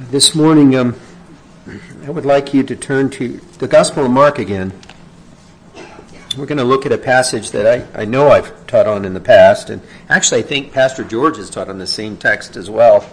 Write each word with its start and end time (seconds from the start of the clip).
This 0.00 0.34
morning, 0.34 0.74
um, 0.74 0.96
I 2.04 2.10
would 2.10 2.24
like 2.24 2.52
you 2.52 2.64
to 2.64 2.74
turn 2.74 3.10
to 3.10 3.38
the 3.58 3.68
Gospel 3.68 4.04
of 4.04 4.10
Mark 4.10 4.40
again. 4.40 4.72
We're 6.36 6.46
going 6.46 6.58
to 6.58 6.64
look 6.64 6.84
at 6.84 6.90
a 6.90 6.98
passage 6.98 7.52
that 7.52 7.64
I, 7.94 8.02
I 8.02 8.04
know 8.04 8.28
I've 8.28 8.66
taught 8.66 8.88
on 8.88 9.04
in 9.04 9.14
the 9.14 9.20
past, 9.20 9.70
and 9.70 9.80
actually, 10.08 10.40
I 10.40 10.42
think 10.42 10.72
Pastor 10.72 11.04
George 11.04 11.36
has 11.36 11.48
taught 11.48 11.68
on 11.68 11.78
the 11.78 11.86
same 11.86 12.16
text 12.16 12.56
as 12.56 12.68
well. 12.68 13.08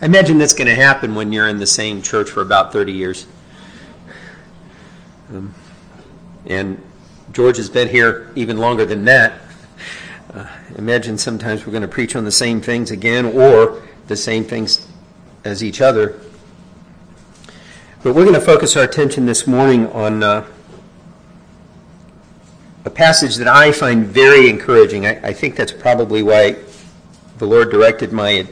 I 0.00 0.06
imagine 0.06 0.38
that's 0.38 0.52
going 0.52 0.68
to 0.68 0.76
happen 0.76 1.16
when 1.16 1.32
you're 1.32 1.48
in 1.48 1.58
the 1.58 1.66
same 1.66 2.02
church 2.02 2.30
for 2.30 2.40
about 2.40 2.72
30 2.72 2.92
years. 2.92 3.26
Um, 5.28 5.56
and 6.46 6.80
George 7.32 7.56
has 7.56 7.68
been 7.68 7.88
here 7.88 8.30
even 8.36 8.58
longer 8.58 8.86
than 8.86 9.06
that. 9.06 9.40
Uh, 10.32 10.46
imagine 10.76 11.18
sometimes 11.18 11.66
we're 11.66 11.72
going 11.72 11.82
to 11.82 11.88
preach 11.88 12.14
on 12.14 12.22
the 12.22 12.30
same 12.30 12.60
things 12.60 12.92
again 12.92 13.26
or 13.26 13.82
the 14.06 14.16
same 14.16 14.44
things 14.44 14.81
as 15.44 15.62
each 15.62 15.80
other. 15.80 16.20
But 18.02 18.14
we're 18.14 18.24
going 18.24 18.34
to 18.34 18.40
focus 18.40 18.76
our 18.76 18.82
attention 18.82 19.26
this 19.26 19.46
morning 19.46 19.86
on 19.88 20.22
uh, 20.22 20.46
a 22.84 22.90
passage 22.90 23.36
that 23.36 23.48
I 23.48 23.72
find 23.72 24.06
very 24.06 24.48
encouraging. 24.48 25.06
I, 25.06 25.28
I, 25.28 25.32
think 25.32 25.54
that's 25.54 25.72
probably 25.72 26.22
why 26.22 26.56
the 27.38 27.46
Lord 27.46 27.70
directed 27.70 28.12
my 28.12 28.46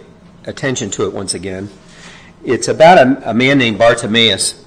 attention 0.44 0.90
to 0.92 1.06
it 1.06 1.12
once 1.12 1.34
again. 1.34 1.68
It's 2.44 2.68
about 2.68 2.98
a, 2.98 3.30
a 3.30 3.34
man 3.34 3.58
named 3.58 3.78
Bartimaeus, 3.78 4.64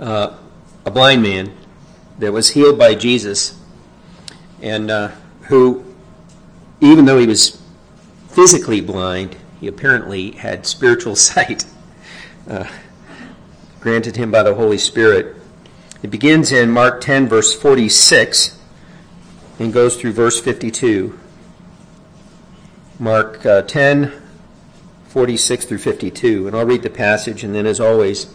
uh, 0.00 0.36
a 0.84 0.90
blind 0.90 1.22
man 1.22 1.52
that 2.18 2.32
was 2.32 2.50
healed 2.50 2.78
by 2.78 2.94
Jesus, 2.94 3.58
and 4.60 4.90
uh, 4.90 5.12
who, 5.42 5.84
even 6.80 7.04
though 7.04 7.18
he 7.18 7.26
was 7.26 7.62
physically 8.30 8.80
blind, 8.80 9.36
he 9.60 9.66
apparently 9.66 10.32
had 10.32 10.66
spiritual 10.66 11.16
sight 11.28 11.64
uh, 12.48 12.66
granted 13.80 14.16
him 14.16 14.30
by 14.30 14.42
the 14.42 14.54
Holy 14.54 14.78
Spirit. 14.78 15.36
It 16.02 16.10
begins 16.10 16.52
in 16.52 16.70
Mark 16.70 17.00
10, 17.00 17.28
verse 17.28 17.54
46, 17.54 18.58
and 19.58 19.72
goes 19.72 19.96
through 19.96 20.12
verse 20.12 20.40
52. 20.40 21.18
Mark 22.98 23.44
uh, 23.44 23.62
10, 23.62 24.12
46 25.08 25.64
through 25.64 25.78
52. 25.78 26.46
And 26.46 26.56
I'll 26.56 26.66
read 26.66 26.82
the 26.82 26.90
passage, 26.90 27.44
and 27.44 27.54
then, 27.54 27.66
as 27.66 27.80
always, 27.80 28.32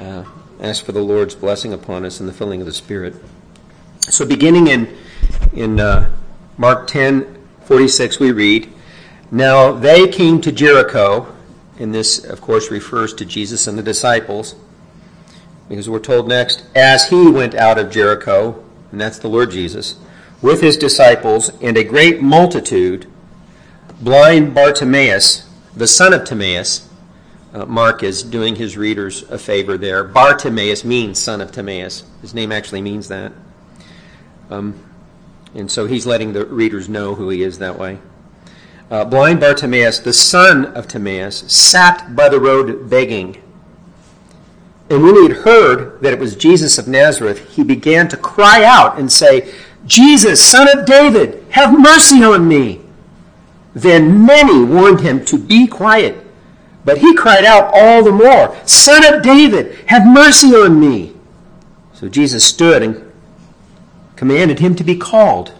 uh, 0.00 0.24
ask 0.60 0.84
for 0.84 0.92
the 0.92 1.02
Lord's 1.02 1.34
blessing 1.34 1.72
upon 1.72 2.04
us 2.04 2.20
and 2.20 2.28
the 2.28 2.32
filling 2.32 2.60
of 2.60 2.66
the 2.66 2.72
Spirit. 2.72 3.14
So, 4.00 4.24
beginning 4.24 4.68
in, 4.68 4.96
in 5.52 5.80
uh, 5.80 6.10
Mark 6.56 6.86
10, 6.86 7.46
46, 7.64 8.20
we 8.20 8.32
read, 8.32 8.72
now 9.30 9.72
they 9.72 10.08
came 10.08 10.40
to 10.40 10.52
Jericho, 10.52 11.34
and 11.78 11.94
this, 11.94 12.24
of 12.24 12.40
course, 12.40 12.70
refers 12.70 13.12
to 13.14 13.24
Jesus 13.24 13.66
and 13.66 13.78
the 13.78 13.82
disciples, 13.82 14.54
because 15.68 15.88
we're 15.88 15.98
told 15.98 16.28
next, 16.28 16.64
as 16.74 17.08
he 17.08 17.28
went 17.28 17.54
out 17.54 17.78
of 17.78 17.90
Jericho, 17.90 18.64
and 18.90 19.00
that's 19.00 19.18
the 19.18 19.28
Lord 19.28 19.50
Jesus, 19.50 19.96
with 20.40 20.62
his 20.62 20.78
disciples 20.78 21.50
and 21.60 21.76
a 21.76 21.84
great 21.84 22.22
multitude, 22.22 23.06
blind 24.00 24.54
Bartimaeus, 24.54 25.46
the 25.76 25.86
son 25.86 26.14
of 26.14 26.24
Timaeus, 26.24 26.88
uh, 27.52 27.66
Mark 27.66 28.02
is 28.02 28.22
doing 28.22 28.56
his 28.56 28.76
readers 28.76 29.22
a 29.24 29.38
favor 29.38 29.76
there. 29.76 30.04
Bartimaeus 30.04 30.84
means 30.84 31.18
son 31.18 31.40
of 31.40 31.50
Timaeus. 31.50 32.04
His 32.20 32.34
name 32.34 32.52
actually 32.52 32.82
means 32.82 33.08
that. 33.08 33.32
Um, 34.50 34.84
and 35.54 35.70
so 35.70 35.86
he's 35.86 36.06
letting 36.06 36.34
the 36.34 36.44
readers 36.44 36.88
know 36.88 37.14
who 37.14 37.30
he 37.30 37.42
is 37.42 37.58
that 37.58 37.78
way 37.78 37.98
uh, 38.90 39.04
blind 39.04 39.40
Bartimaeus, 39.40 39.98
the 39.98 40.12
son 40.12 40.66
of 40.66 40.88
Timaeus, 40.88 41.50
sat 41.52 42.16
by 42.16 42.28
the 42.28 42.40
road 42.40 42.88
begging. 42.88 43.42
And 44.90 45.02
when 45.02 45.16
he 45.16 45.28
had 45.28 45.38
heard 45.38 46.00
that 46.00 46.14
it 46.14 46.18
was 46.18 46.34
Jesus 46.34 46.78
of 46.78 46.88
Nazareth, 46.88 47.50
he 47.50 47.62
began 47.62 48.08
to 48.08 48.16
cry 48.16 48.64
out 48.64 48.98
and 48.98 49.12
say, 49.12 49.52
Jesus, 49.84 50.42
son 50.42 50.68
of 50.76 50.86
David, 50.86 51.44
have 51.50 51.78
mercy 51.78 52.22
on 52.22 52.48
me. 52.48 52.80
Then 53.74 54.24
many 54.24 54.64
warned 54.64 55.00
him 55.00 55.24
to 55.26 55.38
be 55.38 55.66
quiet. 55.66 56.24
But 56.84 56.98
he 56.98 57.14
cried 57.14 57.44
out 57.44 57.70
all 57.74 58.02
the 58.02 58.12
more, 58.12 58.56
Son 58.66 59.04
of 59.04 59.22
David, 59.22 59.78
have 59.88 60.06
mercy 60.06 60.48
on 60.48 60.80
me. 60.80 61.14
So 61.92 62.08
Jesus 62.08 62.44
stood 62.44 62.82
and 62.82 63.12
commanded 64.16 64.58
him 64.60 64.74
to 64.76 64.84
be 64.84 64.96
called. 64.96 65.52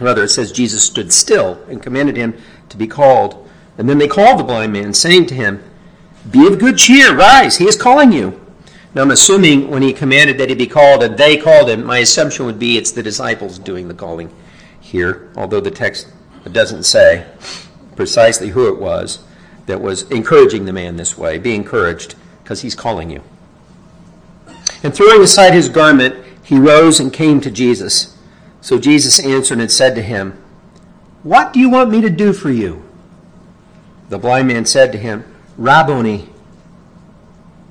Rather, 0.00 0.24
it 0.24 0.28
says 0.28 0.52
Jesus 0.52 0.84
stood 0.84 1.12
still 1.12 1.62
and 1.68 1.82
commanded 1.82 2.16
him 2.16 2.36
to 2.68 2.76
be 2.76 2.86
called. 2.86 3.48
And 3.78 3.88
then 3.88 3.98
they 3.98 4.08
called 4.08 4.38
the 4.38 4.44
blind 4.44 4.72
man, 4.72 4.94
saying 4.94 5.26
to 5.26 5.34
him, 5.34 5.62
Be 6.30 6.46
of 6.46 6.58
good 6.58 6.78
cheer, 6.78 7.14
rise, 7.14 7.56
he 7.56 7.66
is 7.66 7.76
calling 7.76 8.12
you. 8.12 8.40
Now, 8.94 9.02
I'm 9.02 9.10
assuming 9.10 9.70
when 9.70 9.82
he 9.82 9.92
commanded 9.92 10.38
that 10.38 10.48
he 10.48 10.54
be 10.54 10.66
called 10.66 11.02
and 11.02 11.18
they 11.18 11.36
called 11.36 11.68
him, 11.68 11.84
my 11.84 11.98
assumption 11.98 12.46
would 12.46 12.58
be 12.58 12.78
it's 12.78 12.92
the 12.92 13.02
disciples 13.02 13.58
doing 13.58 13.88
the 13.88 13.94
calling 13.94 14.34
here, 14.80 15.30
although 15.36 15.60
the 15.60 15.70
text 15.70 16.08
doesn't 16.50 16.84
say 16.84 17.26
precisely 17.94 18.50
who 18.50 18.68
it 18.68 18.80
was 18.80 19.24
that 19.66 19.80
was 19.80 20.08
encouraging 20.10 20.64
the 20.64 20.72
man 20.72 20.96
this 20.96 21.18
way. 21.18 21.38
Be 21.38 21.54
encouraged 21.54 22.14
because 22.42 22.62
he's 22.62 22.74
calling 22.74 23.10
you. 23.10 23.22
And 24.82 24.94
throwing 24.94 25.22
aside 25.22 25.52
his 25.52 25.68
garment, 25.68 26.24
he 26.42 26.58
rose 26.58 27.00
and 27.00 27.12
came 27.12 27.40
to 27.40 27.50
Jesus. 27.50 28.15
So 28.66 28.80
Jesus 28.80 29.20
answered 29.20 29.60
and 29.60 29.70
said 29.70 29.94
to 29.94 30.02
him, 30.02 30.32
What 31.22 31.52
do 31.52 31.60
you 31.60 31.70
want 31.70 31.88
me 31.88 32.00
to 32.00 32.10
do 32.10 32.32
for 32.32 32.50
you? 32.50 32.82
The 34.08 34.18
blind 34.18 34.48
man 34.48 34.64
said 34.64 34.90
to 34.90 34.98
him, 34.98 35.24
Rabboni, 35.56 36.28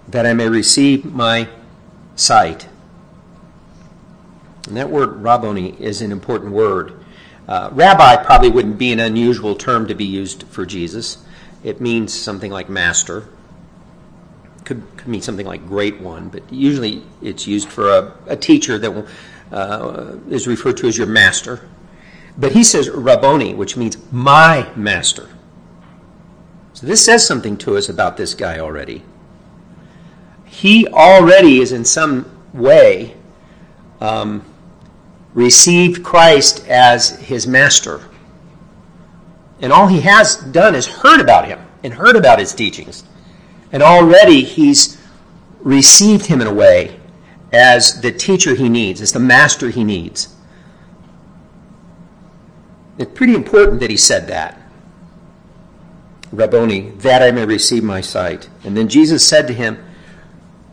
that 0.07 0.25
I 0.25 0.31
may 0.31 0.47
receive 0.47 1.03
my 1.03 1.49
sight. 2.15 2.69
And 4.67 4.77
that 4.77 4.89
word 4.89 5.21
Rabboni 5.21 5.75
is 5.81 6.01
an 6.01 6.13
important 6.13 6.53
word. 6.53 6.97
Uh, 7.45 7.71
rabbi 7.73 8.15
probably 8.15 8.49
wouldn't 8.49 8.77
be 8.77 8.93
an 8.93 9.01
unusual 9.01 9.53
term 9.53 9.89
to 9.89 9.95
be 9.95 10.05
used 10.05 10.43
for 10.43 10.65
Jesus. 10.65 11.17
It 11.61 11.81
means 11.81 12.13
something 12.13 12.53
like 12.53 12.69
master. 12.69 13.27
Could, 14.63 14.81
could 14.95 15.09
mean 15.09 15.21
something 15.21 15.45
like 15.45 15.67
great 15.67 15.99
one, 15.99 16.29
but 16.29 16.49
usually 16.53 17.03
it's 17.21 17.45
used 17.45 17.67
for 17.67 17.89
a, 17.89 18.15
a 18.27 18.37
teacher 18.37 18.79
that 18.79 18.91
will 18.91 19.05
uh, 19.51 20.15
is 20.29 20.47
referred 20.47 20.77
to 20.77 20.87
as 20.87 20.97
your 20.97 21.07
master. 21.07 21.67
But 22.37 22.51
he 22.51 22.63
says 22.63 22.89
Rabboni, 22.89 23.53
which 23.53 23.77
means 23.77 23.97
my 24.11 24.69
master. 24.75 25.29
So 26.73 26.87
this 26.87 27.03
says 27.05 27.25
something 27.25 27.57
to 27.57 27.77
us 27.77 27.87
about 27.87 28.17
this 28.17 28.33
guy 28.33 28.59
already. 28.59 29.03
He 30.45 30.87
already 30.87 31.59
is 31.59 31.71
in 31.71 31.85
some 31.85 32.29
way 32.53 33.15
um, 34.01 34.43
received 35.33 36.03
Christ 36.03 36.67
as 36.67 37.11
his 37.19 37.47
master. 37.47 38.01
And 39.61 39.71
all 39.71 39.87
he 39.87 40.01
has 40.01 40.35
done 40.35 40.75
is 40.75 40.85
heard 40.85 41.21
about 41.21 41.47
him 41.47 41.59
and 41.83 41.93
heard 41.93 42.15
about 42.15 42.39
his 42.39 42.53
teachings. 42.53 43.03
And 43.71 43.81
already 43.81 44.43
he's 44.43 44.97
received 45.61 46.25
him 46.25 46.41
in 46.41 46.47
a 46.47 46.53
way 46.53 46.99
as 47.55 48.01
the 48.01 48.11
teacher 48.11 48.53
he 48.53 48.67
needs, 48.67 48.99
as 48.99 49.13
the 49.13 49.19
master 49.19 49.69
he 49.69 49.83
needs. 49.83 50.35
It's 52.97 53.11
pretty 53.13 53.33
important 53.33 53.79
that 53.79 53.89
he 53.89 53.97
said 53.97 54.27
that. 54.27 54.61
Rabboni, 56.31 56.91
that 56.97 57.21
I 57.21 57.31
may 57.31 57.45
receive 57.45 57.83
my 57.83 58.01
sight. 58.01 58.49
And 58.63 58.75
then 58.75 58.89
Jesus 58.89 59.25
said 59.25 59.47
to 59.47 59.53
him, 59.53 59.83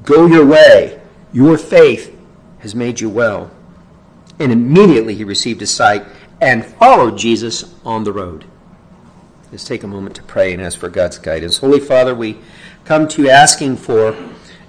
Go 0.03 0.27
your 0.27 0.45
way, 0.45 1.01
your 1.33 1.57
faith 1.57 2.17
has 2.59 2.75
made 2.75 3.01
you 3.01 3.09
well. 3.09 3.51
And 4.41 4.51
immediately 4.51 5.15
he 5.15 5.25
received 5.25 5.61
his 5.61 5.71
sight 5.71 6.05
and 6.41 6.65
followed 6.65 7.17
Jesus 7.17 7.73
on 7.85 8.03
the 8.03 8.13
road. 8.13 8.45
Let's 9.53 9.65
take 9.65 9.85
a 9.85 9.87
moment 9.87 10.17
to 10.17 10.23
pray 10.23 10.53
and 10.53 10.61
ask 10.61 10.79
for 10.79 10.89
God's 10.89 11.19
guidance. 11.19 11.59
Holy 11.59 11.79
Father, 11.79 12.15
we 12.15 12.39
come 12.85 13.07
to 13.09 13.23
you 13.23 13.31
asking 13.31 13.77
for 13.77 14.17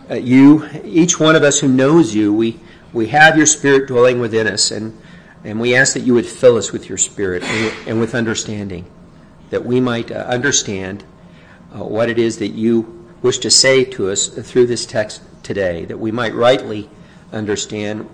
uh, 0.10 0.16
you, 0.16 0.70
each 0.84 1.20
one 1.20 1.36
of 1.36 1.44
us 1.44 1.60
who 1.60 1.68
knows 1.68 2.14
you, 2.14 2.34
we, 2.34 2.60
we 2.92 3.08
have 3.08 3.38
your 3.38 3.46
Spirit 3.46 3.88
dwelling 3.88 4.20
within 4.20 4.48
us, 4.48 4.72
and, 4.72 4.98
and 5.44 5.60
we 5.60 5.76
ask 5.76 5.94
that 5.94 6.02
you 6.02 6.14
would 6.14 6.26
fill 6.26 6.58
us 6.58 6.72
with 6.72 6.90
your 6.90 6.98
Spirit 6.98 7.44
and, 7.44 7.88
and 7.88 8.00
with 8.00 8.16
understanding, 8.16 8.86
that 9.50 9.66
we 9.66 9.80
might 9.80 10.12
uh, 10.12 10.16
understand 10.28 11.04
uh, 11.74 11.84
what 11.84 12.10
it 12.10 12.20
is 12.20 12.38
that 12.40 12.50
you 12.50 13.08
wish 13.22 13.38
to 13.40 13.50
say 13.50 13.84
to 13.84 14.10
us 14.10 14.28
through 14.28 14.68
this 14.68 14.86
text 14.86 15.22
today, 15.42 15.86
that 15.86 15.98
we 15.98 16.12
might 16.12 16.34
rightly 16.34 16.90
understand 17.32 18.10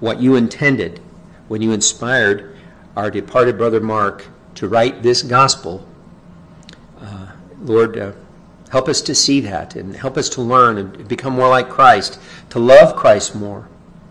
what 0.00 0.20
you 0.20 0.36
intended 0.36 1.00
when 1.48 1.62
you 1.62 1.72
inspired 1.72 2.56
our 2.96 3.10
departed 3.10 3.58
brother 3.58 3.80
Mark 3.80 4.26
to 4.54 4.68
write 4.68 5.02
this 5.02 5.22
gospel. 5.22 5.86
Uh, 7.00 7.28
Lord, 7.60 7.98
uh, 7.98 8.12
Help 8.70 8.88
us 8.88 9.00
to 9.02 9.14
see 9.14 9.40
that 9.40 9.76
and 9.76 9.94
help 9.94 10.16
us 10.16 10.28
to 10.30 10.42
learn 10.42 10.76
and 10.76 11.06
become 11.08 11.34
more 11.34 11.48
like 11.48 11.68
Christ, 11.68 12.18
to 12.50 12.58
love 12.58 12.96
Christ 12.96 13.34
more 13.34 13.68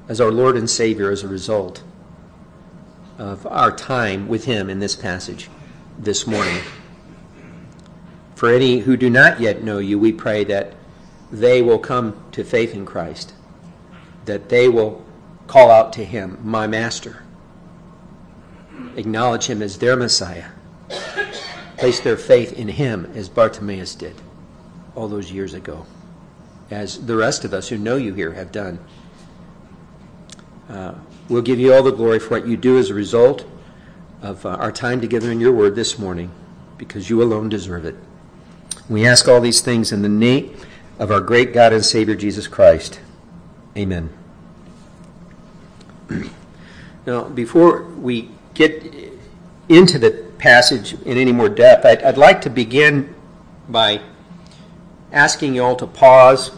as 0.08 0.22
our 0.22 0.32
Lord 0.32 0.56
and 0.56 0.70
Savior 0.70 1.12
as 1.12 1.24
a 1.24 1.28
result 1.28 1.84
of 3.18 3.46
our 3.48 3.76
time 3.76 4.28
with 4.28 4.46
Him 4.46 4.70
in 4.70 4.80
this 4.80 4.96
passage 4.96 5.50
this 6.00 6.28
morning. 6.28 6.62
for 8.36 8.50
any 8.52 8.80
who 8.80 8.98
do 8.98 9.10
not 9.10 9.40
yet 9.40 9.64
know 9.64 9.80
you, 9.80 9.98
we 9.98 10.12
pray 10.12 10.44
that 10.44 10.74
they 11.32 11.62
will 11.62 11.80
come 11.80 12.22
to 12.34 12.44
faith 12.44 12.74
in 12.74 12.86
Christ, 12.86 13.34
that 14.26 14.50
they 14.50 14.68
will 14.68 15.06
call 15.48 15.72
out 15.72 15.94
to 15.94 16.04
him, 16.04 16.38
my 16.44 16.68
master, 16.68 17.24
acknowledge 18.98 19.46
him 19.46 19.62
as 19.62 19.78
their 19.78 19.96
Messiah, 19.96 20.50
place 21.78 22.02
their 22.02 22.18
faith 22.18 22.52
in 22.54 22.68
him 22.68 23.10
as 23.16 23.30
Bartimaeus 23.30 23.96
did 23.96 24.16
all 24.96 25.08
those 25.08 25.32
years 25.32 25.54
ago, 25.54 25.86
as 26.72 27.06
the 27.06 27.16
rest 27.16 27.46
of 27.46 27.54
us 27.54 27.70
who 27.70 27.78
know 27.78 27.98
you 27.98 28.14
here 28.14 28.34
have 28.34 28.52
done. 28.52 28.80
Uh, 30.70 30.96
we'll 31.30 31.42
give 31.42 31.60
you 31.60 31.74
all 31.74 31.84
the 31.84 31.92
glory 31.92 32.20
for 32.20 32.30
what 32.30 32.48
you 32.48 32.58
do 32.58 32.78
as 32.78 32.90
a 32.90 32.94
result 32.94 33.46
of 34.22 34.46
uh, 34.46 34.50
our 34.50 34.72
time 34.72 35.00
together 35.00 35.32
in 35.32 35.40
your 35.40 35.52
word 35.52 35.76
this 35.76 36.00
morning, 36.00 36.32
because 36.78 37.10
you 37.10 37.22
alone 37.22 37.50
deserve 37.50 37.86
it. 37.86 37.96
We 38.90 39.06
ask 39.06 39.28
all 39.28 39.42
these 39.42 39.62
things 39.62 39.92
in 39.92 40.02
the 40.02 40.10
name 40.10 40.58
of 40.98 41.12
our 41.12 41.20
great 41.20 41.54
God 41.54 41.74
and 41.74 41.84
Savior 41.84 42.16
Jesus 42.16 42.48
Christ. 42.48 43.00
Amen. 43.78 44.10
Now, 47.06 47.26
before 47.26 47.84
we 47.84 48.32
get 48.56 48.84
into 49.70 50.00
the 50.00 50.26
passage 50.40 50.94
in 51.04 51.20
any 51.20 51.32
more 51.32 51.50
depth, 51.50 51.86
I'd, 51.86 52.02
I'd 52.02 52.18
like 52.18 52.42
to 52.42 52.50
begin 52.50 53.14
by 53.70 54.02
asking 55.16 55.56
you 55.56 55.64
all 55.64 55.78
to 55.78 55.88
pause 55.88 56.52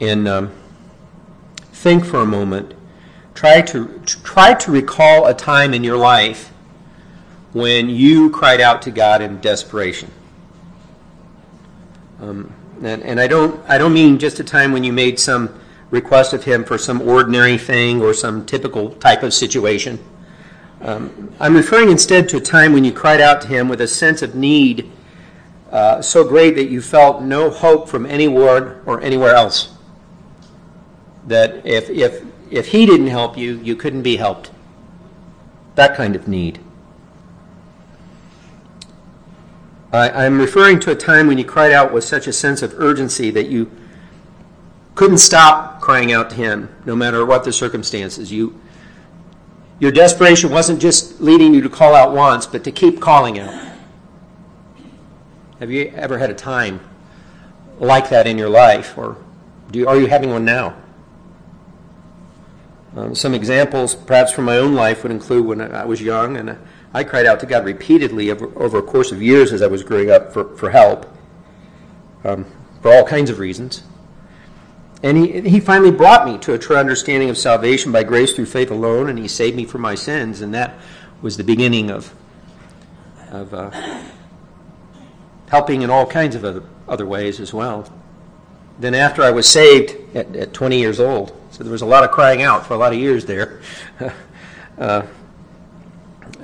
and 0.00 0.26
um, 0.26 0.50
think 1.72 2.04
for 2.04 2.20
a 2.20 2.26
moment. 2.26 2.74
Try 3.34 3.60
to 3.60 4.00
try 4.04 4.54
to 4.54 4.72
recall 4.72 5.26
a 5.26 5.34
time 5.34 5.72
in 5.72 5.84
your 5.84 5.96
life 5.96 6.48
when 7.52 7.88
you 7.88 8.30
cried 8.30 8.60
out 8.60 8.82
to 8.82 8.90
God 8.90 9.22
in 9.22 9.40
desperation. 9.40 10.10
Um, 12.20 12.52
and, 12.82 13.02
and 13.02 13.20
I 13.20 13.26
don't 13.26 13.62
I 13.68 13.78
don't 13.78 13.92
mean 13.92 14.18
just 14.18 14.40
a 14.40 14.44
time 14.44 14.72
when 14.72 14.82
you 14.82 14.92
made 14.92 15.20
some 15.20 15.54
request 15.90 16.32
of 16.32 16.44
Him 16.44 16.64
for 16.64 16.78
some 16.78 17.02
ordinary 17.02 17.58
thing 17.58 18.00
or 18.00 18.14
some 18.14 18.46
typical 18.46 18.90
type 18.94 19.22
of 19.22 19.34
situation. 19.34 19.98
Um, 20.80 21.34
I'm 21.38 21.54
referring 21.54 21.90
instead 21.90 22.26
to 22.30 22.38
a 22.38 22.40
time 22.40 22.72
when 22.72 22.84
you 22.84 22.92
cried 22.92 23.20
out 23.20 23.42
to 23.42 23.48
Him 23.48 23.68
with 23.68 23.82
a 23.82 23.88
sense 23.88 24.22
of 24.22 24.34
need 24.34 24.90
uh, 25.70 26.02
so 26.02 26.24
great 26.24 26.56
that 26.56 26.68
you 26.68 26.82
felt 26.82 27.22
no 27.22 27.48
hope 27.48 27.88
from 27.88 28.04
any 28.04 28.24
anyone 28.24 28.80
or 28.86 29.00
anywhere 29.00 29.34
else. 29.34 29.68
That 31.26 31.64
if, 31.64 31.88
if, 31.88 32.24
if 32.50 32.68
He 32.68 32.86
didn't 32.86 33.06
help 33.06 33.38
you, 33.38 33.60
you 33.62 33.76
couldn't 33.76 34.02
be 34.02 34.16
helped. 34.16 34.50
That 35.76 35.96
kind 35.96 36.16
of 36.16 36.26
need. 36.26 36.58
I, 39.92 40.24
am 40.24 40.38
referring 40.38 40.78
to 40.80 40.92
a 40.92 40.94
time 40.94 41.26
when 41.26 41.38
you 41.38 41.44
cried 41.44 41.72
out 41.72 41.92
with 41.92 42.04
such 42.04 42.26
a 42.26 42.32
sense 42.32 42.62
of 42.62 42.74
urgency 42.78 43.30
that 43.30 43.48
you 43.48 43.70
couldn't 44.94 45.18
stop 45.18 45.80
crying 45.80 46.12
out 46.12 46.30
to 46.30 46.36
Him, 46.36 46.68
no 46.84 46.94
matter 46.94 47.24
what 47.24 47.44
the 47.44 47.52
circumstances. 47.52 48.30
You, 48.30 48.60
your 49.78 49.90
desperation 49.90 50.50
wasn't 50.50 50.80
just 50.80 51.20
leading 51.20 51.54
you 51.54 51.60
to 51.62 51.68
call 51.68 51.94
out 51.94 52.12
once, 52.12 52.46
but 52.46 52.62
to 52.64 52.72
keep 52.72 53.00
calling 53.00 53.38
out. 53.38 53.69
Have 55.60 55.70
you 55.70 55.92
ever 55.94 56.16
had 56.16 56.30
a 56.30 56.34
time 56.34 56.80
like 57.78 58.08
that 58.08 58.26
in 58.26 58.38
your 58.38 58.48
life, 58.48 58.96
or 58.96 59.18
you, 59.72 59.86
are 59.86 60.00
you 60.00 60.06
having 60.06 60.30
one 60.30 60.46
now? 60.46 60.74
Um, 62.96 63.14
some 63.14 63.34
examples, 63.34 63.94
perhaps 63.94 64.32
from 64.32 64.46
my 64.46 64.56
own 64.56 64.74
life, 64.74 65.02
would 65.02 65.12
include 65.12 65.44
when 65.44 65.60
I 65.60 65.84
was 65.84 66.00
young 66.00 66.38
and 66.38 66.58
I 66.94 67.04
cried 67.04 67.26
out 67.26 67.40
to 67.40 67.46
God 67.46 67.66
repeatedly 67.66 68.30
over, 68.30 68.46
over 68.58 68.78
a 68.78 68.82
course 68.82 69.12
of 69.12 69.20
years 69.20 69.52
as 69.52 69.60
I 69.60 69.66
was 69.66 69.82
growing 69.82 70.10
up 70.10 70.32
for, 70.32 70.56
for 70.56 70.70
help, 70.70 71.06
um, 72.24 72.46
for 72.80 72.90
all 72.94 73.04
kinds 73.04 73.28
of 73.28 73.38
reasons. 73.38 73.82
And 75.02 75.18
he, 75.18 75.42
he 75.42 75.60
finally 75.60 75.90
brought 75.90 76.26
me 76.26 76.38
to 76.38 76.54
a 76.54 76.58
true 76.58 76.76
understanding 76.76 77.28
of 77.28 77.36
salvation 77.36 77.92
by 77.92 78.02
grace 78.02 78.32
through 78.32 78.46
faith 78.46 78.70
alone, 78.70 79.10
and 79.10 79.18
he 79.18 79.28
saved 79.28 79.56
me 79.56 79.66
from 79.66 79.82
my 79.82 79.94
sins, 79.94 80.40
and 80.40 80.54
that 80.54 80.78
was 81.20 81.36
the 81.36 81.44
beginning 81.44 81.90
of, 81.90 82.14
of 83.30 83.52
uh, 83.52 84.02
helping 85.50 85.82
in 85.82 85.90
all 85.90 86.06
kinds 86.06 86.34
of 86.34 86.64
other, 86.88 87.06
ways 87.06 87.38
as 87.40 87.52
well. 87.52 87.88
Then, 88.78 88.94
after 88.94 89.22
I 89.22 89.30
was 89.30 89.48
saved 89.48 90.16
at, 90.16 90.34
at 90.34 90.52
20 90.54 90.78
years 90.78 90.98
old, 90.98 91.36
so 91.50 91.62
there 91.62 91.72
was 91.72 91.82
a 91.82 91.86
lot 91.86 92.02
of 92.02 92.10
crying 92.10 92.42
out 92.42 92.66
for 92.66 92.74
a 92.74 92.78
lot 92.78 92.92
of 92.92 92.98
years 92.98 93.26
there. 93.26 93.60
uh, 94.78 95.02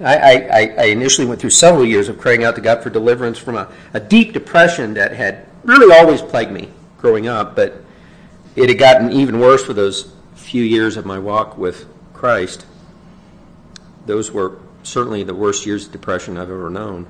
I, 0.03 0.17
I, 0.17 0.75
I, 0.79 0.85
initially 0.87 1.27
went 1.27 1.41
through 1.41 1.51
several 1.51 1.87
years 1.87 2.11
of 2.11 2.19
crying 2.19 2.45
out 2.45 2.55
to 2.57 2.61
God 2.61 2.83
for 2.83 2.91
deliverance 2.91 3.39
from 3.39 3.57
a, 3.57 3.73
a, 3.95 4.01
deep 4.01 4.35
depression 4.35 4.93
that 4.95 5.13
had 5.13 5.47
really 5.65 5.97
always 5.97 6.21
plagued 6.21 6.53
me 6.53 6.69
growing 6.99 7.29
up, 7.29 7.57
but 7.57 7.83
it 8.57 8.69
had 8.69 8.79
gotten 8.79 9.13
even 9.13 9.41
worse 9.41 9.65
for 9.65 9.73
those 9.73 10.13
few 10.35 10.63
years 10.63 10.99
of 10.99 11.07
my 11.07 11.19
walk 11.19 11.57
with 11.57 11.87
Christ. 12.13 12.67
Those 14.05 14.31
were 14.31 14.59
certainly 14.83 15.23
the 15.23 15.35
worst 15.35 15.65
years 15.65 15.87
of 15.87 15.93
depression 15.93 16.37
I've 16.37 16.51
ever 16.51 16.69
known. 16.69 17.07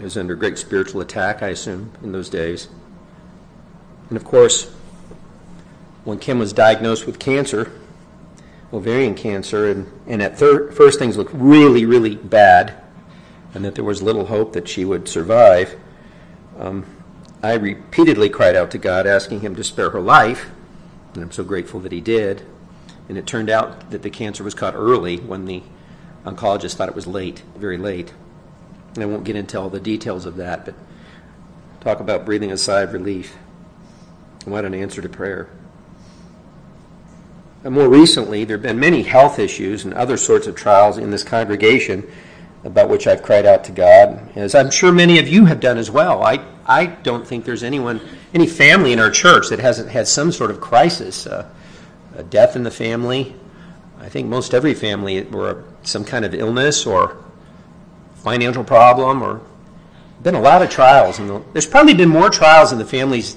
Was 0.00 0.16
under 0.16 0.34
great 0.34 0.58
spiritual 0.58 1.00
attack, 1.00 1.42
I 1.42 1.48
assume, 1.48 1.92
in 2.02 2.12
those 2.12 2.28
days. 2.28 2.68
And 4.08 4.16
of 4.16 4.24
course, 4.24 4.70
when 6.04 6.18
Kim 6.18 6.38
was 6.38 6.52
diagnosed 6.52 7.06
with 7.06 7.18
cancer, 7.18 7.72
ovarian 8.72 9.14
cancer, 9.14 9.70
and, 9.70 9.90
and 10.06 10.22
at 10.22 10.38
thir- 10.38 10.70
first 10.70 10.98
things 10.98 11.16
looked 11.16 11.32
really, 11.32 11.86
really 11.86 12.14
bad, 12.14 12.74
and 13.54 13.64
that 13.64 13.74
there 13.74 13.84
was 13.84 14.02
little 14.02 14.26
hope 14.26 14.52
that 14.52 14.68
she 14.68 14.84
would 14.84 15.08
survive. 15.08 15.76
Um, 16.58 16.84
I 17.42 17.54
repeatedly 17.54 18.28
cried 18.28 18.54
out 18.54 18.70
to 18.72 18.78
God, 18.78 19.06
asking 19.06 19.40
Him 19.40 19.56
to 19.56 19.64
spare 19.64 19.90
her 19.90 20.00
life, 20.00 20.50
and 21.14 21.22
I'm 21.22 21.32
so 21.32 21.42
grateful 21.42 21.80
that 21.80 21.92
He 21.92 22.00
did. 22.00 22.42
And 23.08 23.16
it 23.16 23.26
turned 23.26 23.48
out 23.48 23.90
that 23.90 24.02
the 24.02 24.10
cancer 24.10 24.44
was 24.44 24.54
caught 24.54 24.74
early 24.74 25.16
when 25.16 25.46
the 25.46 25.62
oncologist 26.24 26.74
thought 26.74 26.88
it 26.88 26.94
was 26.94 27.06
late, 27.06 27.42
very 27.56 27.78
late. 27.78 28.12
And 28.96 29.04
I 29.04 29.06
won't 29.06 29.24
get 29.24 29.36
into 29.36 29.60
all 29.60 29.68
the 29.68 29.78
details 29.78 30.26
of 30.26 30.36
that, 30.36 30.64
but 30.64 30.74
talk 31.80 32.00
about 32.00 32.24
breathing 32.24 32.50
a 32.50 32.56
sigh 32.56 32.80
of 32.80 32.92
relief. 32.92 33.36
What 34.46 34.64
an 34.64 34.74
answer 34.74 35.02
to 35.02 35.08
prayer. 35.08 35.48
And 37.62 37.74
more 37.74 37.88
recently, 37.88 38.44
there 38.44 38.56
have 38.56 38.62
been 38.62 38.80
many 38.80 39.02
health 39.02 39.38
issues 39.38 39.84
and 39.84 39.92
other 39.92 40.16
sorts 40.16 40.46
of 40.46 40.54
trials 40.54 40.98
in 40.98 41.10
this 41.10 41.24
congregation 41.24 42.08
about 42.64 42.88
which 42.88 43.06
I've 43.06 43.22
cried 43.22 43.44
out 43.44 43.64
to 43.64 43.72
God, 43.72 44.30
as 44.36 44.54
I'm 44.54 44.70
sure 44.70 44.92
many 44.92 45.18
of 45.18 45.28
you 45.28 45.44
have 45.44 45.60
done 45.60 45.76
as 45.76 45.90
well. 45.90 46.22
I, 46.22 46.44
I 46.64 46.86
don't 46.86 47.26
think 47.26 47.44
there's 47.44 47.62
anyone, 47.62 48.00
any 48.32 48.46
family 48.46 48.92
in 48.92 48.98
our 48.98 49.10
church 49.10 49.48
that 49.50 49.58
hasn't 49.58 49.90
had 49.90 50.08
some 50.08 50.32
sort 50.32 50.50
of 50.50 50.60
crisis, 50.60 51.26
uh, 51.26 51.48
a 52.16 52.22
death 52.22 52.56
in 52.56 52.62
the 52.62 52.70
family. 52.70 53.36
I 54.00 54.08
think 54.08 54.28
most 54.28 54.54
every 54.54 54.74
family, 54.74 55.28
or 55.30 55.64
some 55.82 56.04
kind 56.04 56.24
of 56.24 56.34
illness 56.34 56.86
or 56.86 57.16
financial 58.26 58.64
problem, 58.64 59.22
or 59.22 59.40
been 60.20 60.34
a 60.34 60.40
lot 60.40 60.60
of 60.60 60.68
trials. 60.68 61.20
And 61.20 61.44
there's 61.52 61.64
probably 61.64 61.94
been 61.94 62.08
more 62.08 62.28
trials 62.28 62.72
in 62.72 62.78
the 62.78 62.84
families 62.84 63.36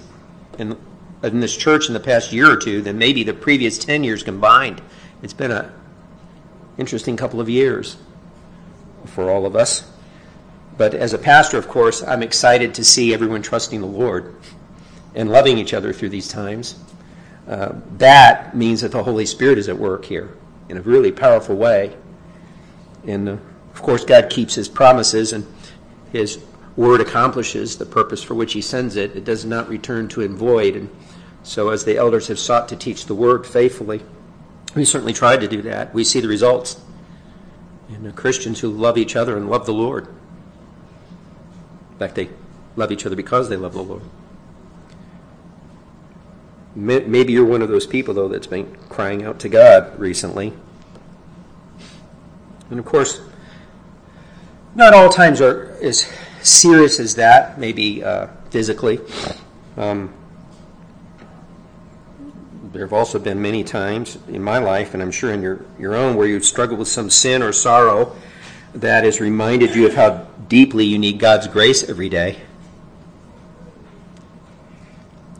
in 0.57 0.75
in 1.21 1.41
this 1.41 1.55
church 1.55 1.87
in 1.87 1.93
the 1.93 1.99
past 1.99 2.33
year 2.33 2.51
or 2.51 2.55
two 2.55 2.81
than 2.81 2.97
maybe 2.97 3.23
the 3.23 3.33
previous 3.33 3.77
10 3.77 4.03
years 4.03 4.23
combined. 4.23 4.81
It's 5.21 5.33
been 5.33 5.51
an 5.51 5.71
interesting 6.79 7.17
couple 7.17 7.39
of 7.39 7.49
years 7.49 7.97
for 9.05 9.29
all 9.29 9.45
of 9.45 9.55
us. 9.55 9.91
But 10.75 10.95
as 10.95 11.13
a 11.13 11.19
pastor, 11.19 11.57
of 11.57 11.67
course, 11.67 12.01
I'm 12.01 12.23
excited 12.23 12.73
to 12.75 12.83
see 12.83 13.13
everyone 13.13 13.43
trusting 13.43 13.81
the 13.81 13.87
Lord 13.87 14.33
and 15.13 15.29
loving 15.29 15.59
each 15.59 15.73
other 15.73 15.91
through 15.91 16.09
these 16.09 16.29
times. 16.29 16.79
Uh, 17.47 17.73
that 17.97 18.55
means 18.55 18.81
that 18.81 18.91
the 18.91 19.03
Holy 19.03 19.25
Spirit 19.25 19.59
is 19.59 19.69
at 19.69 19.77
work 19.77 20.05
here 20.05 20.35
in 20.67 20.77
a 20.77 20.81
really 20.81 21.11
powerful 21.11 21.55
way. 21.55 21.95
And 23.05 23.27
uh, 23.27 23.37
of 23.79 23.85
course, 23.85 24.03
God 24.03 24.29
keeps 24.29 24.55
His 24.55 24.67
promises, 24.67 25.31
and 25.31 25.47
His 26.11 26.43
word 26.75 26.99
accomplishes 26.99 27.77
the 27.77 27.85
purpose 27.85 28.21
for 28.21 28.35
which 28.35 28.51
He 28.51 28.59
sends 28.61 28.97
it. 28.97 29.15
It 29.15 29.23
does 29.23 29.45
not 29.45 29.69
return 29.69 30.09
to 30.09 30.19
Him 30.19 30.35
void. 30.35 30.75
And 30.75 30.89
so, 31.43 31.69
as 31.69 31.85
the 31.85 31.95
elders 31.95 32.27
have 32.27 32.39
sought 32.39 32.67
to 32.67 32.75
teach 32.75 33.05
the 33.05 33.15
word 33.15 33.47
faithfully, 33.47 34.01
we 34.75 34.83
certainly 34.83 35.13
tried 35.13 35.39
to 35.39 35.47
do 35.47 35.61
that. 35.61 35.93
We 35.93 36.03
see 36.03 36.19
the 36.19 36.27
results 36.27 36.81
in 37.87 38.11
Christians 38.11 38.59
who 38.59 38.69
love 38.69 38.97
each 38.97 39.15
other 39.15 39.37
and 39.37 39.49
love 39.49 39.65
the 39.65 39.73
Lord. 39.73 40.07
In 41.93 41.99
fact, 41.99 42.15
they 42.15 42.29
love 42.75 42.91
each 42.91 43.05
other 43.05 43.15
because 43.15 43.47
they 43.47 43.55
love 43.55 43.71
the 43.71 43.81
Lord. 43.81 44.03
Maybe 46.75 47.31
you're 47.31 47.45
one 47.45 47.61
of 47.61 47.69
those 47.69 47.87
people, 47.87 48.13
though, 48.13 48.27
that's 48.27 48.45
been 48.45 48.75
crying 48.89 49.23
out 49.23 49.39
to 49.39 49.47
God 49.47 49.97
recently. 49.97 50.51
And 52.69 52.77
of 52.77 52.83
course, 52.85 53.21
not 54.75 54.93
all 54.93 55.09
times 55.09 55.41
are 55.41 55.77
as 55.81 56.11
serious 56.41 56.99
as 56.99 57.15
that, 57.15 57.59
maybe 57.59 58.03
uh, 58.03 58.27
physically. 58.49 58.99
Um, 59.77 60.13
there 62.71 62.83
have 62.83 62.93
also 62.93 63.17
been 63.17 63.41
many 63.41 63.63
times 63.63 64.17
in 64.27 64.43
my 64.43 64.59
life, 64.59 64.93
and 64.93 65.01
I'm 65.01 65.11
sure 65.11 65.33
in 65.33 65.41
your, 65.41 65.65
your 65.79 65.95
own, 65.95 66.15
where 66.15 66.27
you've 66.27 66.45
struggled 66.45 66.79
with 66.79 66.87
some 66.87 67.09
sin 67.09 67.41
or 67.41 67.51
sorrow 67.51 68.15
that 68.75 69.03
has 69.03 69.19
reminded 69.19 69.75
you 69.75 69.87
of 69.87 69.95
how 69.95 70.27
deeply 70.47 70.85
you 70.85 70.99
need 70.99 71.19
God's 71.19 71.47
grace 71.47 71.89
every 71.89 72.09
day. 72.09 72.39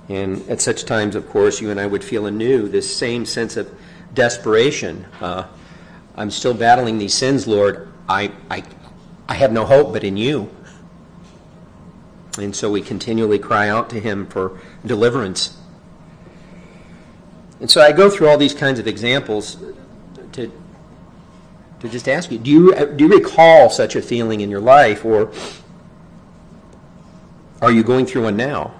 And 0.08 0.48
at 0.50 0.60
such 0.60 0.86
times, 0.86 1.16
of 1.16 1.30
course, 1.30 1.62
you 1.62 1.70
and 1.70 1.80
I 1.80 1.86
would 1.86 2.04
feel 2.04 2.26
anew 2.26 2.68
this 2.68 2.94
same 2.94 3.26
sense 3.26 3.58
of 3.58 3.72
desperation. 4.16 5.06
Uh, 5.22 5.46
I'm 6.16 6.32
still 6.32 6.56
battling 6.56 6.98
these 6.98 7.14
sins, 7.14 7.48
Lord. 7.48 7.88
I, 8.08 8.32
I, 8.50 8.64
I 9.30 9.36
have 9.36 9.52
no 9.52 9.64
hope 9.64 9.94
but 9.94 10.04
in 10.04 10.18
you. 10.18 10.50
And 12.40 12.56
so 12.56 12.72
we 12.72 12.82
continually 12.82 13.38
cry 13.38 13.70
out 13.70 13.90
to 13.92 14.00
Him 14.00 14.26
for 14.26 14.60
deliverance. 14.84 15.56
And 17.60 17.70
so 17.70 17.80
I 17.80 17.92
go 17.92 18.10
through 18.10 18.28
all 18.28 18.38
these 18.38 18.56
kinds 18.56 18.80
of 18.80 18.88
examples 18.88 19.58
to, 20.32 20.52
to 21.80 21.90
just 21.90 22.10
ask 22.10 22.32
you 22.32 22.40
do, 22.40 22.50
you 22.50 22.86
do 22.96 23.04
you 23.06 23.10
recall 23.12 23.70
such 23.70 23.96
a 23.96 24.02
feeling 24.02 24.42
in 24.42 24.50
your 24.50 24.62
life, 24.62 25.06
or 25.06 25.32
are 27.62 27.72
you 27.72 27.84
going 27.84 28.08
through 28.08 28.24
one 28.24 28.36
now? 28.36 28.74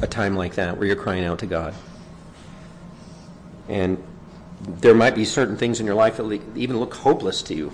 A 0.00 0.06
time 0.06 0.36
like 0.36 0.54
that 0.54 0.78
where 0.78 0.86
you're 0.86 0.96
crying 0.96 1.24
out 1.24 1.40
to 1.40 1.46
God? 1.46 1.74
And 3.68 4.02
there 4.60 4.94
might 4.94 5.14
be 5.14 5.26
certain 5.26 5.56
things 5.56 5.80
in 5.80 5.86
your 5.86 5.94
life 5.94 6.16
that 6.16 6.40
even 6.56 6.78
look 6.78 6.94
hopeless 6.94 7.42
to 7.42 7.54
you. 7.54 7.72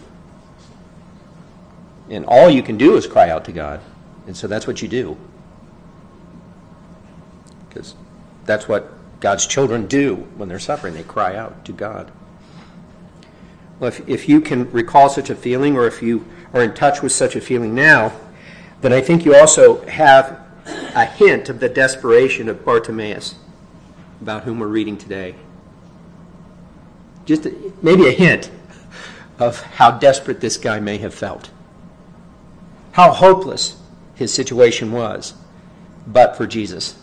And 2.08 2.24
all 2.26 2.48
you 2.48 2.62
can 2.62 2.76
do 2.76 2.96
is 2.96 3.06
cry 3.06 3.30
out 3.30 3.44
to 3.46 3.52
God. 3.52 3.80
And 4.26 4.36
so 4.36 4.46
that's 4.46 4.66
what 4.66 4.82
you 4.82 4.88
do. 4.88 5.16
Because 7.68 7.94
that's 8.44 8.68
what 8.68 8.92
God's 9.20 9.46
children 9.46 9.86
do 9.86 10.16
when 10.36 10.48
they're 10.48 10.58
suffering. 10.58 10.94
They 10.94 11.02
cry 11.02 11.36
out 11.36 11.64
to 11.64 11.72
God. 11.72 12.10
Well, 13.78 13.88
if, 13.88 14.08
if 14.08 14.28
you 14.28 14.40
can 14.40 14.70
recall 14.70 15.08
such 15.08 15.30
a 15.30 15.34
feeling, 15.34 15.76
or 15.76 15.86
if 15.86 16.02
you 16.02 16.26
are 16.54 16.62
in 16.62 16.74
touch 16.74 17.02
with 17.02 17.12
such 17.12 17.36
a 17.36 17.40
feeling 17.40 17.74
now, 17.74 18.12
then 18.80 18.92
I 18.92 19.00
think 19.00 19.24
you 19.24 19.34
also 19.34 19.84
have 19.86 20.40
a 20.94 21.04
hint 21.04 21.48
of 21.48 21.60
the 21.60 21.68
desperation 21.68 22.48
of 22.48 22.64
Bartimaeus, 22.64 23.34
about 24.20 24.44
whom 24.44 24.58
we're 24.58 24.66
reading 24.66 24.96
today. 24.96 25.34
Just 27.24 27.46
maybe 27.82 28.06
a 28.06 28.12
hint 28.12 28.50
of 29.38 29.60
how 29.62 29.90
desperate 29.90 30.40
this 30.40 30.56
guy 30.56 30.80
may 30.80 30.98
have 30.98 31.12
felt, 31.12 31.50
how 32.96 33.12
hopeless 33.12 33.78
his 34.14 34.32
situation 34.32 34.90
was, 34.90 35.34
but 36.06 36.34
for 36.34 36.46
Jesus. 36.46 36.94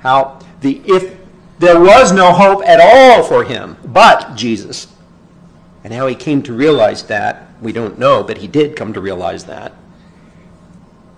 How 0.00 0.38
the 0.60 0.82
if 0.84 1.16
there 1.58 1.80
was 1.80 2.12
no 2.12 2.30
hope 2.30 2.62
at 2.66 2.78
all 2.78 3.22
for 3.22 3.42
him 3.42 3.78
but 3.86 4.36
Jesus. 4.36 4.86
And 5.82 5.94
how 5.94 6.08
he 6.08 6.14
came 6.14 6.42
to 6.42 6.52
realize 6.52 7.04
that, 7.04 7.48
we 7.62 7.72
don't 7.72 7.98
know, 7.98 8.22
but 8.22 8.36
he 8.36 8.46
did 8.46 8.76
come 8.76 8.92
to 8.92 9.00
realize 9.00 9.44
that. 9.44 9.72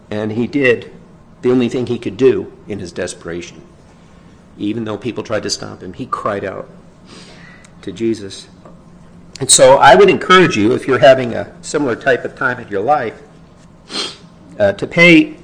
And 0.08 0.30
he 0.30 0.46
did 0.46 0.92
the 1.42 1.50
only 1.50 1.68
thing 1.68 1.88
he 1.88 1.98
could 1.98 2.16
do 2.16 2.52
in 2.68 2.78
his 2.78 2.92
desperation. 2.92 3.60
Even 4.56 4.84
though 4.84 4.98
people 4.98 5.24
tried 5.24 5.42
to 5.42 5.50
stop 5.50 5.82
him, 5.82 5.94
he 5.94 6.06
cried 6.06 6.44
out 6.44 6.70
to 7.82 7.90
Jesus. 7.90 8.46
And 9.40 9.50
so 9.50 9.78
I 9.78 9.96
would 9.96 10.10
encourage 10.10 10.56
you, 10.56 10.74
if 10.74 10.86
you're 10.86 11.00
having 11.00 11.34
a 11.34 11.52
similar 11.60 11.96
type 11.96 12.24
of 12.24 12.36
time 12.36 12.60
in 12.60 12.68
your 12.68 12.82
life, 12.82 13.20
uh, 14.58 14.72
to 14.72 14.86
pay 14.86 15.36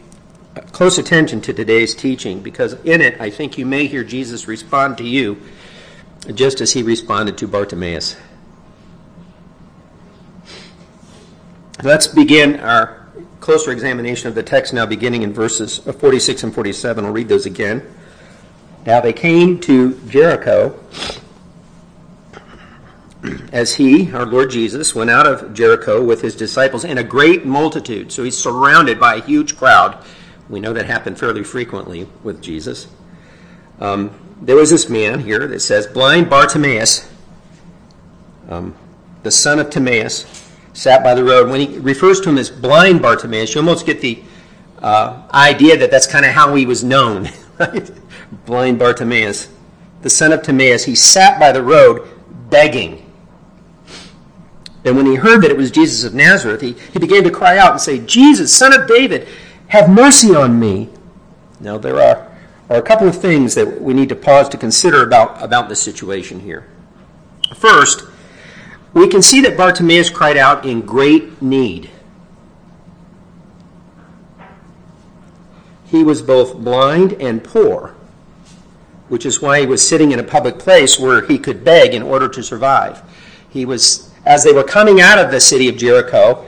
close 0.73 0.99
attention 0.99 1.41
to 1.43 1.53
today's 1.53 1.95
teaching 1.95 2.41
because 2.41 2.75
in 2.85 3.01
it 3.01 3.21
I 3.21 3.31
think 3.31 3.59
you 3.59 3.67
may 3.67 3.87
hear 3.87 4.05
Jesus 4.05 4.49
respond 4.49 4.99
to 4.99 5.05
you 5.05 5.41
just 6.35 6.61
as 6.61 6.73
he 6.73 6.83
responded 6.83 7.39
to 7.39 7.47
Bartimaeus. 7.47 8.17
Let's 11.83 12.07
begin 12.07 12.59
our 12.61 13.07
closer 13.41 13.71
examination 13.71 14.29
of 14.29 14.35
the 14.35 14.43
text 14.43 14.73
now, 14.73 14.87
beginning 14.87 15.23
in 15.23 15.33
verses 15.33 15.79
46 15.79 16.43
and 16.43 16.55
47. 16.55 17.05
I'll 17.05 17.13
read 17.13 17.29
those 17.29 17.47
again. 17.47 17.83
Now 18.87 19.01
they 19.01 19.13
came 19.13 19.61
to 19.61 19.95
Jericho 20.09 20.79
as 23.57 23.77
he, 23.77 24.13
our 24.13 24.27
Lord 24.27 24.51
Jesus, 24.51 24.95
went 24.95 25.09
out 25.09 25.27
of 25.27 25.55
Jericho 25.55 26.05
with 26.05 26.21
his 26.21 26.37
disciples 26.37 26.85
and 26.85 26.99
a 26.99 27.03
great 27.03 27.47
multitude. 27.47 28.13
So 28.13 28.23
he's 28.23 28.37
surrounded 28.37 29.01
by 29.01 29.15
a 29.15 29.23
huge 29.23 29.57
crowd. 29.57 30.05
We 30.51 30.61
know 30.61 30.75
that 30.75 30.85
happened 30.85 31.19
fairly 31.19 31.43
frequently 31.43 32.07
with 32.23 32.43
Jesus. 32.43 32.87
Um, 33.81 34.11
there 34.43 34.57
was 34.57 34.69
this 34.69 34.91
man 34.91 35.21
here 35.21 35.47
that 35.47 35.61
says, 35.61 35.87
blind 35.87 36.29
Bartimaeus, 36.29 37.11
um, 38.51 38.75
the 39.23 39.31
son 39.31 39.59
of 39.59 39.71
Timaeus, 39.71 40.53
sat 40.75 41.03
by 41.03 41.15
the 41.15 41.25
road. 41.25 41.49
When 41.49 41.61
he 41.61 41.79
refers 41.79 42.21
to 42.21 42.29
him 42.29 42.37
as 42.37 42.51
blind 42.51 43.01
Bartimaeus, 43.01 43.55
you 43.55 43.63
almost 43.63 43.87
get 43.87 44.03
the 44.03 44.23
uh, 44.83 45.27
idea 45.33 45.79
that 45.79 45.91
that's 45.91 46.07
kind 46.07 46.27
of 46.27 46.33
how 46.33 46.55
he 46.55 46.67
was 46.67 46.85
known, 46.85 47.31
right? 47.59 47.91
Blind 48.45 48.79
Bartimaeus, 48.79 49.49
the 50.03 50.11
son 50.11 50.33
of 50.33 50.43
Timaeus, 50.43 50.85
he 50.85 50.95
sat 50.95 51.41
by 51.41 51.53
the 51.53 51.63
road 51.63 52.07
begging. 52.51 53.06
And 54.87 54.97
when 54.97 55.05
he 55.05 55.17
heard 55.17 55.43
that 55.43 55.51
it 55.51 55.57
was 55.57 55.73
Jesus 55.73 56.05
of 56.05 56.15
Nazareth, 56.15 56.61
he, 56.61 56.77
he 56.93 57.01
began 57.01 57.25
to 57.25 57.31
cry 57.31 57.59
out 57.59 57.73
and 57.73 57.81
say, 57.81 57.99
Jesus, 57.99 58.55
son 58.55 58.73
of 58.73 58.87
David, 58.87 59.27
have 59.67 59.91
mercy 59.91 60.33
on 60.33 60.61
me. 60.61 60.89
Now, 61.59 61.77
there 61.77 62.01
are, 62.01 62.31
are 62.71 62.77
a 62.77 62.83
couple 62.83 63.09
of 63.09 63.21
things 63.21 63.57
that 63.57 63.83
we 63.83 63.95
need 63.95 64.09
to 64.11 64.15
pause 64.15 64.49
to 64.51 64.57
consider 64.57 65.03
about, 65.03 65.43
about 65.43 65.69
this 65.69 65.83
situation 65.83 66.39
here. 66.39 66.69
First, 67.57 68.05
we 68.95 69.09
can 69.09 69.23
see 69.23 69.41
that 69.41 69.57
Bartimaeus 69.57 70.09
cried 70.09 70.37
out 70.37 70.65
in 70.65 70.83
great 70.83 71.43
need. 71.43 71.91
He 75.87 76.05
was 76.05 76.23
both 76.23 76.59
blind 76.59 77.15
and 77.15 77.43
poor, 77.43 77.97
which 79.09 79.27
is 79.27 79.43
why 79.43 79.61
he 79.61 79.67
was 79.67 79.87
sitting 79.87 80.13
in 80.13 80.21
a 80.21 80.25
public 80.25 80.61
place 80.61 80.97
where 80.97 81.27
he 81.27 81.39
could 81.39 81.65
beg 81.65 81.93
in 81.93 82.03
order 82.03 82.29
to 82.29 82.43
survive. 82.43 83.03
He 83.51 83.65
was, 83.65 84.06
as 84.27 84.43
they 84.43 84.53
were 84.53 84.65
coming 84.65 85.01
out 85.01 85.19
of 85.19 85.31
the 85.31 85.41
city 85.41 85.69
of 85.69 85.77
Jericho, 85.77 86.45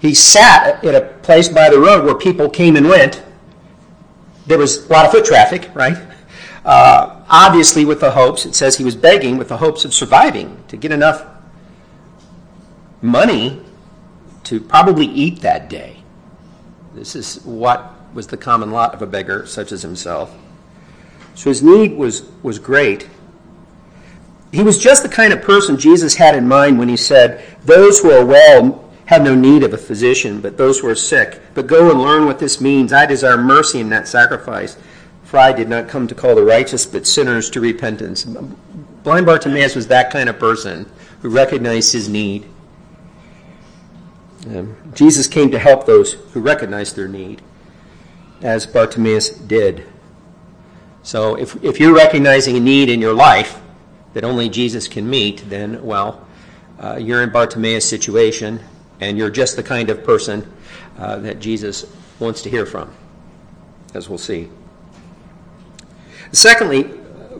he 0.00 0.14
sat 0.14 0.82
at 0.82 0.94
a 0.94 1.06
place 1.18 1.48
by 1.48 1.68
the 1.68 1.78
road 1.78 2.04
where 2.04 2.14
people 2.14 2.48
came 2.48 2.74
and 2.76 2.88
went. 2.88 3.22
There 4.46 4.58
was 4.58 4.86
a 4.88 4.92
lot 4.92 5.04
of 5.04 5.12
foot 5.12 5.26
traffic, 5.26 5.70
right? 5.74 5.96
Uh, 6.64 7.22
obviously, 7.28 7.84
with 7.84 8.00
the 8.00 8.10
hopes, 8.10 8.46
it 8.46 8.54
says 8.54 8.76
he 8.76 8.84
was 8.84 8.96
begging 8.96 9.36
with 9.36 9.48
the 9.48 9.58
hopes 9.58 9.84
of 9.84 9.92
surviving 9.92 10.62
to 10.68 10.76
get 10.76 10.90
enough 10.90 11.24
money 13.02 13.60
to 14.44 14.60
probably 14.60 15.06
eat 15.06 15.42
that 15.42 15.68
day. 15.68 16.02
This 16.94 17.14
is 17.14 17.42
what 17.44 17.94
was 18.14 18.26
the 18.26 18.36
common 18.36 18.70
lot 18.72 18.94
of 18.94 19.02
a 19.02 19.06
beggar 19.06 19.46
such 19.46 19.70
as 19.70 19.82
himself. 19.82 20.34
So 21.34 21.50
his 21.50 21.62
need 21.62 21.92
was, 21.92 22.28
was 22.42 22.58
great. 22.58 23.08
He 24.52 24.62
was 24.62 24.78
just 24.78 25.02
the 25.02 25.08
kind 25.08 25.32
of 25.32 25.42
person 25.42 25.78
Jesus 25.78 26.14
had 26.14 26.34
in 26.34 26.48
mind 26.48 26.78
when 26.78 26.88
he 26.88 26.96
said, 26.96 27.44
Those 27.64 28.00
who 28.00 28.10
are 28.10 28.24
well 28.24 28.84
have 29.06 29.22
no 29.22 29.34
need 29.34 29.62
of 29.62 29.72
a 29.72 29.78
physician, 29.78 30.40
but 30.40 30.56
those 30.56 30.78
who 30.78 30.88
are 30.88 30.94
sick. 30.94 31.40
But 31.54 31.66
go 31.66 31.90
and 31.90 32.00
learn 32.00 32.26
what 32.26 32.38
this 32.38 32.60
means. 32.60 32.92
I 32.92 33.06
desire 33.06 33.36
mercy 33.36 33.80
and 33.80 33.90
not 33.90 34.08
sacrifice. 34.08 34.76
For 35.24 35.38
I 35.38 35.52
did 35.52 35.68
not 35.68 35.88
come 35.88 36.08
to 36.08 36.14
call 36.14 36.34
the 36.34 36.42
righteous, 36.42 36.86
but 36.86 37.06
sinners 37.06 37.50
to 37.50 37.60
repentance. 37.60 38.24
Blind 38.24 39.26
Bartimaeus 39.26 39.76
was 39.76 39.86
that 39.86 40.10
kind 40.10 40.28
of 40.28 40.38
person 40.40 40.90
who 41.22 41.28
recognized 41.28 41.92
his 41.92 42.08
need. 42.08 42.46
Um, 44.46 44.76
Jesus 44.94 45.28
came 45.28 45.50
to 45.52 45.58
help 45.58 45.86
those 45.86 46.14
who 46.14 46.40
recognized 46.40 46.96
their 46.96 47.06
need, 47.06 47.42
as 48.42 48.66
Bartimaeus 48.66 49.30
did. 49.30 49.86
So 51.02 51.36
if, 51.36 51.62
if 51.62 51.78
you're 51.78 51.94
recognizing 51.94 52.56
a 52.56 52.60
need 52.60 52.88
in 52.88 53.00
your 53.00 53.14
life 53.14 53.60
that 54.14 54.24
only 54.24 54.48
Jesus 54.48 54.88
can 54.88 55.08
meet, 55.08 55.48
then, 55.48 55.82
well, 55.82 56.26
uh, 56.78 56.96
you're 56.96 57.22
in 57.22 57.30
Bartimaeus' 57.30 57.88
situation, 57.88 58.60
and 59.00 59.16
you're 59.16 59.30
just 59.30 59.56
the 59.56 59.62
kind 59.62 59.90
of 59.90 60.04
person 60.04 60.50
uh, 60.98 61.16
that 61.18 61.40
Jesus 61.40 61.86
wants 62.18 62.42
to 62.42 62.50
hear 62.50 62.66
from, 62.66 62.92
as 63.94 64.08
we'll 64.08 64.18
see. 64.18 64.48
Secondly, 66.32 66.84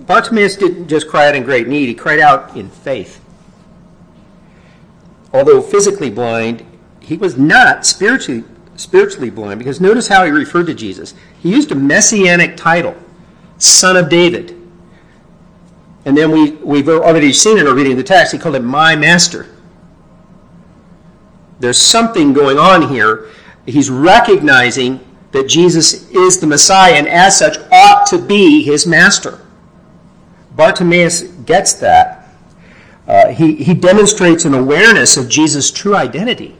Bartimaeus 0.06 0.56
didn't 0.56 0.88
just 0.88 1.08
cry 1.08 1.28
out 1.28 1.34
in 1.34 1.44
great 1.44 1.68
need, 1.68 1.86
he 1.86 1.94
cried 1.94 2.18
out 2.18 2.56
in 2.56 2.68
faith. 2.68 3.20
Although 5.32 5.62
physically 5.62 6.10
blind, 6.10 6.64
he 7.00 7.16
was 7.16 7.36
not 7.36 7.86
spiritually, 7.86 8.44
spiritually 8.76 9.30
blind 9.30 9.58
because 9.58 9.80
notice 9.80 10.08
how 10.08 10.24
he 10.24 10.30
referred 10.30 10.66
to 10.66 10.74
Jesus. 10.74 11.14
He 11.40 11.50
used 11.50 11.70
a 11.70 11.74
messianic 11.74 12.56
title, 12.56 12.96
Son 13.58 13.96
of 13.96 14.08
David. 14.08 14.59
And 16.04 16.16
then 16.16 16.30
we, 16.30 16.52
we've 16.52 16.88
already 16.88 17.32
seen 17.32 17.58
in 17.58 17.66
our 17.66 17.74
reading 17.74 17.92
of 17.92 17.98
the 17.98 18.04
text, 18.04 18.32
he 18.32 18.38
called 18.38 18.56
him 18.56 18.64
my 18.64 18.96
master. 18.96 19.46
There's 21.58 21.80
something 21.80 22.32
going 22.32 22.58
on 22.58 22.88
here. 22.88 23.28
He's 23.66 23.90
recognizing 23.90 25.00
that 25.32 25.46
Jesus 25.46 26.10
is 26.10 26.40
the 26.40 26.46
Messiah 26.46 26.94
and 26.94 27.06
as 27.06 27.38
such 27.38 27.58
ought 27.70 28.06
to 28.06 28.18
be 28.18 28.62
his 28.62 28.86
master. 28.86 29.40
Bartimaeus 30.56 31.22
gets 31.22 31.74
that. 31.74 32.28
uh, 33.10 33.28
he, 33.32 33.56
he 33.56 33.74
demonstrates 33.74 34.44
an 34.44 34.54
awareness 34.54 35.16
of 35.16 35.28
Jesus' 35.28 35.70
true 35.72 35.96
identity. 35.96 36.56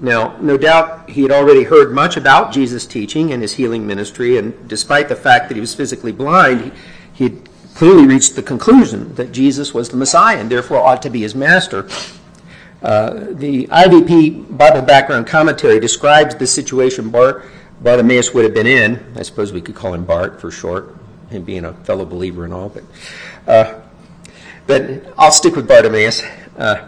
Now, 0.00 0.36
no 0.40 0.56
doubt 0.56 1.08
he 1.10 1.22
had 1.22 1.30
already 1.30 1.62
heard 1.62 1.92
much 1.92 2.16
about 2.16 2.52
Jesus' 2.52 2.84
teaching 2.84 3.32
and 3.32 3.40
his 3.40 3.54
healing 3.54 3.86
ministry, 3.86 4.36
and 4.36 4.68
despite 4.68 5.08
the 5.08 5.14
fact 5.14 5.48
that 5.48 5.54
he 5.54 5.60
was 5.60 5.74
physically 5.74 6.10
blind, 6.10 6.60
he, 6.60 6.72
he 7.18 7.24
had 7.24 7.48
clearly 7.74 8.06
reached 8.06 8.36
the 8.36 8.42
conclusion 8.42 9.12
that 9.16 9.32
Jesus 9.32 9.74
was 9.74 9.88
the 9.88 9.96
Messiah 9.96 10.38
and 10.38 10.48
therefore 10.48 10.78
ought 10.78 11.02
to 11.02 11.10
be 11.10 11.22
his 11.22 11.34
master. 11.34 11.88
Uh, 12.80 13.26
the 13.32 13.66
IVP 13.66 14.56
Bible 14.56 14.82
Background 14.82 15.26
Commentary 15.26 15.80
describes 15.80 16.36
the 16.36 16.46
situation 16.46 17.10
Bart, 17.10 17.44
Bartimaeus 17.80 18.32
would 18.34 18.44
have 18.44 18.54
been 18.54 18.68
in. 18.68 19.04
I 19.16 19.22
suppose 19.22 19.52
we 19.52 19.60
could 19.60 19.74
call 19.74 19.94
him 19.94 20.04
Bart 20.04 20.40
for 20.40 20.52
short, 20.52 20.96
him 21.30 21.42
being 21.42 21.64
a 21.64 21.72
fellow 21.72 22.04
believer 22.04 22.44
and 22.44 22.54
all, 22.54 22.68
but, 22.68 22.84
uh, 23.48 23.80
but 24.68 25.12
I'll 25.18 25.32
stick 25.32 25.56
with 25.56 25.66
Bartimaeus. 25.66 26.22
Uh, 26.56 26.86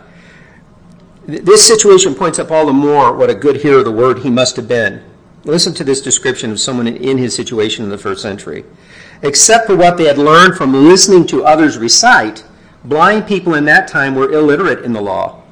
this 1.26 1.66
situation 1.66 2.14
points 2.14 2.38
up 2.38 2.52
all 2.52 2.66
the 2.66 2.72
more 2.72 3.16
what 3.16 3.30
a 3.30 3.34
good 3.34 3.56
hearer 3.56 3.80
of 3.80 3.84
the 3.84 3.90
word 3.90 4.20
he 4.20 4.30
must 4.30 4.54
have 4.54 4.68
been. 4.68 5.02
Listen 5.42 5.74
to 5.74 5.82
this 5.82 6.00
description 6.00 6.52
of 6.52 6.60
someone 6.60 6.86
in 6.86 7.18
his 7.18 7.34
situation 7.34 7.82
in 7.82 7.90
the 7.90 7.98
first 7.98 8.22
century. 8.22 8.64
Except 9.22 9.66
for 9.66 9.76
what 9.76 9.96
they 9.96 10.04
had 10.04 10.18
learned 10.18 10.56
from 10.56 10.72
listening 10.72 11.26
to 11.26 11.44
others 11.44 11.76
recite, 11.76 12.44
blind 12.84 13.26
people 13.26 13.54
in 13.54 13.64
that 13.66 13.88
time 13.88 14.14
were 14.14 14.32
illiterate 14.32 14.84
in 14.84 14.92
the 14.92 15.00
law. 15.00 15.42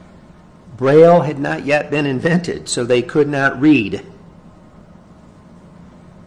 Braille 0.76 1.22
had 1.22 1.38
not 1.38 1.66
yet 1.66 1.90
been 1.90 2.06
invented, 2.06 2.68
so 2.68 2.84
they 2.84 3.02
could 3.02 3.28
not 3.28 3.60
read. 3.60 4.06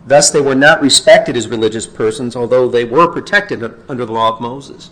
Thus, 0.06 0.30
they 0.30 0.42
were 0.42 0.56
not 0.56 0.82
respected 0.82 1.38
as 1.38 1.48
religious 1.48 1.88
persons, 1.88 2.36
although 2.36 2.68
they 2.68 2.84
were 2.84 3.08
protected 3.08 3.64
under 3.88 4.06
the 4.06 4.12
law 4.12 4.34
of 4.34 4.42
Moses. 4.42 4.90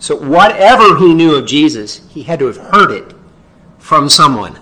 So, 0.00 0.16
whatever 0.16 0.96
he 0.98 1.14
knew 1.14 1.34
of 1.34 1.46
Jesus, 1.46 2.00
he 2.08 2.22
had 2.22 2.38
to 2.38 2.46
have 2.46 2.56
heard 2.56 2.90
it 2.90 3.14
from 3.78 4.08
someone. 4.08 4.58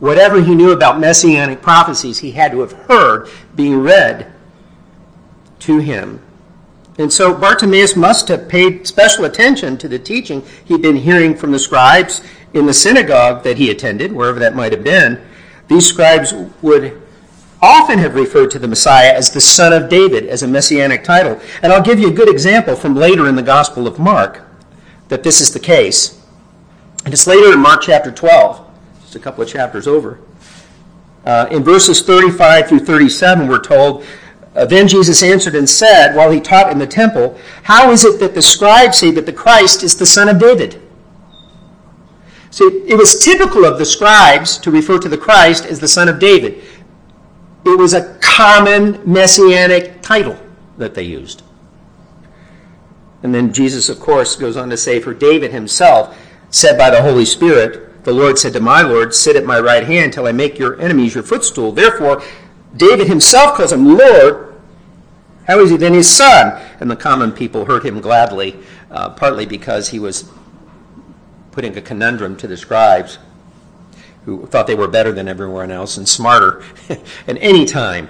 Whatever 0.00 0.42
he 0.42 0.54
knew 0.54 0.72
about 0.72 0.98
messianic 0.98 1.62
prophecies, 1.62 2.18
he 2.18 2.32
had 2.32 2.52
to 2.52 2.60
have 2.60 2.72
heard 2.72 3.28
being 3.54 3.80
read 3.80 4.32
to 5.60 5.78
him. 5.78 6.20
And 6.98 7.12
so 7.12 7.34
Bartimaeus 7.34 7.96
must 7.96 8.28
have 8.28 8.48
paid 8.48 8.86
special 8.86 9.24
attention 9.24 9.78
to 9.78 9.88
the 9.88 9.98
teaching 9.98 10.42
he'd 10.64 10.82
been 10.82 10.96
hearing 10.96 11.34
from 11.34 11.52
the 11.52 11.58
scribes 11.58 12.22
in 12.52 12.66
the 12.66 12.74
synagogue 12.74 13.44
that 13.44 13.58
he 13.58 13.70
attended, 13.70 14.12
wherever 14.12 14.38
that 14.38 14.56
might 14.56 14.72
have 14.72 14.82
been. 14.82 15.20
These 15.68 15.86
scribes 15.86 16.34
would 16.62 17.00
often 17.62 17.98
have 17.98 18.14
referred 18.14 18.50
to 18.50 18.58
the 18.58 18.68
Messiah 18.68 19.12
as 19.12 19.30
the 19.30 19.40
Son 19.40 19.72
of 19.72 19.88
David, 19.88 20.26
as 20.26 20.42
a 20.42 20.48
messianic 20.48 21.04
title. 21.04 21.40
And 21.62 21.72
I'll 21.72 21.82
give 21.82 22.00
you 22.00 22.08
a 22.08 22.12
good 22.12 22.28
example 22.28 22.74
from 22.74 22.94
later 22.94 23.28
in 23.28 23.36
the 23.36 23.42
Gospel 23.42 23.86
of 23.86 23.98
Mark 23.98 24.42
that 25.08 25.22
this 25.22 25.40
is 25.40 25.52
the 25.52 25.60
case. 25.60 26.20
And 27.04 27.12
it's 27.14 27.26
later 27.26 27.52
in 27.52 27.60
Mark 27.60 27.82
chapter 27.82 28.10
12, 28.10 28.69
just 29.10 29.16
a 29.16 29.24
couple 29.24 29.42
of 29.42 29.48
chapters 29.48 29.88
over. 29.88 30.20
Uh, 31.24 31.48
in 31.50 31.64
verses 31.64 32.00
35 32.00 32.68
through 32.68 32.78
37, 32.78 33.48
we're 33.48 33.58
told, 33.58 34.04
uh, 34.54 34.64
Then 34.64 34.86
Jesus 34.86 35.20
answered 35.20 35.56
and 35.56 35.68
said, 35.68 36.14
while 36.14 36.30
he 36.30 36.40
taught 36.40 36.70
in 36.70 36.78
the 36.78 36.86
temple, 36.86 37.36
How 37.64 37.90
is 37.90 38.04
it 38.04 38.20
that 38.20 38.36
the 38.36 38.42
scribes 38.42 38.98
say 38.98 39.10
that 39.10 39.26
the 39.26 39.32
Christ 39.32 39.82
is 39.82 39.96
the 39.96 40.06
Son 40.06 40.28
of 40.28 40.38
David? 40.38 40.80
See, 42.52 42.64
it 42.64 42.96
was 42.96 43.18
typical 43.18 43.64
of 43.64 43.80
the 43.80 43.84
scribes 43.84 44.58
to 44.58 44.70
refer 44.70 45.00
to 45.00 45.08
the 45.08 45.18
Christ 45.18 45.66
as 45.66 45.80
the 45.80 45.88
Son 45.88 46.08
of 46.08 46.20
David. 46.20 46.62
It 47.64 47.76
was 47.76 47.94
a 47.94 48.16
common 48.20 49.00
messianic 49.04 50.02
title 50.02 50.38
that 50.78 50.94
they 50.94 51.02
used. 51.02 51.42
And 53.24 53.34
then 53.34 53.52
Jesus, 53.52 53.88
of 53.88 53.98
course, 53.98 54.36
goes 54.36 54.56
on 54.56 54.70
to 54.70 54.76
say, 54.76 55.00
For 55.00 55.14
David 55.14 55.50
himself 55.50 56.16
said 56.50 56.78
by 56.78 56.90
the 56.90 57.02
Holy 57.02 57.24
Spirit, 57.24 57.89
The 58.02 58.12
Lord 58.12 58.38
said 58.38 58.52
to 58.54 58.60
my 58.60 58.82
Lord, 58.82 59.14
Sit 59.14 59.36
at 59.36 59.44
my 59.44 59.58
right 59.60 59.84
hand 59.84 60.12
till 60.12 60.26
I 60.26 60.32
make 60.32 60.58
your 60.58 60.80
enemies 60.80 61.14
your 61.14 61.22
footstool. 61.22 61.72
Therefore, 61.72 62.22
David 62.76 63.08
himself 63.08 63.56
calls 63.56 63.72
him 63.72 63.96
Lord. 63.96 64.54
How 65.46 65.58
is 65.60 65.70
he 65.70 65.76
then 65.76 65.94
his 65.94 66.08
son? 66.08 66.62
And 66.80 66.90
the 66.90 66.96
common 66.96 67.32
people 67.32 67.64
heard 67.64 67.84
him 67.84 68.00
gladly, 68.00 68.56
uh, 68.90 69.10
partly 69.10 69.46
because 69.46 69.88
he 69.88 69.98
was 69.98 70.30
putting 71.50 71.76
a 71.76 71.80
conundrum 71.82 72.36
to 72.36 72.46
the 72.46 72.56
scribes 72.56 73.18
who 74.24 74.46
thought 74.46 74.66
they 74.66 74.74
were 74.74 74.88
better 74.88 75.12
than 75.12 75.28
everyone 75.28 75.70
else 75.70 75.96
and 75.96 76.08
smarter. 76.08 76.62
and 77.26 77.38
any 77.38 77.64
time 77.64 78.08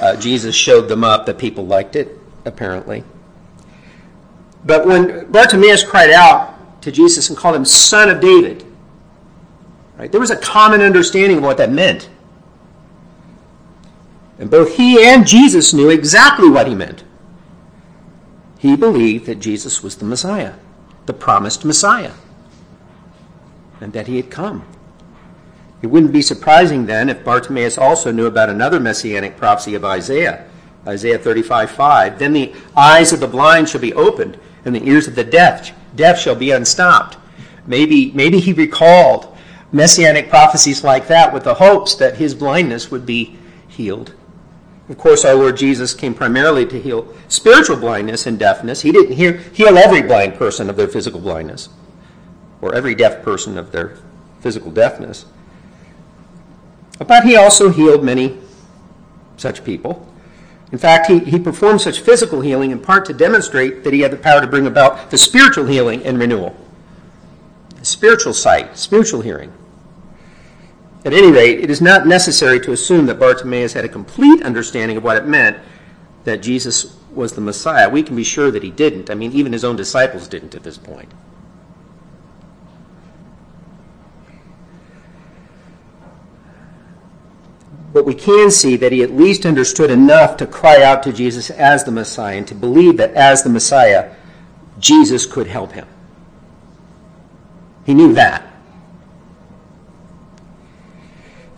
uh, 0.00 0.16
Jesus 0.16 0.54
showed 0.54 0.88
them 0.88 1.02
up, 1.04 1.26
the 1.26 1.34
people 1.34 1.66
liked 1.66 1.96
it, 1.96 2.18
apparently. 2.44 3.04
But 4.64 4.86
when 4.86 5.30
Bartimaeus 5.30 5.84
cried 5.84 6.10
out 6.10 6.82
to 6.82 6.92
Jesus 6.92 7.28
and 7.28 7.38
called 7.38 7.56
him 7.56 7.64
Son 7.64 8.08
of 8.08 8.20
David, 8.20 8.64
there 10.10 10.20
was 10.20 10.30
a 10.30 10.36
common 10.36 10.80
understanding 10.80 11.38
of 11.38 11.44
what 11.44 11.58
that 11.58 11.70
meant. 11.70 12.08
And 14.38 14.50
both 14.50 14.76
he 14.76 15.06
and 15.06 15.26
Jesus 15.26 15.72
knew 15.72 15.90
exactly 15.90 16.50
what 16.50 16.66
he 16.66 16.74
meant. 16.74 17.04
He 18.58 18.76
believed 18.76 19.26
that 19.26 19.40
Jesus 19.40 19.82
was 19.82 19.96
the 19.96 20.04
Messiah, 20.04 20.54
the 21.06 21.12
promised 21.12 21.64
Messiah, 21.64 22.12
and 23.80 23.92
that 23.92 24.06
he 24.06 24.16
had 24.16 24.30
come. 24.30 24.64
It 25.82 25.88
wouldn't 25.88 26.12
be 26.12 26.22
surprising 26.22 26.86
then 26.86 27.08
if 27.08 27.24
Bartimaeus 27.24 27.76
also 27.76 28.12
knew 28.12 28.26
about 28.26 28.48
another 28.48 28.78
messianic 28.78 29.36
prophecy 29.36 29.74
of 29.74 29.84
Isaiah, 29.84 30.48
Isaiah 30.86 31.18
35 31.18 31.70
5. 31.70 32.18
Then 32.18 32.32
the 32.32 32.54
eyes 32.76 33.12
of 33.12 33.20
the 33.20 33.26
blind 33.26 33.68
shall 33.68 33.80
be 33.80 33.92
opened, 33.94 34.38
and 34.64 34.74
the 34.74 34.86
ears 34.86 35.08
of 35.08 35.16
the 35.16 35.24
deaf, 35.24 35.72
deaf 35.96 36.18
shall 36.18 36.36
be 36.36 36.52
unstopped. 36.52 37.16
Maybe, 37.66 38.12
maybe 38.12 38.40
he 38.40 38.52
recalled 38.52 39.31
messianic 39.72 40.28
prophecies 40.28 40.84
like 40.84 41.08
that 41.08 41.32
with 41.32 41.44
the 41.44 41.54
hopes 41.54 41.94
that 41.96 42.16
his 42.16 42.34
blindness 42.34 42.90
would 42.90 43.06
be 43.06 43.36
healed. 43.66 44.14
Of 44.88 44.98
course, 44.98 45.24
our 45.24 45.34
Lord 45.34 45.56
Jesus 45.56 45.94
came 45.94 46.12
primarily 46.12 46.66
to 46.66 46.80
heal 46.80 47.14
spiritual 47.28 47.76
blindness 47.76 48.26
and 48.26 48.38
deafness. 48.38 48.82
He 48.82 48.92
didn't 48.92 49.16
heal, 49.16 49.32
heal 49.32 49.78
every 49.78 50.02
blind 50.02 50.34
person 50.34 50.68
of 50.68 50.76
their 50.76 50.88
physical 50.88 51.20
blindness 51.20 51.70
or 52.60 52.74
every 52.74 52.94
deaf 52.94 53.22
person 53.22 53.56
of 53.56 53.72
their 53.72 53.96
physical 54.40 54.70
deafness. 54.70 55.24
But 56.98 57.24
he 57.24 57.36
also 57.36 57.70
healed 57.70 58.04
many 58.04 58.38
such 59.36 59.64
people. 59.64 60.06
In 60.72 60.78
fact, 60.78 61.06
he, 61.06 61.18
he 61.20 61.38
performed 61.38 61.80
such 61.80 62.00
physical 62.00 62.40
healing 62.40 62.70
in 62.70 62.80
part 62.80 63.04
to 63.06 63.12
demonstrate 63.12 63.84
that 63.84 63.92
he 63.92 64.00
had 64.00 64.10
the 64.10 64.16
power 64.16 64.40
to 64.40 64.46
bring 64.46 64.66
about 64.66 65.10
the 65.10 65.18
spiritual 65.18 65.66
healing 65.66 66.04
and 66.04 66.18
renewal. 66.18 66.56
Spiritual 67.82 68.32
sight, 68.32 68.78
spiritual 68.78 69.20
hearing. 69.20 69.52
At 71.04 71.12
any 71.12 71.32
rate, 71.32 71.60
it 71.60 71.70
is 71.70 71.80
not 71.80 72.06
necessary 72.06 72.60
to 72.60 72.72
assume 72.72 73.06
that 73.06 73.18
Bartimaeus 73.18 73.72
had 73.72 73.84
a 73.84 73.88
complete 73.88 74.42
understanding 74.42 74.96
of 74.96 75.02
what 75.02 75.16
it 75.16 75.26
meant 75.26 75.58
that 76.24 76.42
Jesus 76.42 76.96
was 77.12 77.32
the 77.32 77.40
Messiah. 77.40 77.88
We 77.88 78.04
can 78.04 78.14
be 78.14 78.22
sure 78.22 78.50
that 78.52 78.62
he 78.62 78.70
didn't. 78.70 79.10
I 79.10 79.14
mean, 79.14 79.32
even 79.32 79.52
his 79.52 79.64
own 79.64 79.74
disciples 79.74 80.28
didn't 80.28 80.54
at 80.54 80.62
this 80.62 80.78
point. 80.78 81.12
But 87.92 88.06
we 88.06 88.14
can 88.14 88.50
see 88.50 88.76
that 88.76 88.92
he 88.92 89.02
at 89.02 89.12
least 89.12 89.44
understood 89.44 89.90
enough 89.90 90.36
to 90.38 90.46
cry 90.46 90.82
out 90.82 91.02
to 91.02 91.12
Jesus 91.12 91.50
as 91.50 91.84
the 91.84 91.90
Messiah 91.90 92.38
and 92.38 92.48
to 92.48 92.54
believe 92.54 92.96
that 92.96 93.12
as 93.12 93.42
the 93.42 93.50
Messiah, 93.50 94.14
Jesus 94.78 95.26
could 95.26 95.48
help 95.48 95.72
him. 95.72 95.86
He 97.84 97.92
knew 97.92 98.14
that. 98.14 98.51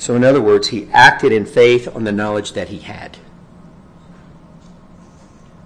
So, 0.05 0.15
in 0.15 0.23
other 0.23 0.43
words, 0.43 0.69
he 0.69 0.87
acted 0.93 1.33
in 1.33 1.47
faith 1.47 1.89
on 1.97 2.05
the 2.05 2.13
knowledge 2.13 2.53
that 2.53 2.69
he 2.69 2.77
had. 2.77 3.17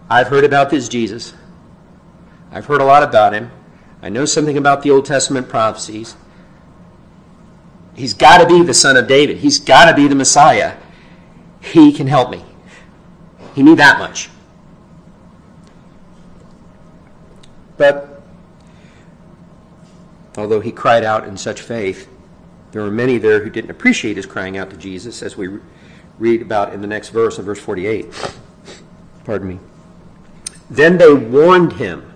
I've 0.09 0.29
heard 0.29 0.45
about 0.45 0.71
this 0.71 0.89
Jesus. 0.89 1.35
I've 2.53 2.67
heard 2.67 2.81
a 2.81 2.85
lot 2.85 3.03
about 3.03 3.33
him. 3.33 3.51
I 4.01 4.11
know 4.11 4.27
something 4.27 4.57
about 4.57 4.83
the 4.83 4.93
Old 4.93 5.07
Testament 5.07 5.49
prophecies. 5.49 6.15
He's 7.97 8.15
got 8.15 8.39
to 8.39 8.47
be 8.47 8.63
the 8.63 8.75
son 8.75 8.97
of 8.97 9.09
David. 9.09 9.39
He's 9.39 9.59
got 9.59 9.91
to 9.91 9.97
be 9.97 10.07
the 10.07 10.15
Messiah. 10.15 10.77
He 11.61 11.93
can 11.93 12.07
help 12.07 12.31
me. 12.31 12.45
He 13.57 13.65
knew 13.65 13.75
that 13.75 13.99
much. 13.99 14.31
But 17.77 18.23
although 20.37 20.61
he 20.61 20.71
cried 20.71 21.03
out 21.03 21.27
in 21.27 21.37
such 21.37 21.61
faith, 21.61 22.09
there 22.73 22.83
were 22.83 22.91
many 22.91 23.19
there 23.19 23.43
who 23.43 23.51
didn't 23.51 23.71
appreciate 23.71 24.17
his 24.17 24.27
crying 24.27 24.57
out 24.59 24.71
to 24.71 24.77
Jesus, 24.77 25.23
as 25.23 25.37
we 25.37 25.59
read 26.19 26.43
about 26.43 26.73
in 26.75 26.81
the 26.81 26.87
next 26.87 27.11
verse, 27.11 27.39
in 27.39 27.45
verse 27.45 27.61
48. 27.61 28.07
Pardon 29.25 29.49
me. 29.49 29.59
Then 30.71 30.99
they 30.99 31.13
warned 31.13 31.75
him, 31.75 32.13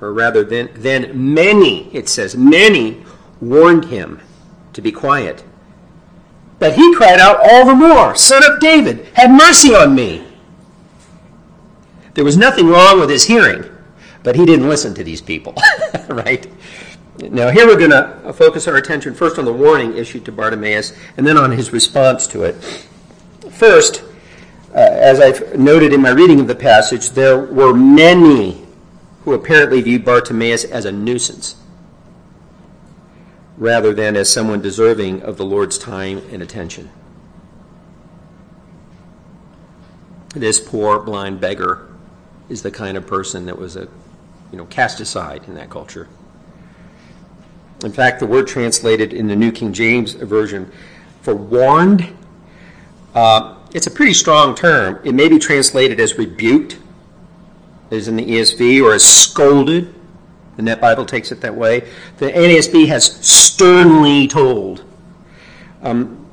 or 0.00 0.12
rather, 0.12 0.44
then, 0.44 0.70
then 0.74 1.34
many, 1.34 1.92
it 1.94 2.08
says, 2.08 2.36
many 2.36 3.04
warned 3.40 3.86
him 3.86 4.20
to 4.72 4.80
be 4.80 4.92
quiet. 4.92 5.44
But 6.58 6.74
he 6.74 6.94
cried 6.94 7.18
out 7.18 7.40
all 7.42 7.66
the 7.66 7.74
more, 7.74 8.14
Son 8.14 8.42
of 8.44 8.60
David, 8.60 9.06
have 9.14 9.30
mercy 9.30 9.74
on 9.74 9.94
me. 9.94 10.24
There 12.14 12.24
was 12.24 12.36
nothing 12.36 12.68
wrong 12.68 13.00
with 13.00 13.10
his 13.10 13.24
hearing, 13.24 13.64
but 14.22 14.36
he 14.36 14.46
didn't 14.46 14.68
listen 14.68 14.94
to 14.94 15.02
these 15.02 15.20
people, 15.20 15.54
right? 16.08 16.46
Now, 17.30 17.50
here 17.50 17.68
we're 17.68 17.78
going 17.78 17.90
to 17.90 18.32
focus 18.32 18.66
our 18.66 18.76
attention 18.76 19.14
first 19.14 19.38
on 19.38 19.44
the 19.44 19.52
warning 19.52 19.96
issued 19.96 20.24
to 20.24 20.32
Bartimaeus 20.32 20.92
and 21.16 21.24
then 21.24 21.36
on 21.36 21.52
his 21.52 21.72
response 21.72 22.26
to 22.28 22.42
it. 22.42 22.54
First, 23.48 24.02
uh, 24.74 24.78
as 24.78 25.20
I've 25.20 25.56
noted 25.56 25.92
in 25.92 26.02
my 26.02 26.10
reading 26.10 26.40
of 26.40 26.48
the 26.48 26.56
passage, 26.56 27.10
there 27.10 27.38
were 27.38 27.72
many 27.72 28.66
who 29.24 29.34
apparently 29.34 29.80
viewed 29.82 30.04
Bartimaeus 30.04 30.64
as 30.64 30.84
a 30.84 30.90
nuisance 30.90 31.54
rather 33.56 33.94
than 33.94 34.16
as 34.16 34.28
someone 34.28 34.60
deserving 34.60 35.22
of 35.22 35.36
the 35.36 35.44
Lord's 35.44 35.78
time 35.78 36.18
and 36.32 36.42
attention. 36.42 36.90
This 40.34 40.58
poor 40.58 40.98
blind 40.98 41.40
beggar 41.40 41.86
is 42.48 42.62
the 42.62 42.72
kind 42.72 42.96
of 42.96 43.06
person 43.06 43.46
that 43.46 43.58
was 43.58 43.76
a, 43.76 43.86
you 44.50 44.58
know, 44.58 44.64
cast 44.64 44.98
aside 44.98 45.44
in 45.46 45.54
that 45.54 45.70
culture. 45.70 46.08
In 47.84 47.92
fact, 47.92 48.20
the 48.20 48.26
word 48.26 48.46
translated 48.46 49.12
in 49.12 49.26
the 49.26 49.36
New 49.36 49.52
King 49.52 49.72
James 49.72 50.12
Version 50.12 50.70
for 51.22 51.34
warned, 51.34 52.14
uh, 53.14 53.56
it's 53.74 53.86
a 53.86 53.90
pretty 53.90 54.12
strong 54.12 54.54
term. 54.54 55.00
It 55.04 55.14
may 55.14 55.28
be 55.28 55.38
translated 55.38 56.00
as 56.00 56.18
rebuked, 56.18 56.78
as 57.90 58.08
in 58.08 58.16
the 58.16 58.24
ESV, 58.24 58.82
or 58.82 58.94
as 58.94 59.04
scolded. 59.04 59.94
The 60.56 60.62
Net 60.62 60.80
Bible 60.80 61.06
takes 61.06 61.32
it 61.32 61.40
that 61.40 61.54
way. 61.54 61.88
The 62.18 62.30
NASB 62.30 62.86
has 62.88 63.04
sternly 63.26 64.28
told. 64.28 64.84
Um, 65.82 66.28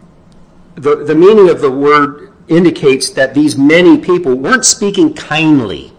the, 0.75 1.03
the 1.03 1.15
meaning 1.15 1.49
of 1.49 1.61
the 1.61 1.71
word 1.71 2.33
indicates 2.47 3.09
that 3.11 3.33
these 3.33 3.55
many 3.55 3.97
people 3.97 4.35
weren't 4.35 4.65
speaking 4.65 5.13
kindly 5.13 5.93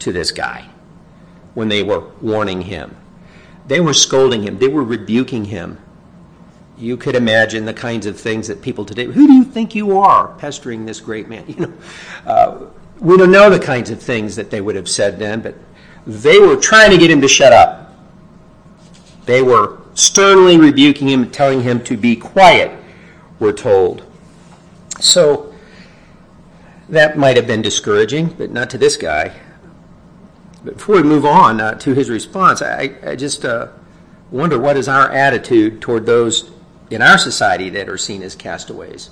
to 0.00 0.12
this 0.12 0.30
guy 0.30 0.68
when 1.54 1.68
they 1.68 1.82
were 1.82 2.00
warning 2.20 2.62
him. 2.62 2.96
They 3.66 3.80
were 3.80 3.94
scolding 3.94 4.42
him, 4.42 4.58
they 4.58 4.68
were 4.68 4.84
rebuking 4.84 5.46
him. 5.46 5.78
You 6.76 6.96
could 6.96 7.14
imagine 7.14 7.64
the 7.66 7.74
kinds 7.74 8.04
of 8.04 8.18
things 8.18 8.48
that 8.48 8.60
people 8.60 8.84
today, 8.84 9.04
who 9.04 9.26
do 9.26 9.32
you 9.32 9.44
think 9.44 9.74
you 9.74 9.98
are, 9.98 10.28
pestering 10.38 10.86
this 10.86 11.00
great 11.00 11.28
man? 11.28 11.44
You 11.48 11.66
know, 11.66 11.72
uh, 12.26 12.66
we 13.00 13.16
don't 13.16 13.30
know 13.30 13.50
the 13.50 13.60
kinds 13.60 13.90
of 13.90 14.02
things 14.02 14.36
that 14.36 14.50
they 14.50 14.60
would 14.60 14.76
have 14.76 14.88
said 14.88 15.18
then, 15.18 15.40
but 15.40 15.54
they 16.06 16.38
were 16.38 16.56
trying 16.56 16.90
to 16.90 16.98
get 16.98 17.10
him 17.10 17.20
to 17.20 17.28
shut 17.28 17.52
up. 17.52 17.94
They 19.24 19.42
were 19.42 19.78
sternly 19.94 20.58
rebuking 20.58 21.08
him, 21.08 21.30
telling 21.30 21.62
him 21.62 21.82
to 21.84 21.96
be 21.96 22.16
quiet, 22.16 22.76
we're 23.38 23.52
told. 23.52 24.04
So 25.00 25.54
that 26.88 27.16
might 27.16 27.36
have 27.36 27.46
been 27.46 27.62
discouraging, 27.62 28.28
but 28.28 28.50
not 28.50 28.70
to 28.70 28.78
this 28.78 28.96
guy. 28.96 29.34
Before 30.64 30.96
we 30.96 31.02
move 31.02 31.26
on 31.26 31.60
uh, 31.60 31.74
to 31.74 31.92
his 31.94 32.08
response, 32.08 32.62
I, 32.62 33.16
just 33.16 33.44
uh, 33.44 33.68
wonder 34.30 34.58
what 34.58 34.76
is 34.78 34.88
our 34.88 35.10
attitude 35.10 35.82
toward 35.82 36.06
those 36.06 36.50
in 36.90 37.02
our 37.02 37.18
society 37.18 37.68
that 37.70 37.88
are 37.88 37.98
seen 37.98 38.22
as 38.22 38.34
castaways. 38.34 39.10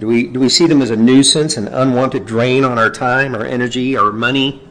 Do 0.00 0.06
we, 0.06 0.26
do 0.26 0.40
we 0.40 0.48
see 0.48 0.66
them 0.66 0.82
as 0.82 0.90
a 0.90 0.96
nuisance, 0.96 1.56
an 1.56 1.68
unwanted 1.68 2.26
drain 2.26 2.64
on 2.64 2.78
our 2.78 2.90
time, 2.90 3.34
our 3.34 3.44
energy, 3.44 3.96
our 3.96 4.10
money? 4.10 4.66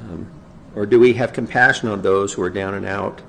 Um, 0.00 0.30
or 0.74 0.84
do 0.84 0.98
we 0.98 1.14
have 1.14 1.32
compassion 1.32 1.88
on 1.88 2.02
those 2.02 2.34
who 2.34 2.42
are 2.42 2.50
down 2.50 2.74
and 2.74 2.84
out? 2.84 3.22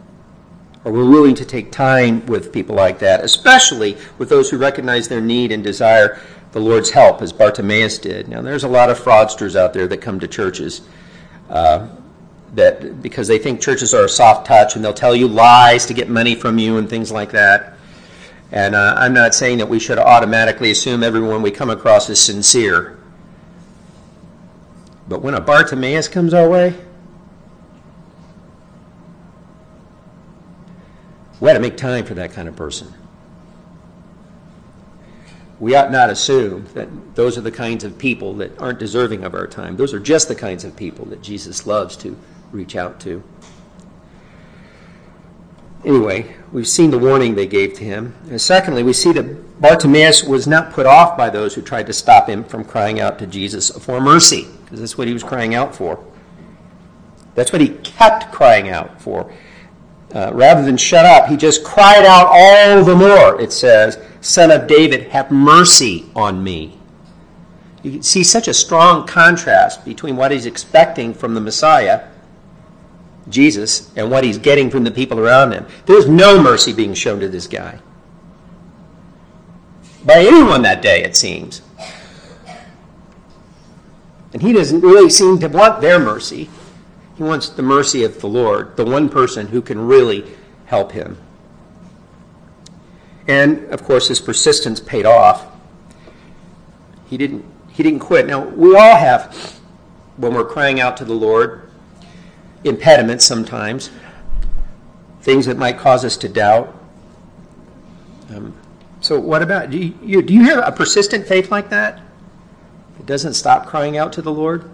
Are 0.84 0.92
we 0.92 1.04
willing 1.04 1.36
to 1.36 1.46
take 1.46 1.72
time 1.72 2.26
with 2.26 2.52
people 2.52 2.76
like 2.76 3.00
that, 3.00 3.24
especially 3.24 3.98
with 4.18 4.30
those 4.30 4.50
who 4.50 4.58
recognize 4.58 5.08
their 5.08 5.22
need 5.22 5.52
and 5.52 5.64
desire 5.64 6.20
the 6.52 6.60
Lord's 6.60 6.90
help, 6.90 7.22
as 7.22 7.32
Bartimaeus 7.32 8.00
did. 8.00 8.28
Now, 8.28 8.42
there's 8.42 8.64
a 8.64 8.68
lot 8.68 8.90
of 8.90 9.00
fraudsters 9.00 9.56
out 9.56 9.74
there 9.74 9.88
that 9.88 9.98
come 9.98 10.20
to 10.20 10.28
churches 10.28 10.82
uh, 11.50 11.88
that 12.56 13.02
because 13.02 13.28
they 13.28 13.38
think 13.38 13.62
churches 13.62 13.94
are 13.94 14.06
a 14.06 14.10
soft 14.10 14.48
touch 14.48 14.76
and 14.76 14.84
they'll 14.84 14.94
tell 14.94 15.16
you 15.16 15.28
lies 15.28 15.86
to 15.86 15.94
get 15.94 16.10
money 16.10 16.34
from 16.34 16.58
you 16.58 16.78
and 16.78 16.90
things 16.90 17.12
like 17.12 17.32
that. 17.32 17.74
And 18.52 18.74
uh, 18.74 18.96
I'm 18.98 19.14
not 19.14 19.36
saying 19.36 19.60
that 19.60 19.70
we 19.70 19.80
should 19.80 20.00
automatically 20.00 20.72
assume 20.72 21.04
everyone 21.04 21.44
we 21.44 21.52
come 21.52 21.70
across 21.70 22.10
is 22.10 22.20
sincere. 22.20 22.98
But 25.08 25.22
when 25.22 25.36
a 25.36 25.42
Bartimaeus 25.42 26.08
comes 26.08 26.34
our 26.34 26.50
way, 26.50 26.76
we 31.40 31.50
ought 31.50 31.54
to 31.54 31.60
make 31.60 31.78
time 31.78 32.06
for 32.06 32.16
that 32.16 32.32
kind 32.32 32.48
of 32.48 32.56
person 32.56 32.94
we 35.60 35.76
ought 35.76 35.92
not 35.92 36.10
assume 36.10 36.68
that 36.74 36.88
those 37.16 37.38
are 37.38 37.42
the 37.42 37.52
kinds 37.52 37.84
of 37.84 37.98
people 37.98 38.34
that 38.36 38.58
aren't 38.60 38.80
deserving 38.80 39.24
of 39.24 39.34
our 39.34 39.48
time. 39.48 39.76
Those 39.76 39.94
are 39.94 40.00
just 40.00 40.28
the 40.28 40.36
kinds 40.36 40.64
of 40.64 40.76
people 40.76 41.06
that 41.06 41.22
Jesus 41.22 41.68
loves 41.68 41.98
to 41.98 42.18
reach 42.52 42.76
out 42.76 43.00
to. 43.02 43.22
Anyway, 45.86 46.36
we've 46.52 46.68
seen 46.68 46.92
the 46.92 47.00
warning 47.00 47.36
they 47.36 47.48
gave 47.48 47.74
to 47.74 47.84
him. 47.84 48.14
And 48.30 48.42
secondly, 48.42 48.84
we 48.84 48.94
see 48.94 49.14
that 49.14 49.62
Bartimaeus 49.62 50.24
was 50.24 50.48
not 50.48 50.72
put 50.72 50.86
off 50.86 51.18
by 51.18 51.30
those 51.30 51.56
who 51.56 51.62
tried 51.62 51.88
to 51.88 51.94
stop 51.94 52.28
him 52.28 52.44
from 52.44 52.66
crying 52.66 53.00
out 53.00 53.20
to 53.20 53.28
Jesus 53.28 53.70
for 53.70 54.02
mercy, 54.02 54.48
because 54.64 54.80
that's 54.80 54.98
what 54.98 55.08
he 55.08 55.14
was 55.14 55.24
crying 55.24 55.56
out 55.56 55.76
for. 55.76 56.04
That's 57.36 57.54
what 57.54 57.62
he 57.62 57.70
kept 57.70 58.32
crying 58.34 58.70
out 58.70 59.02
for. 59.02 59.32
Uh, 60.14 60.32
rather 60.34 60.64
than 60.64 60.76
shut 60.76 61.06
up, 61.06 61.28
he 61.28 61.38
just 61.38 61.64
cried 61.64 62.04
out 62.04 62.28
all 62.32 62.84
the 62.84 62.96
more, 62.96 63.40
it 63.40 63.54
says, 63.54 64.00
Son 64.22 64.50
of 64.50 64.68
David, 64.68 65.10
have 65.10 65.30
mercy 65.30 66.10
on 66.16 66.44
me. 66.44 66.80
You 67.84 68.02
see 68.02 68.24
such 68.24 68.48
a 68.48 68.54
strong 68.54 69.06
contrast 69.06 69.86
between 69.86 70.16
what 70.16 70.32
he's 70.32 70.46
expecting 70.46 71.14
from 71.14 71.34
the 71.34 71.42
Messiah, 71.42 72.08
Jesus, 73.30 73.92
and 73.96 74.10
what 74.10 74.24
he's 74.24 74.38
getting 74.38 74.70
from 74.70 74.84
the 74.84 74.92
people 74.92 75.20
around 75.20 75.52
him. 75.52 75.68
There's 75.86 76.08
no 76.08 76.42
mercy 76.42 76.74
being 76.74 76.94
shown 76.94 77.20
to 77.20 77.30
this 77.30 77.48
guy. 77.48 77.80
By 80.04 80.26
anyone 80.26 80.64
that 80.64 80.82
day, 80.82 81.04
it 81.04 81.16
seems. 81.16 81.62
And 84.34 84.42
he 84.42 84.54
doesn't 84.54 84.82
really 84.82 85.10
seem 85.10 85.40
to 85.40 85.48
want 85.48 85.82
their 85.82 86.00
mercy. 86.00 86.50
He 87.20 87.24
wants 87.24 87.50
the 87.50 87.62
mercy 87.62 88.06
of 88.06 88.22
the 88.22 88.30
Lord, 88.30 88.78
the 88.78 88.86
one 88.86 89.10
person 89.10 89.48
who 89.48 89.62
can 89.62 89.78
really 89.78 90.24
help 90.68 90.94
him. 90.94 91.18
And 93.28 93.66
of 93.74 93.84
course, 93.84 94.08
his 94.08 94.22
persistence 94.22 94.80
paid 94.80 95.06
off. 95.06 95.46
He 97.10 97.18
didn't, 97.18 97.44
he 97.72 97.84
didn't 97.84 98.00
quit. 98.00 98.26
Now, 98.26 98.46
we 98.46 98.74
all 98.74 98.96
have, 98.96 99.60
when 100.16 100.34
we're 100.34 100.46
crying 100.46 100.80
out 100.80 100.96
to 100.96 101.04
the 101.04 101.14
Lord, 101.14 101.70
impediments 102.64 103.26
sometimes, 103.26 103.90
things 105.22 105.46
that 105.48 105.58
might 105.58 105.78
cause 105.78 106.06
us 106.06 106.16
to 106.16 106.30
doubt. 106.30 106.74
Um, 108.30 108.56
so, 109.02 109.20
what 109.20 109.42
about, 109.42 109.72
do 109.72 109.78
you, 109.78 110.22
do 110.22 110.34
you 110.34 110.46
have 110.46 110.66
a 110.66 110.72
persistent 110.72 111.28
faith 111.28 111.52
like 111.52 111.70
that? 111.70 112.00
It 112.98 113.06
doesn't 113.06 113.34
stop 113.34 113.68
crying 113.68 113.98
out 113.98 114.14
to 114.14 114.22
the 114.22 114.32
Lord? 114.32 114.72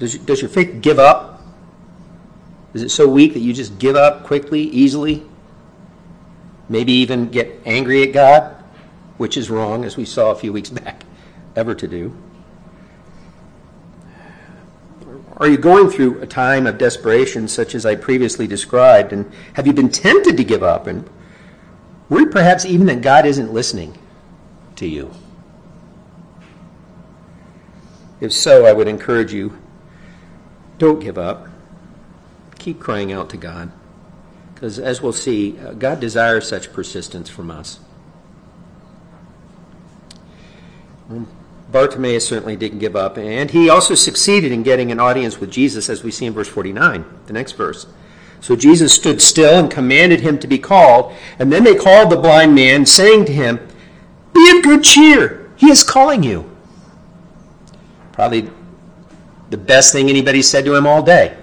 Does, 0.00 0.18
does 0.18 0.42
your 0.42 0.48
faith 0.50 0.82
give 0.82 0.98
up? 0.98 1.42
Is 2.74 2.82
it 2.82 2.88
so 2.88 3.08
weak 3.08 3.34
that 3.34 3.40
you 3.40 3.52
just 3.52 3.78
give 3.78 3.94
up 3.94 4.24
quickly, 4.24 4.62
easily? 4.62 5.24
maybe 6.70 6.92
even 6.92 7.28
get 7.28 7.60
angry 7.66 8.04
at 8.04 8.14
God, 8.14 8.54
which 9.18 9.36
is 9.36 9.50
wrong, 9.50 9.84
as 9.84 9.98
we 9.98 10.06
saw 10.06 10.30
a 10.30 10.34
few 10.34 10.52
weeks 10.52 10.70
back, 10.70 11.04
ever 11.54 11.74
to 11.74 11.86
do? 11.86 12.16
Are 15.36 15.48
you 15.48 15.58
going 15.58 15.90
through 15.90 16.20
a 16.20 16.26
time 16.26 16.66
of 16.66 16.78
desperation 16.78 17.48
such 17.48 17.74
as 17.74 17.84
I 17.84 17.96
previously 17.96 18.46
described, 18.46 19.12
and 19.12 19.30
have 19.54 19.66
you 19.66 19.72
been 19.72 19.90
tempted 19.90 20.36
to 20.36 20.44
give 20.44 20.62
up? 20.62 20.86
And 20.86 21.08
worried 22.08 22.30
perhaps 22.30 22.64
even 22.64 22.86
that 22.86 23.00
God 23.00 23.26
isn't 23.26 23.52
listening 23.52 23.98
to 24.76 24.86
you? 24.86 25.10
If 28.20 28.34
so, 28.34 28.66
I 28.66 28.72
would 28.72 28.86
encourage 28.86 29.32
you 29.32 29.58
don't 30.80 30.98
give 30.98 31.18
up. 31.18 31.46
Keep 32.58 32.80
crying 32.80 33.12
out 33.12 33.30
to 33.30 33.36
God. 33.36 33.70
Because 34.54 34.78
as 34.78 35.00
we'll 35.00 35.12
see, 35.12 35.58
uh, 35.58 35.74
God 35.74 36.00
desires 36.00 36.48
such 36.48 36.72
persistence 36.72 37.28
from 37.28 37.50
us. 37.50 37.80
Bartimaeus 41.70 42.26
certainly 42.26 42.56
didn't 42.56 42.78
give 42.78 42.96
up, 42.96 43.18
and 43.18 43.50
he 43.50 43.68
also 43.68 43.94
succeeded 43.94 44.52
in 44.52 44.62
getting 44.62 44.90
an 44.90 44.98
audience 44.98 45.38
with 45.38 45.50
Jesus, 45.50 45.88
as 45.88 46.02
we 46.02 46.10
see 46.10 46.26
in 46.26 46.32
verse 46.32 46.48
49, 46.48 47.04
the 47.26 47.32
next 47.32 47.52
verse. 47.52 47.86
So 48.40 48.56
Jesus 48.56 48.92
stood 48.92 49.20
still 49.20 49.58
and 49.58 49.70
commanded 49.70 50.20
him 50.20 50.38
to 50.38 50.46
be 50.46 50.58
called, 50.58 51.12
and 51.38 51.52
then 51.52 51.64
they 51.64 51.74
called 51.74 52.10
the 52.10 52.16
blind 52.16 52.54
man, 52.54 52.86
saying 52.86 53.26
to 53.26 53.32
him, 53.32 53.58
Be 54.32 54.56
of 54.56 54.62
good 54.62 54.82
cheer, 54.82 55.50
he 55.56 55.68
is 55.68 55.82
calling 55.82 56.22
you. 56.22 56.50
Probably 58.12 58.50
the 59.50 59.58
best 59.58 59.92
thing 59.92 60.08
anybody 60.08 60.42
said 60.42 60.64
to 60.64 60.74
him 60.74 60.86
all 60.86 61.02
day. 61.02 61.36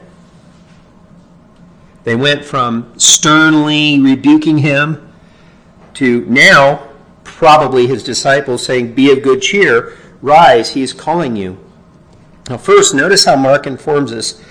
They 2.04 2.16
went 2.16 2.46
from 2.46 2.98
sternly 2.98 4.00
rebuking 4.00 4.60
him 4.60 5.14
to 5.96 6.26
now 6.26 6.88
probably 7.26 7.86
his 7.86 8.02
disciples, 8.02 8.66
saying, 8.66 8.94
Be 8.94 9.12
of 9.12 9.22
good 9.22 9.42
cheer, 9.42 9.98
rise, 10.22 10.70
he 10.70 10.82
is 10.82 10.94
calling 10.94 11.36
you. 11.36 11.58
Now, 12.50 12.58
first, 12.58 12.96
notice 12.96 13.26
how 13.26 13.36
Mark 13.36 13.68
informs 13.68 14.14
us 14.14 14.42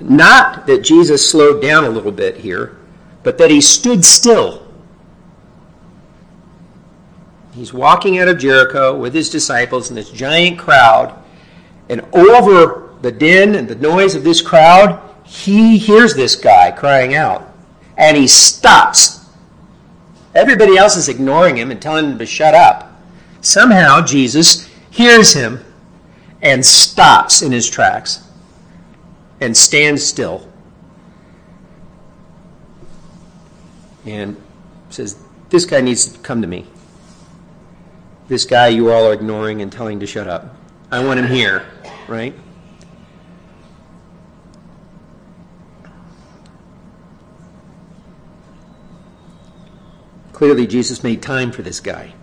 not 0.00 0.66
that 0.66 0.82
Jesus 0.82 1.28
slowed 1.28 1.62
down 1.62 1.84
a 1.84 1.88
little 1.88 2.12
bit 2.12 2.36
here, 2.36 2.76
but 3.22 3.38
that 3.38 3.50
he 3.50 3.60
stood 3.60 4.04
still. 4.04 4.66
He's 7.54 7.72
walking 7.72 8.18
out 8.18 8.28
of 8.28 8.38
Jericho 8.38 8.96
with 8.96 9.14
his 9.14 9.30
disciples 9.30 9.88
and 9.88 9.96
this 9.96 10.10
giant 10.10 10.58
crowd, 10.58 11.16
and 11.88 12.02
over 12.12 12.87
the 13.02 13.12
din 13.12 13.54
and 13.54 13.68
the 13.68 13.74
noise 13.74 14.14
of 14.14 14.24
this 14.24 14.40
crowd, 14.40 15.00
he 15.24 15.78
hears 15.78 16.14
this 16.14 16.34
guy 16.34 16.70
crying 16.70 17.14
out, 17.14 17.54
and 17.96 18.16
he 18.16 18.26
stops. 18.26 19.26
Everybody 20.34 20.76
else 20.76 20.96
is 20.96 21.08
ignoring 21.08 21.56
him 21.56 21.70
and 21.70 21.80
telling 21.80 22.12
him 22.12 22.18
to 22.18 22.26
shut 22.26 22.54
up. 22.54 22.92
Somehow, 23.40 24.00
Jesus 24.04 24.68
hears 24.90 25.32
him 25.32 25.64
and 26.42 26.64
stops 26.64 27.42
in 27.42 27.52
his 27.52 27.68
tracks 27.68 28.26
and 29.40 29.56
stands 29.56 30.04
still 30.04 30.48
and 34.04 34.36
says, 34.90 35.18
This 35.50 35.64
guy 35.64 35.80
needs 35.80 36.06
to 36.06 36.18
come 36.20 36.40
to 36.42 36.48
me. 36.48 36.66
This 38.28 38.44
guy 38.44 38.68
you 38.68 38.90
all 38.90 39.06
are 39.06 39.12
ignoring 39.12 39.62
and 39.62 39.72
telling 39.72 40.00
to 40.00 40.06
shut 40.06 40.26
up. 40.26 40.54
I 40.90 41.04
want 41.04 41.20
him 41.20 41.28
here, 41.28 41.66
right? 42.08 42.34
Clearly, 50.38 50.68
Jesus 50.68 51.02
made 51.02 51.20
time 51.20 51.50
for 51.50 51.62
this 51.62 51.80
guy. 51.80 52.14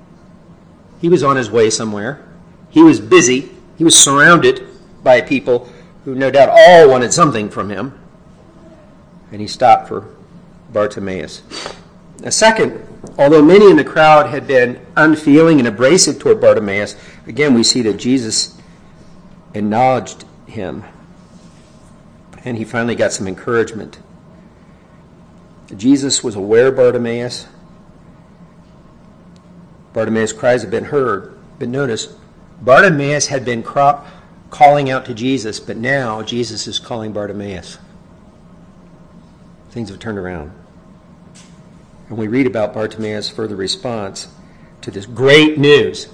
He 1.01 1.09
was 1.09 1.21
on 1.21 1.35
his 1.35 1.51
way 1.51 1.69
somewhere. 1.69 2.25
He 2.69 2.81
was 2.81 3.01
busy. 3.01 3.51
He 3.77 3.83
was 3.83 3.99
surrounded 3.99 4.65
by 5.03 5.19
people 5.19 5.69
who 6.05 6.15
no 6.15 6.31
doubt 6.31 6.47
all 6.49 6.89
wanted 6.89 7.11
something 7.11 7.49
from 7.49 7.69
him. 7.69 7.99
And 9.33 9.41
he 9.41 9.47
stopped 9.47 9.89
for 9.89 10.07
Bartimaeus. 10.71 11.43
A 12.23 12.31
second, 12.31 12.87
although 13.17 13.41
many 13.41 13.69
in 13.69 13.75
the 13.75 13.83
crowd 13.83 14.29
had 14.29 14.47
been 14.47 14.79
unfeeling 14.95 15.59
and 15.59 15.67
abrasive 15.67 16.17
toward 16.17 16.39
Bartimaeus, 16.39 16.95
again 17.27 17.53
we 17.53 17.63
see 17.63 17.81
that 17.81 17.97
Jesus 17.97 18.57
acknowledged 19.53 20.23
him. 20.45 20.85
And 22.45 22.57
he 22.57 22.63
finally 22.63 22.95
got 22.95 23.11
some 23.11 23.27
encouragement. 23.27 23.99
Jesus 25.75 26.23
was 26.23 26.37
aware 26.37 26.67
of 26.67 26.77
Bartimaeus. 26.77 27.47
Bartimaeus' 29.95 30.33
cries 30.33 30.61
had 30.61 30.69
been 30.69 30.83
heard. 30.83 31.37
But 31.57 31.69
notice, 31.69 32.13
Bartimaeus 32.61 33.27
had 33.27 33.45
been 33.45 33.63
cro- 33.63 34.03
calling 34.49 34.89
out 34.89 35.05
to 35.05 35.13
Jesus, 35.13 35.61
but 35.61 35.77
now 35.77 36.21
Jesus 36.21 36.67
is 36.67 36.79
calling 36.79 37.13
Bartimaeus. 37.13 37.77
Things 39.71 39.89
have 39.89 39.99
turned 39.99 40.17
around. 40.17 40.51
And 42.09 42.17
we 42.17 42.27
read 42.27 42.45
about 42.45 42.73
Bartimaeus' 42.73 43.29
further 43.29 43.55
response 43.55 44.27
to 44.81 44.91
this 44.91 45.05
great 45.05 45.57
news. 45.57 46.09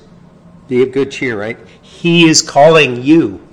Be 0.67 0.83
of 0.83 0.91
good 0.91 1.09
cheer, 1.09 1.37
right? 1.37 1.57
He 1.81 2.29
is 2.29 2.43
calling 2.43 3.01
you. 3.01 3.45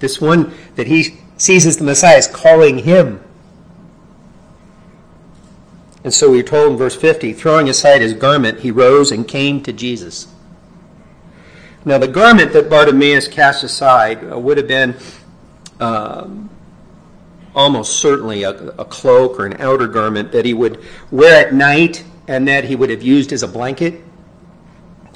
This 0.00 0.20
one 0.20 0.52
that 0.74 0.88
he 0.88 1.20
sees 1.36 1.64
as 1.64 1.76
the 1.76 1.84
Messiah 1.84 2.18
is 2.18 2.26
calling 2.26 2.78
him. 2.78 3.22
And 6.04 6.12
so 6.12 6.30
we're 6.30 6.42
told 6.42 6.72
in 6.72 6.78
verse 6.78 6.96
50 6.96 7.32
throwing 7.32 7.68
aside 7.68 8.00
his 8.00 8.14
garment, 8.14 8.60
he 8.60 8.70
rose 8.70 9.12
and 9.12 9.26
came 9.26 9.62
to 9.62 9.72
Jesus. 9.72 10.26
Now, 11.84 11.98
the 11.98 12.08
garment 12.08 12.52
that 12.52 12.70
Bartimaeus 12.70 13.26
cast 13.28 13.64
aside 13.64 14.30
uh, 14.30 14.38
would 14.38 14.56
have 14.56 14.68
been 14.68 14.94
um, 15.80 16.48
almost 17.54 17.96
certainly 17.96 18.44
a, 18.44 18.50
a, 18.50 18.84
cloak 18.84 19.38
or 19.38 19.46
an 19.46 19.60
outer 19.60 19.88
garment 19.88 20.30
that 20.30 20.44
he 20.44 20.54
would 20.54 20.82
wear 21.10 21.44
at 21.44 21.52
night 21.52 22.04
and 22.28 22.46
that 22.46 22.64
he 22.64 22.76
would 22.76 22.88
have 22.88 23.02
used 23.02 23.32
as 23.32 23.42
a 23.42 23.48
blanket. 23.48 24.00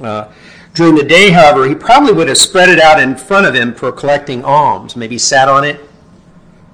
Uh, 0.02 0.28
during 0.74 0.96
the 0.96 1.04
day, 1.04 1.30
however, 1.30 1.68
he 1.68 1.74
probably 1.74 2.12
would 2.12 2.28
have 2.28 2.36
spread 2.36 2.68
it 2.68 2.80
out 2.80 3.00
in 3.00 3.16
front 3.16 3.46
of 3.46 3.54
him 3.54 3.72
for 3.72 3.92
collecting 3.92 4.44
alms, 4.44 4.96
maybe 4.96 5.18
sat 5.18 5.48
on 5.48 5.64
it 5.64 5.80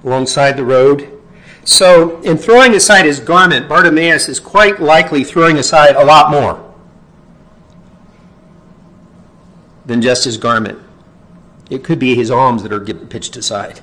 alongside 0.04 0.56
the 0.56 0.64
road. 0.64 1.21
So, 1.64 2.20
in 2.22 2.38
throwing 2.38 2.74
aside 2.74 3.04
his 3.04 3.20
garment, 3.20 3.68
Bartimaeus 3.68 4.28
is 4.28 4.40
quite 4.40 4.80
likely 4.80 5.22
throwing 5.22 5.58
aside 5.58 5.94
a 5.94 6.04
lot 6.04 6.30
more. 6.30 6.72
than 9.84 10.00
just 10.00 10.24
his 10.24 10.36
garment. 10.36 10.78
It 11.70 11.84
could 11.84 11.98
be 11.98 12.14
his 12.14 12.30
alms 12.30 12.62
that 12.62 12.72
are 12.72 12.80
pitched 12.80 13.36
aside. 13.36 13.80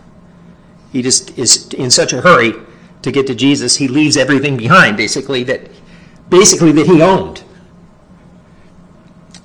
He 0.92 1.02
just 1.02 1.38
is 1.38 1.72
in 1.74 1.92
such 1.92 2.14
a 2.14 2.22
hurry 2.22 2.54
to 3.02 3.12
get 3.12 3.28
to 3.28 3.36
Jesus, 3.36 3.78
he 3.78 3.88
leaves 3.88 4.18
everything 4.18 4.58
behind, 4.58 4.98
basically 4.98 5.44
that 5.44 5.70
basically 6.30 6.72
that 6.74 6.86
he 6.86 7.02
owned. 7.02 7.44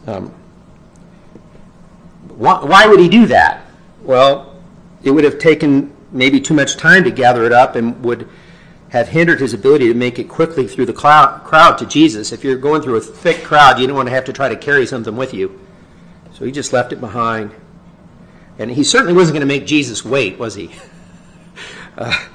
Um, 0.06 0.34
why, 2.36 2.64
why 2.64 2.86
would 2.86 2.98
he 2.98 3.08
do 3.08 3.26
that? 3.26 3.64
Well, 4.02 4.60
it 5.04 5.12
would 5.12 5.22
have 5.22 5.38
taken 5.38 5.94
maybe 6.14 6.40
too 6.40 6.54
much 6.54 6.76
time 6.76 7.04
to 7.04 7.10
gather 7.10 7.44
it 7.44 7.52
up 7.52 7.76
and 7.76 8.02
would 8.04 8.28
have 8.90 9.08
hindered 9.08 9.40
his 9.40 9.52
ability 9.52 9.88
to 9.88 9.94
make 9.94 10.20
it 10.20 10.28
quickly 10.28 10.68
through 10.68 10.86
the 10.86 10.92
crowd 10.92 11.76
to 11.78 11.84
Jesus. 11.84 12.30
If 12.30 12.44
you're 12.44 12.56
going 12.56 12.80
through 12.80 12.96
a 12.96 13.00
thick 13.00 13.42
crowd, 13.42 13.80
you 13.80 13.88
don't 13.88 13.96
want 13.96 14.08
to 14.08 14.14
have 14.14 14.24
to 14.26 14.32
try 14.32 14.48
to 14.48 14.56
carry 14.56 14.86
something 14.86 15.16
with 15.16 15.34
you. 15.34 15.60
So 16.32 16.44
he 16.44 16.52
just 16.52 16.72
left 16.72 16.92
it 16.92 17.00
behind. 17.00 17.52
And 18.58 18.70
he 18.70 18.84
certainly 18.84 19.12
wasn't 19.12 19.34
going 19.34 19.46
to 19.48 19.52
make 19.52 19.66
Jesus 19.66 20.04
wait, 20.04 20.38
was 20.38 20.54
he? 20.54 20.70
Uh, 21.96 22.26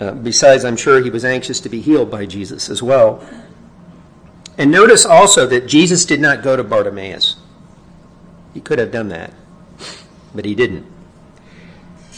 uh, 0.00 0.12
besides, 0.12 0.64
I'm 0.64 0.78
sure 0.78 1.02
he 1.02 1.10
was 1.10 1.26
anxious 1.26 1.60
to 1.60 1.68
be 1.68 1.82
healed 1.82 2.10
by 2.10 2.24
Jesus 2.24 2.70
as 2.70 2.82
well. 2.82 3.22
And 4.56 4.70
notice 4.70 5.04
also 5.04 5.46
that 5.48 5.66
Jesus 5.66 6.06
did 6.06 6.20
not 6.20 6.42
go 6.42 6.56
to 6.56 6.64
Bartimaeus. 6.64 7.36
He 8.54 8.62
could 8.62 8.78
have 8.78 8.90
done 8.90 9.10
that, 9.10 9.34
but 10.34 10.46
he 10.46 10.54
didn't. 10.54 10.86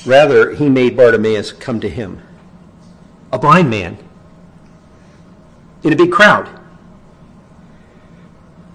Rather, 0.06 0.54
he 0.54 0.68
made 0.68 0.96
Bartimaeus 0.96 1.50
come 1.52 1.80
to 1.80 1.88
him, 1.88 2.22
a 3.32 3.38
blind 3.38 3.68
man, 3.68 3.98
in 5.82 5.92
a 5.92 5.96
big 5.96 6.12
crowd. 6.12 6.48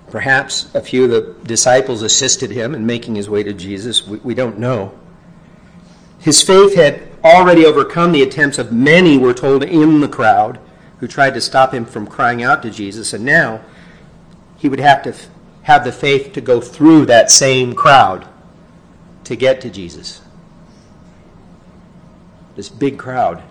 Perhaps 0.09 0.73
a 0.75 0.81
few 0.81 1.05
of 1.05 1.09
the 1.09 1.35
disciples 1.45 2.01
assisted 2.01 2.51
him 2.51 2.75
in 2.75 2.85
making 2.85 3.15
his 3.15 3.29
way 3.29 3.43
to 3.43 3.53
Jesus. 3.53 4.05
We, 4.05 4.17
we 4.17 4.33
don't 4.33 4.59
know. 4.59 4.93
His 6.19 6.41
faith 6.41 6.75
had 6.75 7.01
already 7.23 7.65
overcome 7.65 8.11
the 8.11 8.23
attempts 8.23 8.57
of 8.57 8.73
many, 8.73 9.17
we're 9.17 9.33
told, 9.33 9.63
in 9.63 10.01
the 10.01 10.09
crowd 10.09 10.59
who 10.99 11.07
tried 11.07 11.33
to 11.33 11.41
stop 11.41 11.73
him 11.73 11.85
from 11.85 12.05
crying 12.05 12.43
out 12.43 12.61
to 12.61 12.69
Jesus. 12.69 13.13
And 13.13 13.23
now 13.23 13.61
he 14.57 14.67
would 14.67 14.81
have 14.81 15.01
to 15.03 15.09
f- 15.09 15.29
have 15.63 15.85
the 15.85 15.91
faith 15.91 16.33
to 16.33 16.41
go 16.41 16.59
through 16.59 17.05
that 17.05 17.31
same 17.31 17.73
crowd 17.73 18.27
to 19.23 19.35
get 19.35 19.61
to 19.61 19.69
Jesus. 19.69 20.21
This 22.55 22.69
big 22.69 22.97
crowd. 22.97 23.43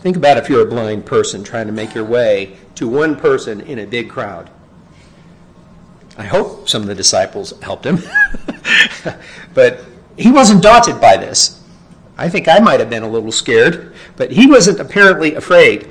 Think 0.00 0.16
about 0.16 0.38
if 0.38 0.48
you're 0.48 0.66
a 0.66 0.70
blind 0.70 1.04
person 1.04 1.44
trying 1.44 1.66
to 1.66 1.72
make 1.72 1.94
your 1.94 2.04
way 2.04 2.56
to 2.76 2.88
one 2.88 3.16
person 3.16 3.60
in 3.60 3.78
a 3.78 3.86
big 3.86 4.08
crowd. 4.08 4.50
I 6.16 6.24
hope 6.24 6.68
some 6.68 6.82
of 6.82 6.88
the 6.88 6.94
disciples 6.94 7.58
helped 7.60 7.84
him. 7.84 7.98
but 9.54 9.84
he 10.16 10.30
wasn't 10.30 10.62
daunted 10.62 11.00
by 11.00 11.16
this. 11.16 11.62
I 12.16 12.28
think 12.28 12.48
I 12.48 12.58
might 12.58 12.80
have 12.80 12.90
been 12.90 13.02
a 13.02 13.08
little 13.08 13.32
scared, 13.32 13.94
but 14.16 14.30
he 14.30 14.46
wasn't 14.46 14.80
apparently 14.80 15.34
afraid. 15.34 15.88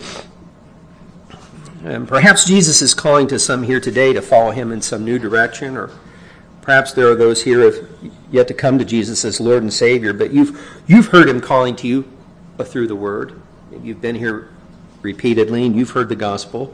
And 1.84 2.08
perhaps 2.08 2.46
Jesus 2.46 2.82
is 2.82 2.94
calling 2.94 3.28
to 3.28 3.40
some 3.40 3.64
here 3.64 3.80
today 3.80 4.14
to 4.14 4.22
follow 4.22 4.52
him 4.52 4.72
in 4.72 4.82
some 4.82 5.04
new 5.04 5.18
direction, 5.18 5.78
or 5.78 5.90
perhaps 6.70 6.92
there 6.92 7.10
are 7.10 7.16
those 7.16 7.42
here 7.46 7.62
who 7.62 7.72
have 7.72 7.90
yet 8.30 8.48
to 8.48 8.54
come 8.54 8.78
to 8.78 8.86
Jesus 8.86 9.26
as 9.26 9.40
Lord 9.40 9.64
and 9.64 9.74
Savior, 9.74 10.14
but 10.14 10.32
you've, 10.32 10.84
you've 10.86 11.08
heard 11.08 11.28
him 11.28 11.42
calling 11.42 11.76
to 11.78 11.88
you 11.88 12.08
through 12.64 12.86
the 12.86 12.96
Word. 12.96 13.42
You've 13.82 14.02
been 14.02 14.14
here 14.14 14.50
repeatedly 15.02 15.66
and 15.66 15.76
you've 15.76 15.90
heard 15.90 16.10
the 16.10 16.16
gospel 16.16 16.72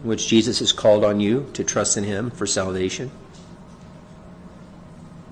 in 0.00 0.08
which 0.08 0.26
Jesus 0.26 0.60
has 0.60 0.72
called 0.72 1.04
on 1.04 1.20
you 1.20 1.50
to 1.52 1.62
trust 1.62 1.98
in 1.98 2.04
him 2.04 2.30
for 2.30 2.46
salvation? 2.46 3.10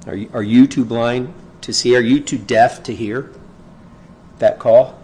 Are 0.07 0.15
you, 0.15 0.31
are 0.35 0.43
you 0.43 0.67
too 0.67 0.85
blind 0.85 1.33
to 1.63 1.73
see? 1.73 1.97
Are 1.97 2.03
you 2.03 2.21
too 2.21 2.37
deaf 2.37 2.83
to 2.83 2.95
hear 2.95 3.33
that 4.39 4.59
call? 4.59 4.98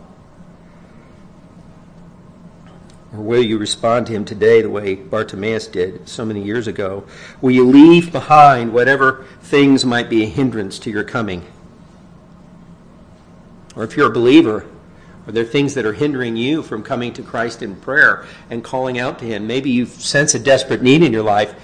Or 3.15 3.23
will 3.23 3.43
you 3.43 3.59
respond 3.59 4.07
to 4.09 4.13
him 4.13 4.25
today 4.25 4.61
the 4.61 4.69
way 4.69 4.97
Bartimaeus 4.97 5.69
did 5.69 6.09
so 6.09 6.25
many 6.25 6.43
years 6.43 6.67
ago? 6.67 7.05
Will 7.41 7.53
you 7.53 7.65
leave 7.65 8.11
behind 8.11 8.73
whatever 8.73 9.25
things 9.41 9.85
might 9.85 10.11
be 10.11 10.25
a 10.25 10.27
hindrance 10.27 10.81
to 10.81 10.91
your 10.91 11.05
coming? 11.05 11.47
Or 13.77 13.85
if 13.85 13.97
you're 13.97 14.11
a 14.11 14.13
believer, 14.13 14.67
Are 15.27 15.33
there 15.33 15.45
things 15.45 15.75
that 15.75 15.87
are 15.87 15.95
hindering 15.95 16.37
you 16.37 16.63
from 16.63 16.83
coming 16.83 17.13
to 17.15 17.23
Christ 17.23 17.63
in 17.63 17.77
prayer 17.77 18.27
and 18.51 18.63
calling 18.63 18.99
out 18.99 19.19
to 19.21 19.25
Him? 19.25 19.47
Maybe 19.47 19.71
you 19.71 19.87
sense 19.87 20.35
a 20.35 20.39
desperate 20.39 20.83
need 20.83 21.03
in 21.03 21.13
your 21.13 21.23
life, 21.23 21.55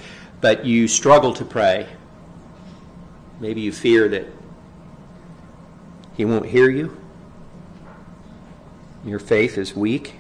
but 0.41 0.65
you 0.65 0.89
struggle 0.89 1.35
to 1.35 1.45
pray. 1.45 1.87
Maybe 3.39 3.61
you 3.61 3.73
fear 3.73 4.09
that 4.09 4.27
He 6.17 6.25
won't 6.25 6.47
hear 6.47 6.71
you. 6.71 6.97
Your 9.05 9.19
faith 9.19 9.59
is 9.59 9.77
weak. 9.77 10.15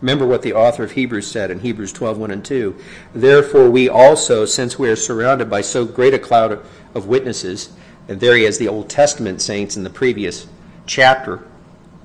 Remember 0.00 0.26
what 0.26 0.42
the 0.42 0.54
author 0.54 0.82
of 0.82 0.92
Hebrews 0.92 1.30
said 1.30 1.50
in 1.50 1.60
Hebrews 1.60 1.92
12, 1.92 2.16
1 2.18 2.30
and 2.30 2.44
2. 2.44 2.76
Therefore, 3.14 3.70
we 3.70 3.88
also, 3.88 4.46
since 4.46 4.78
we 4.78 4.88
are 4.88 4.96
surrounded 4.96 5.50
by 5.50 5.60
so 5.60 5.84
great 5.84 6.14
a 6.14 6.18
cloud 6.18 6.64
of 6.94 7.06
witnesses, 7.06 7.70
and 8.08 8.18
there 8.18 8.36
he 8.36 8.44
has 8.44 8.58
the 8.58 8.68
Old 8.68 8.88
Testament 8.88 9.42
saints 9.42 9.76
in 9.76 9.84
the 9.84 9.90
previous 9.90 10.46
chapter 10.86 11.46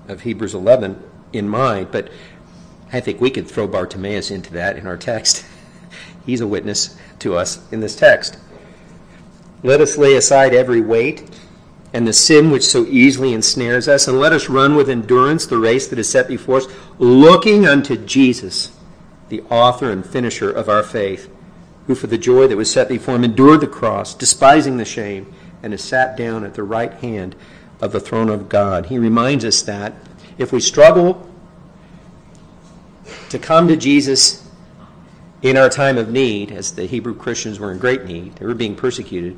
of 0.08 0.21
Hebrews 0.21 0.53
11 0.53 1.01
in 1.31 1.47
mind, 1.47 1.88
but 1.91 2.10
I 2.91 2.99
think 2.99 3.21
we 3.21 3.29
could 3.29 3.47
throw 3.47 3.67
Bartimaeus 3.67 4.29
into 4.29 4.53
that 4.53 4.77
in 4.77 4.88
our 4.88 4.97
text. 4.97 5.45
He's 6.25 6.41
a 6.41 6.47
witness 6.47 6.97
to 7.19 7.36
us 7.36 7.60
in 7.71 7.79
this 7.79 7.95
text. 7.95 8.38
Let 9.63 9.81
us 9.81 9.97
lay 9.97 10.15
aside 10.15 10.53
every 10.53 10.81
weight 10.81 11.29
and 11.95 12.05
the 12.05 12.12
sin 12.12 12.51
which 12.51 12.67
so 12.67 12.86
easily 12.88 13.34
ensnares 13.34 13.88
us, 13.88 14.05
and 14.05 14.19
let 14.19 14.34
us 14.34 14.49
run 14.49 14.75
with 14.75 14.89
endurance 14.89 15.45
the 15.45 15.58
race 15.58 15.88
that 15.88 15.97
is 15.97 16.10
set 16.10 16.27
before 16.27 16.58
us, 16.58 16.67
looking 16.99 17.65
unto 17.65 17.95
Jesus, 17.95 18.77
the 19.29 19.41
author 19.43 19.89
and 19.89 20.05
finisher 20.05 20.51
of 20.51 20.67
our 20.67 20.84
faith, 20.84 21.34
who 21.88 21.95
for 21.95 22.08
the 22.08 22.17
joy 22.17 22.47
that 22.47 22.58
was 22.58 22.69
set 22.69 22.89
before 22.89 23.15
him 23.15 23.23
endured 23.23 23.62
the 23.62 23.67
cross, 23.67 24.13
despising 24.13 24.75
the 24.75 24.84
shame, 24.84 25.34
and 25.63 25.73
is 25.73 25.81
sat 25.81 26.17
down 26.17 26.43
at 26.43 26.55
the 26.55 26.63
right 26.63 26.95
hand 26.95 27.34
of 27.79 27.93
the 27.93 28.01
throne 28.01 28.27
of 28.27 28.49
God. 28.49 28.88
He 28.88 28.99
reminds 28.99 29.45
us 29.45 29.62
that 29.62 29.93
if 30.38 30.51
we 30.51 30.60
struggle 30.60 31.29
to 33.29 33.39
come 33.39 33.69
to 33.69 33.77
Jesus 33.77 34.45
in 35.41 35.55
our 35.55 35.69
time 35.69 35.97
of 35.97 36.12
need, 36.12 36.51
as 36.51 36.73
the 36.73 36.88
Hebrew 36.88 37.15
Christians 37.15 37.58
were 37.58 37.71
in 37.71 37.77
great 37.77 38.03
need, 38.03 38.36
they 38.36 38.45
were 38.45 38.53
being 38.53 38.75
persecuted 38.75 39.38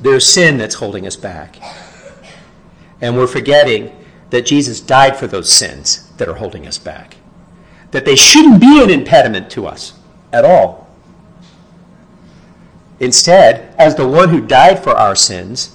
there's 0.00 0.26
sin 0.26 0.58
that's 0.58 0.76
holding 0.76 1.06
us 1.06 1.16
back. 1.16 1.56
And 3.00 3.16
we're 3.16 3.26
forgetting 3.26 3.96
that 4.30 4.46
Jesus 4.46 4.80
died 4.80 5.16
for 5.16 5.26
those 5.26 5.52
sins 5.52 6.10
that 6.16 6.28
are 6.28 6.34
holding 6.34 6.66
us 6.66 6.78
back. 6.78 7.16
That 7.90 8.04
they 8.04 8.16
shouldn't 8.16 8.60
be 8.60 8.82
an 8.82 8.90
impediment 8.90 9.50
to 9.52 9.66
us 9.66 9.94
at 10.32 10.44
all. 10.44 10.88
Instead, 13.00 13.74
as 13.78 13.94
the 13.94 14.06
one 14.06 14.28
who 14.28 14.46
died 14.46 14.82
for 14.82 14.90
our 14.90 15.14
sins 15.14 15.74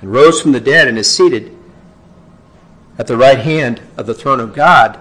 and 0.00 0.12
rose 0.12 0.40
from 0.40 0.52
the 0.52 0.60
dead 0.60 0.88
and 0.88 0.98
is 0.98 1.14
seated 1.14 1.56
at 2.98 3.06
the 3.06 3.16
right 3.16 3.38
hand 3.38 3.80
of 3.96 4.06
the 4.06 4.14
throne 4.14 4.40
of 4.40 4.54
God, 4.54 4.98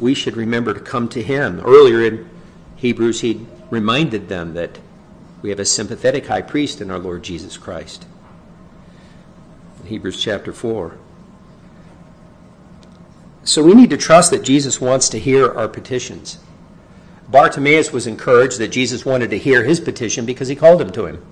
we 0.00 0.14
should 0.14 0.36
remember 0.36 0.74
to 0.74 0.80
come 0.80 1.08
to 1.10 1.22
him. 1.22 1.60
Earlier 1.64 2.02
in 2.02 2.28
Hebrews, 2.76 3.20
he 3.20 3.46
reminded 3.70 4.28
them 4.28 4.54
that 4.54 4.78
we 5.42 5.50
have 5.50 5.58
a 5.58 5.64
sympathetic 5.64 6.26
high 6.26 6.40
priest 6.40 6.80
in 6.80 6.90
our 6.90 7.00
Lord 7.00 7.24
Jesus 7.24 7.58
Christ. 7.58 8.06
In 9.80 9.88
Hebrews 9.88 10.22
chapter 10.22 10.52
4. 10.52 10.96
So 13.42 13.62
we 13.62 13.74
need 13.74 13.90
to 13.90 13.96
trust 13.96 14.30
that 14.30 14.44
Jesus 14.44 14.80
wants 14.80 15.08
to 15.08 15.18
hear 15.18 15.52
our 15.52 15.66
petitions. 15.66 16.38
Bartimaeus 17.28 17.92
was 17.92 18.06
encouraged 18.06 18.58
that 18.58 18.68
Jesus 18.68 19.04
wanted 19.04 19.30
to 19.30 19.38
hear 19.38 19.64
his 19.64 19.80
petition 19.80 20.24
because 20.24 20.46
he 20.46 20.54
called 20.54 20.80
him 20.80 20.92
to 20.92 21.06
him. 21.06 21.24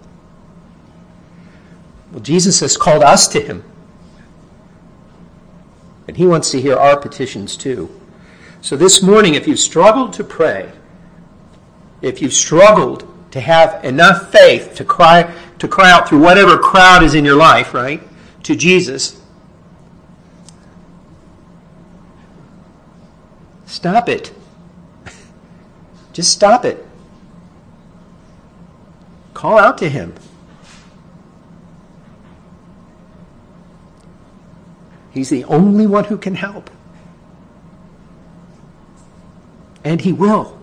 Well, 2.10 2.20
Jesus 2.20 2.58
has 2.60 2.76
called 2.76 3.04
us 3.04 3.28
to 3.28 3.40
him. 3.40 3.62
And 6.08 6.16
he 6.16 6.26
wants 6.26 6.50
to 6.50 6.60
hear 6.60 6.74
our 6.76 6.98
petitions 6.98 7.56
too. 7.56 7.88
So 8.60 8.76
this 8.76 9.02
morning, 9.02 9.34
if 9.34 9.46
you've 9.46 9.60
struggled 9.60 10.12
to 10.14 10.24
pray, 10.24 10.72
if 12.02 12.20
you've 12.20 12.32
struggled 12.32 13.06
to 13.30 13.40
have 13.40 13.84
enough 13.84 14.30
faith 14.30 14.74
to 14.74 14.84
cry 14.84 15.32
to 15.58 15.68
cry 15.68 15.90
out 15.90 16.08
through 16.08 16.20
whatever 16.20 16.56
crowd 16.58 17.02
is 17.02 17.14
in 17.14 17.24
your 17.24 17.36
life, 17.36 17.74
right? 17.74 18.02
To 18.44 18.56
Jesus. 18.56 19.20
Stop 23.66 24.08
it. 24.08 24.32
Just 26.12 26.32
stop 26.32 26.64
it. 26.64 26.84
Call 29.34 29.58
out 29.58 29.78
to 29.78 29.88
him. 29.88 30.14
He's 35.10 35.28
the 35.28 35.44
only 35.44 35.86
one 35.86 36.04
who 36.04 36.16
can 36.16 36.34
help. 36.34 36.70
And 39.84 40.00
he 40.00 40.12
will. 40.12 40.59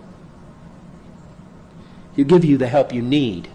He'll 2.18 2.26
give 2.26 2.44
you 2.44 2.58
the 2.58 2.66
help 2.66 2.92
you 2.92 3.00
need. 3.00 3.48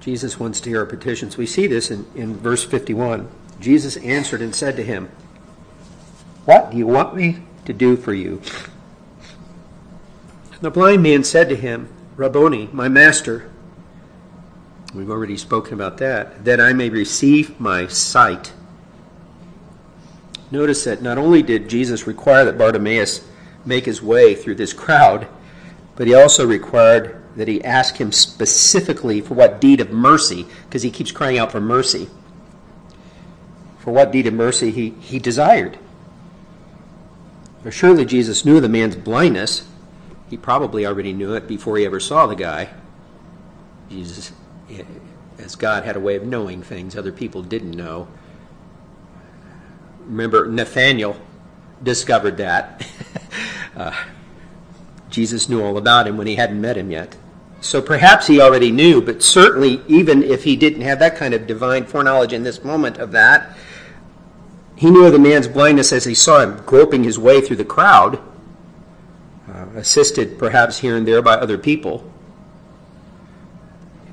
Jesus 0.00 0.38
wants 0.38 0.60
to 0.60 0.68
hear 0.68 0.80
our 0.80 0.86
petitions. 0.86 1.38
We 1.38 1.46
see 1.46 1.66
this 1.66 1.90
in, 1.90 2.04
in 2.14 2.36
verse 2.36 2.62
51. 2.62 3.30
Jesus 3.58 3.96
answered 3.96 4.42
and 4.42 4.54
said 4.54 4.76
to 4.76 4.84
him, 4.84 5.08
What 6.44 6.70
do 6.72 6.76
you 6.76 6.86
want 6.86 7.16
me 7.16 7.38
to 7.64 7.72
do 7.72 7.96
for 7.96 8.12
you? 8.12 8.42
The 10.60 10.70
blind 10.70 11.02
man 11.02 11.24
said 11.24 11.48
to 11.48 11.56
him, 11.56 11.88
Rabboni, 12.16 12.68
my 12.70 12.90
master, 12.90 13.50
we've 14.92 15.08
already 15.08 15.38
spoken 15.38 15.72
about 15.72 15.96
that, 15.96 16.44
that 16.44 16.60
I 16.60 16.74
may 16.74 16.90
receive 16.90 17.58
my 17.58 17.86
sight. 17.86 18.52
Notice 20.52 20.84
that 20.84 21.00
not 21.00 21.16
only 21.16 21.42
did 21.42 21.70
Jesus 21.70 22.06
require 22.06 22.44
that 22.44 22.58
Bartimaeus 22.58 23.26
make 23.64 23.86
his 23.86 24.02
way 24.02 24.34
through 24.34 24.56
this 24.56 24.74
crowd, 24.74 25.26
but 25.96 26.06
he 26.06 26.12
also 26.12 26.46
required 26.46 27.22
that 27.36 27.48
he 27.48 27.64
ask 27.64 27.96
him 27.96 28.12
specifically 28.12 29.22
for 29.22 29.32
what 29.32 29.62
deed 29.62 29.80
of 29.80 29.90
mercy, 29.90 30.46
because 30.66 30.82
he 30.82 30.90
keeps 30.90 31.10
crying 31.10 31.38
out 31.38 31.50
for 31.50 31.60
mercy, 31.62 32.10
for 33.78 33.92
what 33.92 34.12
deed 34.12 34.26
of 34.26 34.34
mercy 34.34 34.70
he, 34.70 34.90
he 35.00 35.18
desired. 35.18 35.78
surely 37.70 38.04
Jesus 38.04 38.44
knew 38.44 38.60
the 38.60 38.68
man's 38.68 38.94
blindness. 38.94 39.66
He 40.28 40.36
probably 40.36 40.84
already 40.84 41.14
knew 41.14 41.32
it 41.32 41.48
before 41.48 41.78
he 41.78 41.86
ever 41.86 41.98
saw 41.98 42.26
the 42.26 42.36
guy. 42.36 42.68
Jesus, 43.88 44.32
eh, 44.70 44.82
as 45.38 45.56
God 45.56 45.84
had 45.84 45.96
a 45.96 46.00
way 46.00 46.16
of 46.16 46.26
knowing 46.26 46.62
things 46.62 46.94
other 46.94 47.10
people 47.10 47.42
didn't 47.42 47.74
know 47.74 48.06
remember 50.12 50.46
Nathaniel 50.46 51.16
discovered 51.82 52.36
that. 52.36 52.86
uh, 53.76 54.04
Jesus 55.10 55.48
knew 55.48 55.62
all 55.62 55.78
about 55.78 56.06
him 56.06 56.16
when 56.16 56.26
he 56.26 56.36
hadn't 56.36 56.60
met 56.60 56.76
him 56.76 56.90
yet. 56.90 57.16
So 57.60 57.80
perhaps 57.80 58.26
he 58.26 58.40
already 58.40 58.70
knew, 58.70 59.00
but 59.00 59.22
certainly, 59.22 59.82
even 59.88 60.22
if 60.22 60.44
he 60.44 60.56
didn't 60.56 60.82
have 60.82 60.98
that 60.98 61.16
kind 61.16 61.32
of 61.32 61.46
divine 61.46 61.86
foreknowledge 61.86 62.32
in 62.32 62.42
this 62.42 62.64
moment 62.64 62.98
of 62.98 63.12
that, 63.12 63.56
he 64.76 64.90
knew 64.90 65.06
of 65.06 65.12
the 65.12 65.18
man's 65.18 65.48
blindness 65.48 65.92
as 65.92 66.04
he 66.04 66.14
saw 66.14 66.40
him 66.40 66.62
groping 66.66 67.04
his 67.04 67.18
way 67.18 67.40
through 67.40 67.56
the 67.56 67.64
crowd, 67.64 68.20
uh, 69.48 69.66
assisted 69.76 70.38
perhaps 70.38 70.78
here 70.78 70.96
and 70.96 71.06
there 71.06 71.22
by 71.22 71.34
other 71.34 71.56
people. 71.56 72.11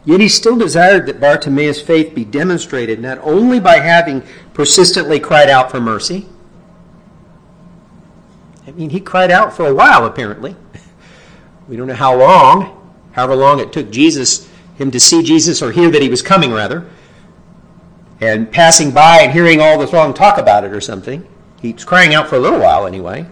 Yet 0.10 0.22
he 0.22 0.28
still 0.28 0.58
desired 0.58 1.06
that 1.06 1.20
Bartimaeus' 1.20 1.80
faith 1.80 2.16
be 2.16 2.26
demonstrated 2.26 3.00
not 3.00 3.20
only 3.20 3.60
by 3.60 3.78
having 3.78 4.24
persistently 4.56 5.20
cried 5.20 5.52
out 5.52 5.70
for 5.70 5.80
mercy. 5.80 6.26
I 8.66 8.72
mean, 8.72 8.90
he 8.90 9.02
cried 9.02 9.30
out 9.30 9.56
for 9.56 9.68
a 9.68 9.74
while, 9.76 10.08
apparently. 10.08 10.56
We 11.68 11.78
don't 11.78 11.86
know 11.86 11.94
how 11.94 12.18
long, 12.18 12.92
however 13.12 13.36
long 13.36 13.60
it 13.60 13.72
took 13.72 13.92
Jesus, 13.92 14.50
him 14.80 14.90
to 14.90 15.00
see 15.00 15.22
Jesus 15.22 15.62
or 15.62 15.72
hear 15.72 15.92
that 15.92 16.02
he 16.02 16.10
was 16.10 16.24
coming, 16.24 16.52
rather, 16.52 16.90
and 18.20 18.52
passing 18.52 18.90
by 18.90 19.20
and 19.20 19.32
hearing 19.32 19.62
all 19.62 19.78
the 19.78 19.86
throng 19.86 20.16
talk 20.16 20.40
about 20.40 20.64
it 20.64 20.74
or 20.74 20.82
something. 20.82 21.24
He's 21.62 21.86
crying 21.86 22.16
out 22.16 22.28
for 22.28 22.38
a 22.38 22.40
little 22.40 22.60
while, 22.60 22.88
anyway. 22.88 23.28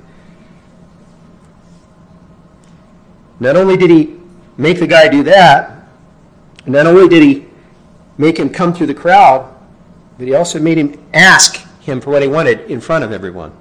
Not 3.39 3.57
only 3.57 3.77
did 3.77 3.89
he 3.89 4.19
make 4.57 4.77
the 4.77 4.85
guy 4.85 5.07
do 5.07 5.23
that, 5.23 5.76
not 6.67 6.85
only 6.85 7.07
did 7.07 7.23
he 7.23 7.45
make 8.17 8.37
him 8.37 8.49
come 8.49 8.73
through 8.73 8.87
the 8.87 8.93
crowd, 8.93 9.53
but 10.17 10.27
he 10.27 10.33
also 10.33 10.59
made 10.59 10.77
him 10.77 11.01
ask 11.13 11.57
him 11.81 12.01
for 12.01 12.11
what 12.11 12.21
he 12.21 12.27
wanted 12.27 12.61
in 12.69 12.81
front 12.81 13.03
of 13.03 13.11
everyone. 13.11 13.53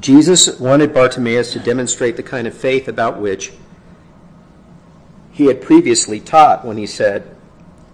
Jesus 0.00 0.60
wanted 0.60 0.92
Bartimaeus 0.92 1.52
to 1.54 1.58
demonstrate 1.58 2.16
the 2.16 2.22
kind 2.22 2.46
of 2.46 2.54
faith 2.54 2.88
about 2.88 3.18
which 3.18 3.52
he 5.32 5.46
had 5.46 5.62
previously 5.62 6.20
taught 6.20 6.64
when 6.64 6.76
he 6.76 6.86
said, 6.86 7.34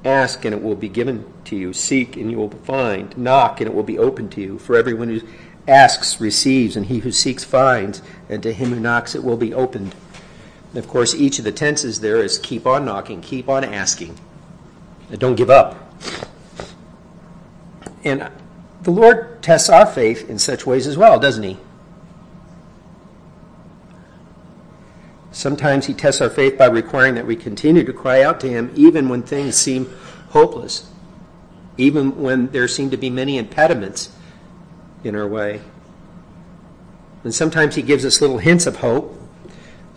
Ask 0.05 0.45
and 0.45 0.55
it 0.55 0.63
will 0.63 0.75
be 0.75 0.89
given 0.89 1.31
to 1.45 1.57
you. 1.57 1.73
Seek 1.73 2.17
and 2.17 2.31
you 2.31 2.39
will 2.39 2.51
find. 2.51 3.17
Knock 3.17 3.61
and 3.61 3.69
it 3.69 3.75
will 3.75 3.83
be 3.83 3.99
opened 3.99 4.33
to 4.33 4.41
you. 4.41 4.59
For 4.59 4.77
everyone 4.77 5.09
who 5.09 5.21
asks 5.69 6.21
receives, 6.21 6.75
and 6.75 6.87
he 6.87 6.99
who 6.99 7.13
seeks 7.13 7.45
finds, 7.45 8.03
and 8.29 8.43
to 8.43 8.53
him 8.53 8.71
who 8.71 8.81
knocks 8.81 9.15
it 9.15 9.23
will 9.23 9.37
be 9.37 9.55
opened. 9.55 9.95
Of 10.75 10.87
course, 10.89 11.15
each 11.15 11.39
of 11.39 11.45
the 11.45 11.53
tenses 11.53 12.01
there 12.01 12.19
is 12.19 12.39
keep 12.39 12.67
on 12.67 12.85
knocking, 12.85 13.21
keep 13.21 13.49
on 13.49 13.65
asking. 13.65 14.17
Don't 15.19 15.35
give 15.35 15.51
up. 15.51 15.77
And 18.05 18.31
the 18.83 18.91
Lord 18.91 19.43
tests 19.43 19.69
our 19.69 19.87
faith 19.87 20.31
in 20.31 20.39
such 20.39 20.67
ways 20.67 20.87
as 20.87 20.97
well, 20.97 21.19
doesn't 21.19 21.43
He? 21.43 21.59
Sometimes 25.33 25.87
He 25.87 25.95
tests 25.95 26.21
our 26.21 26.31
faith 26.31 26.57
by 26.57 26.67
requiring 26.67 27.15
that 27.17 27.27
we 27.27 27.37
continue 27.37 27.85
to 27.85 27.93
cry 27.93 28.23
out 28.23 28.41
to 28.41 28.49
Him 28.49 28.73
even 28.77 29.09
when 29.09 29.23
things 29.23 29.57
seem 29.57 29.93
hopeless, 30.31 30.91
even 31.77 32.23
when 32.23 32.49
there 32.49 32.69
seem 32.69 32.91
to 32.91 32.97
be 32.97 33.11
many 33.11 33.39
impediments 33.39 34.11
in 35.03 35.17
our 35.17 35.27
way. 35.27 35.61
And 37.25 37.35
sometimes 37.35 37.75
He 37.75 37.83
gives 37.83 38.05
us 38.05 38.21
little 38.21 38.39
hints 38.39 38.67
of 38.67 38.77
hope, 38.77 39.20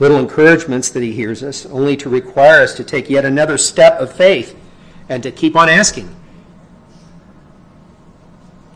little 0.04 0.20
encouragements 0.20 0.89
that 0.89 1.01
He 1.01 1.14
hears 1.14 1.41
us, 1.43 1.66
only 1.68 1.95
to 1.95 2.10
require 2.10 2.62
us 2.62 2.74
to 2.76 2.84
take 2.84 3.10
yet 3.10 3.24
another 3.24 3.58
step 3.58 3.99
of 3.99 4.14
faith 4.14 4.54
and 5.08 5.24
to 5.24 5.32
keep 5.32 5.56
on 5.56 5.70
asking. 5.70 6.14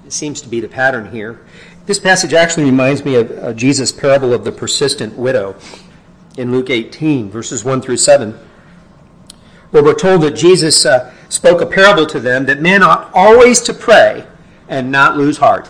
It 0.05 0.13
seems 0.13 0.39
to 0.39 0.47
be 0.47 0.61
the 0.61 0.69
pattern 0.69 1.11
here. 1.11 1.45
This 1.86 1.99
passage 1.99 2.34
actually 2.34 2.63
reminds 2.63 3.03
me 3.03 3.15
of 3.15 3.57
Jesus' 3.57 3.91
parable 3.91 4.34
of 4.34 4.45
the 4.45 4.53
persistent 4.53 5.17
widow 5.17 5.57
in 6.38 6.49
Luke 6.49 6.69
18, 6.69 7.30
verses 7.30 7.65
1 7.65 7.82
through 7.82 7.97
7, 7.97 8.32
where 9.71 9.84
we're 9.84 9.95
told 9.95 10.21
that 10.21 10.32
Jesus 10.32 10.86
uh, 10.86 11.13
spoke 11.28 11.59
a 11.59 11.65
parable 11.65 12.05
to 12.05 12.21
them 12.21 12.45
that 12.45 12.61
men 12.61 12.82
ought 12.82 13.11
always 13.13 13.59
to 13.61 13.73
pray 13.73 14.25
and 14.69 14.89
not 14.89 15.17
lose 15.17 15.39
heart. 15.39 15.69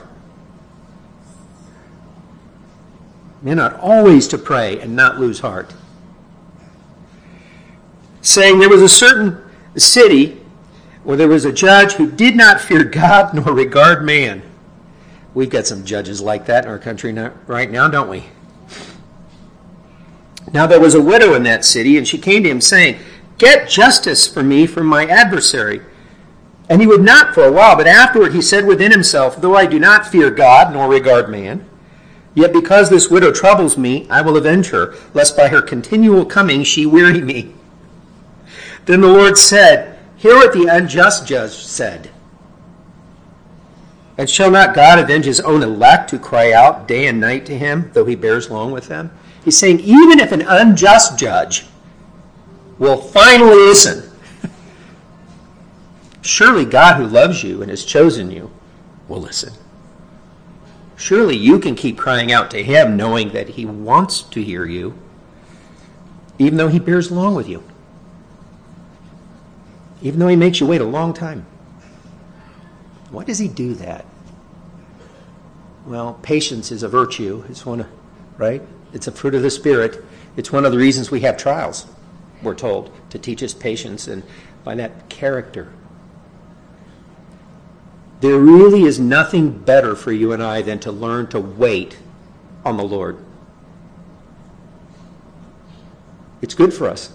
Men 3.48 3.60
ought 3.60 3.80
always 3.80 4.28
to 4.28 4.38
pray 4.38 4.78
and 4.78 4.94
not 4.94 5.22
lose 5.22 5.40
heart. 5.40 5.74
Saying 8.22 8.60
there 8.60 8.68
was 8.68 8.82
a 8.82 8.90
certain 8.90 9.42
city 9.78 10.42
where 11.06 11.16
there 11.16 11.30
was 11.30 11.46
a 11.46 11.54
judge 11.54 11.94
who 11.94 12.12
did 12.12 12.36
not 12.36 12.60
fear 12.60 12.84
God 12.84 13.34
nor 13.34 13.54
regard 13.54 14.04
man. 14.04 14.42
We've 15.34 15.50
got 15.50 15.66
some 15.66 15.86
judges 15.86 16.20
like 16.20 16.46
that 16.48 16.66
in 16.66 16.70
our 16.70 16.78
country 16.78 17.14
right 17.14 17.72
now, 17.72 17.88
don't 17.88 18.10
we? 18.10 18.26
Now 20.52 20.68
there 20.68 20.82
was 20.82 20.94
a 20.94 21.02
widow 21.02 21.34
in 21.34 21.44
that 21.44 21.64
city, 21.64 21.98
and 21.98 22.06
she 22.06 22.18
came 22.18 22.44
to 22.44 22.50
him, 22.50 22.60
saying, 22.60 23.00
Get 23.38 23.70
justice 23.70 24.28
for 24.28 24.44
me 24.44 24.68
from 24.68 24.88
my 24.88 25.06
adversary. 25.06 25.80
And 26.70 26.82
he 26.82 26.88
would 26.88 27.02
not 27.02 27.34
for 27.34 27.46
a 27.46 27.52
while, 27.54 27.78
but 27.78 27.88
afterward 27.88 28.34
he 28.34 28.42
said 28.42 28.66
within 28.66 28.92
himself, 28.92 29.40
Though 29.40 29.56
I 29.56 29.68
do 29.68 29.80
not 29.80 30.06
fear 30.06 30.30
God 30.30 30.74
nor 30.74 30.90
regard 30.90 31.30
man, 31.30 31.66
yet 32.38 32.54
because 32.54 32.88
this 32.88 33.10
widow 33.10 33.32
troubles 33.32 33.80
me, 33.80 34.06
I 34.12 34.22
will 34.22 34.38
avenge 34.38 34.70
her, 34.70 34.94
lest 35.16 35.36
by 35.36 35.48
her 35.48 35.60
continual 35.60 36.24
coming 36.24 36.64
she 36.64 36.86
weary 36.86 37.20
me. 37.20 37.56
Then 38.86 39.02
the 39.02 39.08
Lord 39.08 39.40
said, 39.40 39.98
Hear 40.18 40.36
what 40.36 40.54
the 40.54 40.68
unjust 40.68 41.26
judge 41.26 41.56
said. 41.56 42.12
And 44.20 44.30
shall 44.30 44.52
not 44.52 44.76
God 44.76 45.00
avenge 45.00 45.26
his 45.26 45.40
own 45.40 45.64
elect 45.64 46.12
who 46.12 46.20
cry 46.20 46.52
out 46.52 46.88
day 46.88 47.08
and 47.08 47.20
night 47.20 47.48
to 47.48 47.58
him, 47.58 47.90
though 47.94 48.06
he 48.06 48.16
bears 48.16 48.52
long 48.52 48.72
with 48.72 48.88
them? 48.88 49.12
He's 49.44 49.58
saying, 49.58 49.80
even 49.80 50.20
if 50.20 50.32
an 50.32 50.44
unjust 50.44 51.18
judge 51.18 51.66
will 52.78 52.98
finally 52.98 53.56
listen, 53.56 54.12
surely 56.22 56.66
God 56.66 56.98
who 56.98 57.08
loves 57.08 57.44
you 57.44 57.64
and 57.64 57.72
has 57.72 57.84
chosen 57.84 58.30
you 58.30 58.52
will 59.08 59.22
listen. 59.22 59.54
Surely 60.98 61.38
you 61.38 61.60
can 61.60 61.76
keep 61.76 61.96
crying 61.96 62.32
out 62.32 62.50
to 62.52 62.64
him 62.64 62.98
knowing 62.98 63.30
that 63.30 63.50
he 63.50 63.66
wants 63.66 64.24
to 64.24 64.44
hear 64.44 64.66
you, 64.66 64.98
even 66.40 66.58
though 66.58 66.68
he 66.68 66.80
bears 66.80 67.12
long 67.12 67.36
with 67.36 67.48
you, 67.48 67.64
even 70.02 70.20
though 70.20 70.28
he 70.28 70.36
makes 70.36 70.60
you 70.60 70.66
wait 70.66 70.82
a 70.82 70.86
long 70.86 71.14
time. 71.14 71.46
Why 73.12 73.24
does 73.24 73.38
he 73.38 73.48
do 73.48 73.76
that? 73.76 74.06
Well, 75.86 76.16
patience 76.24 76.72
is 76.72 76.82
a 76.82 76.90
virtue. 76.90 77.46
It's 77.48 77.66
one 77.66 77.82
of, 77.82 77.88
right? 78.38 78.62
It's 78.92 79.08
a 79.08 79.12
fruit 79.12 79.36
of 79.36 79.44
the 79.44 79.52
Spirit. 79.52 80.04
It's 80.36 80.52
one 80.52 80.66
of 80.66 80.72
the 80.72 80.78
reasons 80.78 81.12
we 81.12 81.22
have 81.22 81.38
trials, 81.38 81.86
we're 82.42 82.56
told, 82.56 82.92
to 83.12 83.20
teach 83.20 83.44
us 83.44 83.54
patience 83.54 84.08
and 84.08 84.24
by 84.64 84.76
that 84.76 85.10
character. 85.10 85.72
There 88.20 88.40
really 88.40 88.84
is 88.84 89.00
nothing 89.00 89.52
better 89.52 89.96
for 89.96 90.12
you 90.12 90.32
and 90.34 90.42
I 90.42 90.62
than 90.62 90.80
to 90.80 90.92
learn 90.92 91.28
to 91.28 91.40
wait 91.40 92.00
on 92.66 92.78
the 92.78 92.84
Lord. 92.84 93.24
It's 96.42 96.54
good 96.54 96.74
for 96.74 96.88
us. 96.88 97.14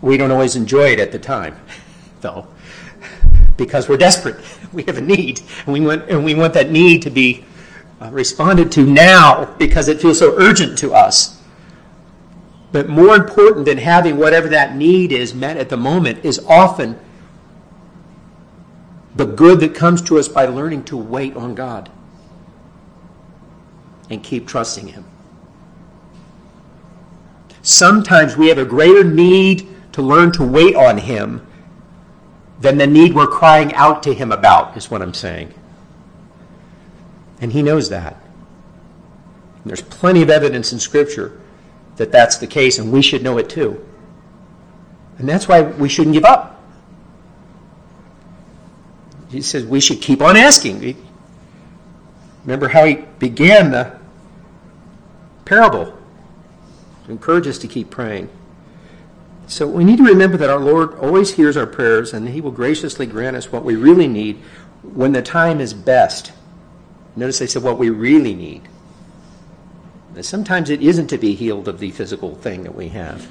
We 0.00 0.16
don't 0.16 0.30
always 0.30 0.56
enjoy 0.56 0.92
it 0.92 1.00
at 1.00 1.12
the 1.12 1.18
time, 1.18 1.56
though, 2.20 2.46
because 3.56 3.88
we're 3.88 3.96
desperate. 3.96 4.36
We 4.72 4.84
have 4.84 4.98
a 4.98 5.00
need, 5.00 5.40
and 5.66 5.72
we 5.72 5.80
want, 5.80 6.08
and 6.08 6.24
we 6.24 6.32
want 6.36 6.54
that 6.54 6.70
need 6.70 7.02
to 7.02 7.10
be 7.10 7.44
uh, 8.00 8.08
responded 8.12 8.70
to 8.70 8.86
now 8.86 9.46
because 9.58 9.88
it 9.88 10.00
feels 10.00 10.20
so 10.20 10.32
urgent 10.38 10.78
to 10.78 10.94
us. 10.94 11.42
But 12.70 12.88
more 12.88 13.16
important 13.16 13.64
than 13.64 13.78
having 13.78 14.16
whatever 14.16 14.46
that 14.46 14.76
need 14.76 15.10
is 15.10 15.34
met 15.34 15.56
at 15.56 15.70
the 15.70 15.76
moment 15.76 16.24
is 16.24 16.38
often 16.46 16.96
the 19.14 19.26
good 19.26 19.60
that 19.60 19.74
comes 19.74 20.02
to 20.02 20.18
us 20.18 20.28
by 20.28 20.46
learning 20.46 20.84
to 20.84 20.96
wait 20.96 21.36
on 21.36 21.54
God 21.54 21.90
and 24.08 24.22
keep 24.22 24.46
trusting 24.46 24.88
Him. 24.88 25.04
Sometimes 27.62 28.36
we 28.36 28.48
have 28.48 28.58
a 28.58 28.64
greater 28.64 29.04
need 29.04 29.68
to 29.92 30.02
learn 30.02 30.32
to 30.32 30.44
wait 30.44 30.74
on 30.74 30.98
Him 30.98 31.46
than 32.60 32.78
the 32.78 32.86
need 32.86 33.14
we're 33.14 33.26
crying 33.26 33.72
out 33.74 34.02
to 34.04 34.14
Him 34.14 34.32
about, 34.32 34.76
is 34.76 34.90
what 34.90 35.02
I'm 35.02 35.14
saying. 35.14 35.54
And 37.40 37.52
he 37.52 37.62
knows 37.62 37.88
that. 37.88 38.16
And 39.62 39.64
there's 39.64 39.82
plenty 39.82 40.22
of 40.22 40.30
evidence 40.30 40.72
in 40.72 40.78
Scripture 40.78 41.40
that 41.96 42.12
that's 42.12 42.36
the 42.36 42.46
case, 42.46 42.78
and 42.78 42.92
we 42.92 43.02
should 43.02 43.22
know 43.22 43.38
it 43.38 43.48
too. 43.48 43.84
And 45.18 45.28
that's 45.28 45.48
why 45.48 45.62
we 45.62 45.88
shouldn't 45.88 46.14
give 46.14 46.24
up. 46.24 46.59
He 49.30 49.42
says 49.42 49.64
we 49.64 49.80
should 49.80 50.00
keep 50.00 50.20
on 50.20 50.36
asking. 50.36 50.96
Remember 52.44 52.68
how 52.68 52.84
he 52.84 52.96
began 53.18 53.70
the 53.70 53.98
parable 55.44 55.96
to 57.04 57.12
encourage 57.12 57.46
us 57.46 57.58
to 57.58 57.68
keep 57.68 57.90
praying. 57.90 58.28
So 59.46 59.66
we 59.66 59.82
need 59.82 59.96
to 59.98 60.04
remember 60.04 60.36
that 60.36 60.48
our 60.48 60.60
Lord 60.60 60.94
always 60.94 61.32
hears 61.34 61.56
our 61.56 61.66
prayers 61.66 62.12
and 62.12 62.28
He 62.28 62.40
will 62.40 62.52
graciously 62.52 63.04
grant 63.04 63.36
us 63.36 63.50
what 63.50 63.64
we 63.64 63.74
really 63.74 64.06
need 64.06 64.36
when 64.82 65.12
the 65.12 65.22
time 65.22 65.60
is 65.60 65.74
best. 65.74 66.32
Notice 67.16 67.42
I 67.42 67.46
said 67.46 67.64
what 67.64 67.76
we 67.76 67.90
really 67.90 68.34
need. 68.34 68.62
Sometimes 70.20 70.70
it 70.70 70.82
isn't 70.82 71.08
to 71.08 71.18
be 71.18 71.34
healed 71.34 71.66
of 71.66 71.80
the 71.80 71.90
physical 71.90 72.36
thing 72.36 72.62
that 72.62 72.74
we 72.74 72.88
have. 72.88 73.28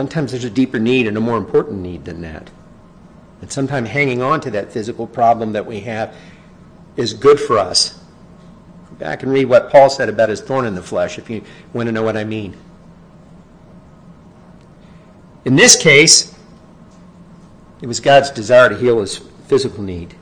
Sometimes 0.00 0.30
there's 0.30 0.44
a 0.44 0.50
deeper 0.50 0.78
need 0.78 1.06
and 1.06 1.14
a 1.18 1.20
more 1.20 1.36
important 1.36 1.82
need 1.82 2.06
than 2.06 2.22
that. 2.22 2.48
And 3.42 3.52
sometimes 3.52 3.90
hanging 3.90 4.22
on 4.22 4.40
to 4.40 4.50
that 4.52 4.72
physical 4.72 5.06
problem 5.06 5.52
that 5.52 5.66
we 5.66 5.80
have 5.80 6.16
is 6.96 7.12
good 7.12 7.38
for 7.38 7.58
us. 7.58 8.02
Go 8.88 8.94
back 8.94 9.22
and 9.22 9.30
read 9.30 9.44
what 9.44 9.68
Paul 9.68 9.90
said 9.90 10.08
about 10.08 10.30
his 10.30 10.40
thorn 10.40 10.64
in 10.64 10.74
the 10.74 10.82
flesh 10.82 11.18
if 11.18 11.28
you 11.28 11.44
want 11.74 11.88
to 11.88 11.92
know 11.92 12.02
what 12.02 12.16
I 12.16 12.24
mean. 12.24 12.56
In 15.44 15.56
this 15.56 15.76
case, 15.76 16.34
it 17.82 17.86
was 17.86 18.00
God's 18.00 18.30
desire 18.30 18.70
to 18.70 18.78
heal 18.78 19.00
his 19.00 19.18
physical 19.18 19.82
need. 19.82 20.14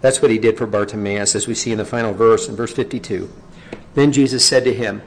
That's 0.00 0.22
what 0.22 0.30
he 0.30 0.38
did 0.38 0.56
for 0.56 0.68
Bartimaeus, 0.68 1.34
as 1.34 1.48
we 1.48 1.56
see 1.56 1.72
in 1.72 1.78
the 1.78 1.84
final 1.84 2.14
verse, 2.14 2.48
in 2.48 2.54
verse 2.54 2.72
52. 2.72 3.28
Then 3.94 4.12
Jesus 4.12 4.46
said 4.46 4.62
to 4.62 4.72
him, 4.72 5.02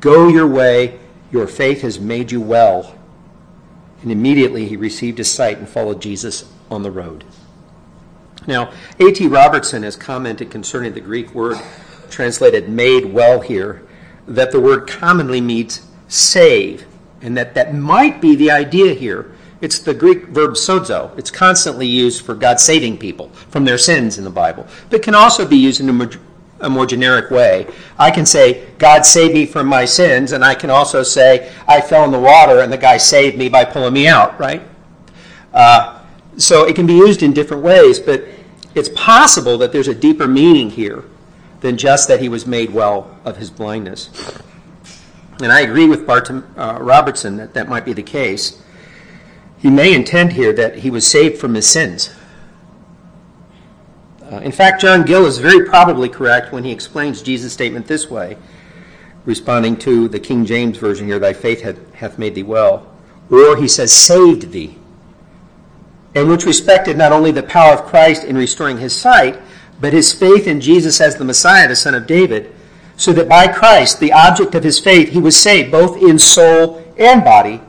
Go 0.00 0.26
your 0.26 0.48
way, 0.48 0.98
your 1.30 1.46
faith 1.46 1.82
has 1.82 2.00
made 2.00 2.32
you 2.32 2.40
well. 2.40 2.97
And 4.02 4.12
immediately 4.12 4.66
he 4.66 4.76
received 4.76 5.18
his 5.18 5.30
sight 5.30 5.58
and 5.58 5.68
followed 5.68 6.00
Jesus 6.00 6.44
on 6.70 6.82
the 6.82 6.90
road. 6.90 7.24
Now, 8.46 8.72
A.T. 8.98 9.26
Robertson 9.26 9.82
has 9.82 9.96
commented 9.96 10.50
concerning 10.50 10.94
the 10.94 11.00
Greek 11.00 11.34
word 11.34 11.58
translated 12.08 12.68
made 12.68 13.12
well 13.12 13.40
here, 13.40 13.86
that 14.26 14.52
the 14.52 14.60
word 14.60 14.88
commonly 14.88 15.40
means 15.40 15.86
save, 16.08 16.86
and 17.20 17.36
that 17.36 17.54
that 17.54 17.74
might 17.74 18.20
be 18.20 18.34
the 18.34 18.50
idea 18.50 18.94
here 18.94 19.32
it's 19.60 19.80
the 19.80 19.94
Greek 19.94 20.26
verb 20.26 20.52
sozo. 20.52 21.16
It's 21.18 21.30
constantly 21.30 21.86
used 21.86 22.24
for 22.24 22.34
God 22.34 22.60
saving 22.60 22.98
people 22.98 23.30
from 23.50 23.64
their 23.64 23.78
sins 23.78 24.16
in 24.16 24.24
the 24.24 24.30
Bible. 24.30 24.66
But 24.88 25.02
can 25.02 25.14
also 25.14 25.46
be 25.46 25.56
used 25.56 25.80
in 25.80 25.88
a 25.88 26.10
a 26.60 26.68
more 26.68 26.86
generic 26.86 27.30
way. 27.30 27.66
I 27.98 28.10
can 28.10 28.26
say, 28.26 28.66
God 28.78 29.06
saved 29.06 29.34
me 29.34 29.46
from 29.46 29.66
my 29.66 29.84
sins, 29.84 30.32
and 30.32 30.44
I 30.44 30.54
can 30.54 30.70
also 30.70 31.02
say, 31.02 31.52
I 31.66 31.80
fell 31.80 32.04
in 32.04 32.10
the 32.10 32.18
water 32.18 32.60
and 32.60 32.72
the 32.72 32.78
guy 32.78 32.96
saved 32.96 33.36
me 33.38 33.48
by 33.48 33.64
pulling 33.64 33.94
me 33.94 34.08
out, 34.08 34.38
right? 34.38 34.62
Uh, 35.52 36.02
so 36.36 36.64
it 36.64 36.76
can 36.76 36.86
be 36.86 36.94
used 36.94 37.22
in 37.22 37.32
different 37.32 37.62
ways, 37.62 37.98
but 37.98 38.24
it's 38.74 38.88
possible 38.90 39.58
that 39.58 39.72
there's 39.72 39.88
a 39.88 39.94
deeper 39.94 40.26
meaning 40.26 40.70
here 40.70 41.04
than 41.60 41.76
just 41.76 42.06
that 42.08 42.20
he 42.20 42.28
was 42.28 42.46
made 42.46 42.70
well 42.70 43.18
of 43.24 43.36
his 43.36 43.50
blindness. 43.50 44.10
And 45.40 45.52
I 45.52 45.60
agree 45.60 45.86
with 45.86 46.06
Barton, 46.06 46.44
uh, 46.56 46.78
Robertson 46.80 47.36
that 47.36 47.54
that 47.54 47.68
might 47.68 47.84
be 47.84 47.92
the 47.92 48.02
case. 48.02 48.60
He 49.58 49.70
may 49.70 49.94
intend 49.94 50.32
here 50.32 50.52
that 50.52 50.76
he 50.78 50.90
was 50.90 51.06
saved 51.06 51.38
from 51.38 51.54
his 51.54 51.68
sins. 51.68 52.14
Uh, 54.30 54.36
in 54.40 54.52
fact, 54.52 54.82
John 54.82 55.04
Gill 55.04 55.24
is 55.24 55.38
very 55.38 55.64
probably 55.64 56.08
correct 56.08 56.52
when 56.52 56.62
he 56.62 56.70
explains 56.70 57.22
Jesus' 57.22 57.52
statement 57.52 57.86
this 57.86 58.10
way, 58.10 58.36
responding 59.24 59.76
to 59.78 60.06
the 60.08 60.20
King 60.20 60.44
James 60.44 60.76
Version 60.76 61.06
here, 61.06 61.18
Thy 61.18 61.32
faith 61.32 61.62
hath, 61.62 61.94
hath 61.94 62.18
made 62.18 62.34
thee 62.34 62.42
well. 62.42 62.86
Or 63.30 63.56
he 63.56 63.68
says, 63.68 63.90
saved 63.90 64.50
thee. 64.50 64.76
And 66.14 66.28
which 66.28 66.44
respected 66.44 66.98
not 66.98 67.12
only 67.12 67.30
the 67.30 67.42
power 67.42 67.72
of 67.72 67.86
Christ 67.86 68.24
in 68.24 68.36
restoring 68.36 68.78
his 68.78 68.94
sight, 68.94 69.40
but 69.80 69.92
his 69.92 70.12
faith 70.12 70.46
in 70.46 70.60
Jesus 70.60 71.00
as 71.00 71.16
the 71.16 71.24
Messiah, 71.24 71.68
the 71.68 71.76
Son 71.76 71.94
of 71.94 72.06
David, 72.06 72.54
so 72.96 73.12
that 73.12 73.28
by 73.28 73.46
Christ, 73.46 74.00
the 74.00 74.12
object 74.12 74.54
of 74.54 74.64
his 74.64 74.78
faith, 74.78 75.10
he 75.10 75.20
was 75.20 75.36
saved 75.36 75.70
both 75.70 75.96
in 76.02 76.18
soul 76.18 76.84
and 76.98 77.24
body, 77.24 77.62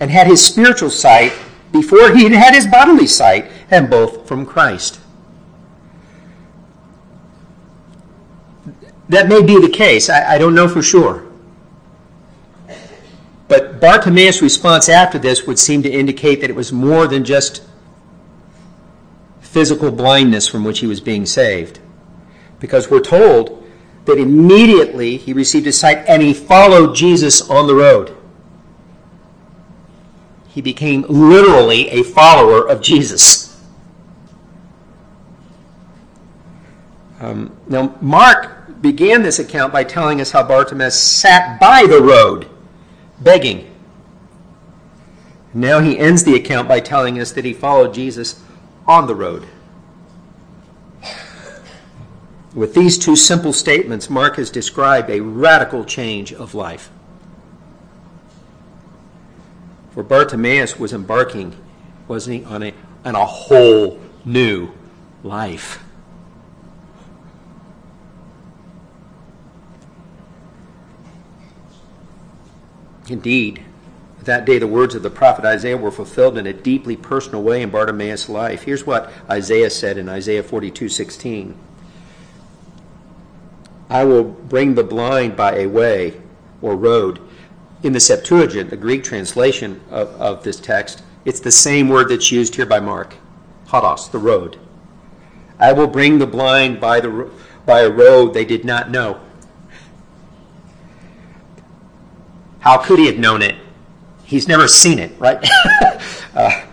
and 0.00 0.10
had 0.10 0.26
his 0.26 0.44
spiritual 0.44 0.90
sight 0.90 1.32
before 1.72 2.14
he 2.14 2.24
had 2.24 2.32
had 2.32 2.54
his 2.54 2.66
bodily 2.66 3.06
sight, 3.06 3.50
and 3.70 3.90
both 3.90 4.28
from 4.28 4.46
Christ. 4.46 5.00
That 9.12 9.28
may 9.28 9.42
be 9.42 9.60
the 9.60 9.68
case. 9.68 10.08
I, 10.08 10.38
don't 10.38 10.54
know 10.54 10.66
for 10.66 10.80
sure. 10.80 11.30
But 13.46 13.78
Bartimaeus' 13.78 14.40
response 14.40 14.88
after 14.88 15.18
this 15.18 15.46
would 15.46 15.58
seem 15.58 15.82
to 15.82 15.90
indicate 15.90 16.40
that 16.40 16.48
it 16.48 16.56
was 16.56 16.72
more 16.72 17.06
than 17.06 17.22
just 17.22 17.62
physical 19.42 19.90
blindness 19.90 20.48
from 20.48 20.64
which 20.64 20.78
he 20.78 20.86
was 20.86 21.02
being 21.02 21.26
saved. 21.26 21.78
Because 22.58 22.90
we're 22.90 23.00
told 23.00 23.62
that 24.06 24.16
immediately 24.16 25.18
he 25.18 25.34
received 25.34 25.66
his 25.66 25.78
sight 25.78 26.06
and 26.08 26.22
he 26.22 26.32
followed 26.32 26.96
Jesus 26.96 27.50
on 27.50 27.66
the 27.66 27.74
road. 27.74 28.16
He 30.48 30.62
became 30.62 31.04
literally 31.06 31.90
a 31.90 32.02
follower 32.02 32.66
of 32.66 32.80
Jesus. 32.80 33.60
Um, 37.20 37.54
now, 37.68 37.94
Mark 38.00 38.61
began 38.82 39.22
this 39.22 39.38
account 39.38 39.72
by 39.72 39.84
telling 39.84 40.20
us 40.20 40.32
how 40.32 40.42
Bartimaeus 40.42 41.00
sat 41.00 41.58
by 41.60 41.86
the 41.86 42.02
road 42.02 42.48
begging. 43.20 43.70
Now 45.54 45.80
he 45.80 45.98
ends 45.98 46.24
the 46.24 46.34
account 46.34 46.68
by 46.68 46.80
telling 46.80 47.20
us 47.20 47.32
that 47.32 47.44
he 47.44 47.52
followed 47.52 47.94
Jesus 47.94 48.42
on 48.86 49.06
the 49.06 49.14
road. 49.14 49.46
With 52.54 52.74
these 52.74 52.98
two 52.98 53.16
simple 53.16 53.52
statements, 53.52 54.10
Mark 54.10 54.36
has 54.36 54.50
described 54.50 55.08
a 55.08 55.20
radical 55.20 55.84
change 55.84 56.32
of 56.32 56.54
life. 56.54 56.90
For 59.92 60.02
Bartimaeus 60.02 60.78
was 60.78 60.92
embarking, 60.92 61.56
wasn't 62.08 62.40
he, 62.40 62.44
on 62.44 62.62
a, 62.62 62.74
on 63.04 63.14
a 63.14 63.24
whole 63.24 64.00
new 64.24 64.72
life. 65.22 65.82
Indeed, 73.12 73.62
that 74.22 74.46
day 74.46 74.58
the 74.58 74.66
words 74.66 74.94
of 74.94 75.02
the 75.02 75.10
prophet 75.10 75.44
Isaiah 75.44 75.76
were 75.76 75.90
fulfilled 75.90 76.38
in 76.38 76.46
a 76.46 76.54
deeply 76.54 76.96
personal 76.96 77.42
way 77.42 77.60
in 77.60 77.68
Bartimaeus' 77.68 78.30
life. 78.30 78.62
Here's 78.62 78.86
what 78.86 79.12
Isaiah 79.28 79.68
said 79.68 79.98
in 79.98 80.08
Isaiah 80.08 80.42
42:16. 80.42 81.54
I 83.90 84.04
will 84.04 84.24
bring 84.24 84.76
the 84.76 84.82
blind 84.82 85.36
by 85.36 85.56
a 85.56 85.66
way 85.66 86.14
or 86.62 86.74
road. 86.74 87.18
In 87.82 87.92
the 87.92 88.00
Septuagint, 88.00 88.70
the 88.70 88.78
Greek 88.78 89.04
translation 89.04 89.82
of, 89.90 90.08
of 90.18 90.42
this 90.42 90.58
text, 90.58 91.02
it's 91.26 91.40
the 91.40 91.52
same 91.52 91.90
word 91.90 92.08
that's 92.08 92.32
used 92.32 92.54
here 92.54 92.64
by 92.64 92.80
Mark. 92.80 93.16
Hodos, 93.66 94.10
the 94.10 94.18
road. 94.18 94.58
I 95.58 95.74
will 95.74 95.86
bring 95.86 96.18
the 96.18 96.26
blind 96.26 96.80
by, 96.80 97.00
the, 97.00 97.28
by 97.66 97.80
a 97.80 97.90
road 97.90 98.32
they 98.32 98.46
did 98.46 98.64
not 98.64 98.90
know. 98.90 99.20
How 102.62 102.78
could 102.78 103.00
he 103.00 103.06
have 103.06 103.18
known 103.18 103.42
it? 103.42 103.56
He's 104.24 104.46
never 104.46 104.68
seen 104.68 105.00
it, 105.00 105.12
right? 105.18 105.44
uh, 106.34 106.64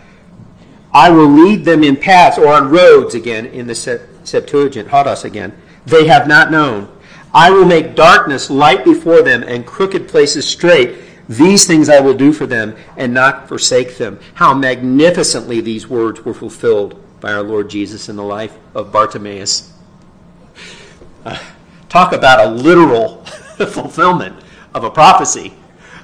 I 0.93 1.09
will 1.09 1.27
lead 1.27 1.65
them 1.65 1.83
in 1.83 1.95
paths 1.95 2.37
or 2.37 2.47
on 2.47 2.69
roads 2.69 3.15
again 3.15 3.47
in 3.47 3.65
the 3.65 3.73
Septuagint, 3.75 4.87
Hodos 4.87 5.25
again. 5.25 5.59
They 5.87 6.07
have 6.07 6.27
not 6.27 6.51
known. 6.51 6.95
I 7.33 7.49
will 7.49 7.65
make 7.65 7.95
darkness 7.95 8.51
light 8.51 8.85
before 8.85 9.23
them 9.23 9.41
and 9.41 9.65
crooked 9.65 10.07
places 10.07 10.47
straight. 10.47 10.99
These 11.27 11.65
things 11.65 11.89
I 11.89 11.99
will 11.99 12.13
do 12.13 12.33
for 12.33 12.45
them 12.45 12.75
and 12.95 13.11
not 13.11 13.47
forsake 13.47 13.97
them. 13.97 14.19
How 14.35 14.53
magnificently 14.53 15.59
these 15.59 15.87
words 15.87 16.23
were 16.23 16.35
fulfilled 16.35 17.03
by 17.19 17.33
our 17.33 17.43
Lord 17.43 17.67
Jesus 17.67 18.09
in 18.09 18.15
the 18.15 18.23
life 18.23 18.55
of 18.75 18.91
Bartimaeus. 18.91 19.73
Uh, 21.25 21.39
talk 21.89 22.13
about 22.13 22.45
a 22.45 22.51
literal 22.51 23.25
fulfillment 23.57 24.35
of 24.75 24.83
a 24.83 24.89
prophecy 24.91 25.55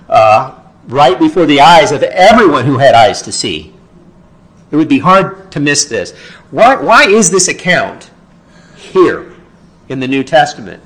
uh, 0.10 0.60
right 0.88 1.18
before 1.18 1.46
the 1.46 1.62
eyes 1.62 1.92
of 1.92 2.04
everyone 2.04 2.66
who 2.66 2.78
had 2.78 2.94
eyes 2.94 3.22
to 3.24 3.32
see. 3.32 3.74
It 4.72 4.76
would 4.76 4.90
be 4.90 5.00
hard 5.00 5.52
to 5.52 5.60
miss 5.60 5.86
this. 5.86 6.12
Why, 6.52 6.76
why 6.76 7.04
is 7.08 7.32
this 7.32 7.48
account 7.48 8.12
here 8.76 9.34
in 9.90 10.00
the 10.00 10.08
New 10.08 10.24
Testament? 10.24 10.82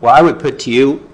Well, 0.00 0.14
I 0.14 0.22
would 0.22 0.38
put 0.38 0.58
to 0.60 0.70
you, 0.70 1.08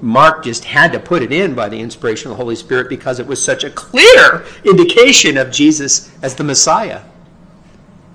Mark 0.00 0.42
just 0.42 0.64
had 0.64 0.92
to 0.92 0.98
put 0.98 1.22
it 1.22 1.32
in 1.32 1.54
by 1.54 1.68
the 1.68 1.78
inspiration 1.78 2.30
of 2.30 2.36
the 2.36 2.42
Holy 2.42 2.56
Spirit 2.56 2.88
because 2.88 3.20
it 3.20 3.26
was 3.26 3.42
such 3.42 3.62
a 3.62 3.70
clear 3.70 4.44
indication 4.64 5.36
of 5.36 5.50
Jesus 5.52 6.10
as 6.22 6.34
the 6.34 6.44
Messiah, 6.44 7.02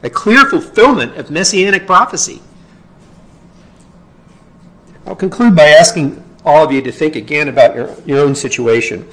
a 0.04 0.10
clear 0.10 0.46
fulfillment 0.50 1.16
of 1.16 1.32
messianic 1.32 1.88
prophecy. 1.88 2.42
I'll 5.06 5.16
conclude 5.16 5.56
by 5.56 5.68
asking 5.70 6.22
all 6.48 6.64
of 6.64 6.72
you 6.72 6.82
to 6.82 6.92
think 6.94 7.18
again 7.18 7.50
about 7.50 7.76
your, 7.76 7.94
your 8.06 8.20
own 8.20 8.34
situation. 8.34 9.06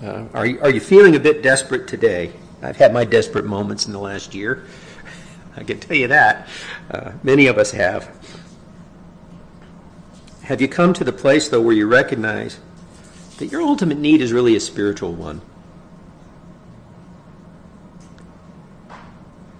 Uh, 0.00 0.24
are, 0.32 0.46
you, 0.46 0.60
are 0.60 0.70
you 0.70 0.78
feeling 0.78 1.16
a 1.16 1.20
bit 1.20 1.42
desperate 1.42 1.88
today? 1.88 2.32
I've 2.62 2.76
had 2.76 2.92
my 2.92 3.04
desperate 3.04 3.44
moments 3.44 3.84
in 3.84 3.92
the 3.92 3.98
last 3.98 4.32
year. 4.32 4.64
I 5.56 5.64
can 5.64 5.80
tell 5.80 5.96
you 5.96 6.06
that. 6.06 6.46
Uh, 6.88 7.12
many 7.24 7.48
of 7.48 7.58
us 7.58 7.72
have. 7.72 8.08
Have 10.42 10.60
you 10.60 10.68
come 10.68 10.92
to 10.92 11.02
the 11.02 11.12
place, 11.12 11.48
though, 11.48 11.60
where 11.60 11.74
you 11.74 11.88
recognize 11.88 12.60
that 13.38 13.46
your 13.46 13.60
ultimate 13.60 13.98
need 13.98 14.20
is 14.20 14.32
really 14.32 14.54
a 14.54 14.60
spiritual 14.60 15.12
one? 15.12 15.40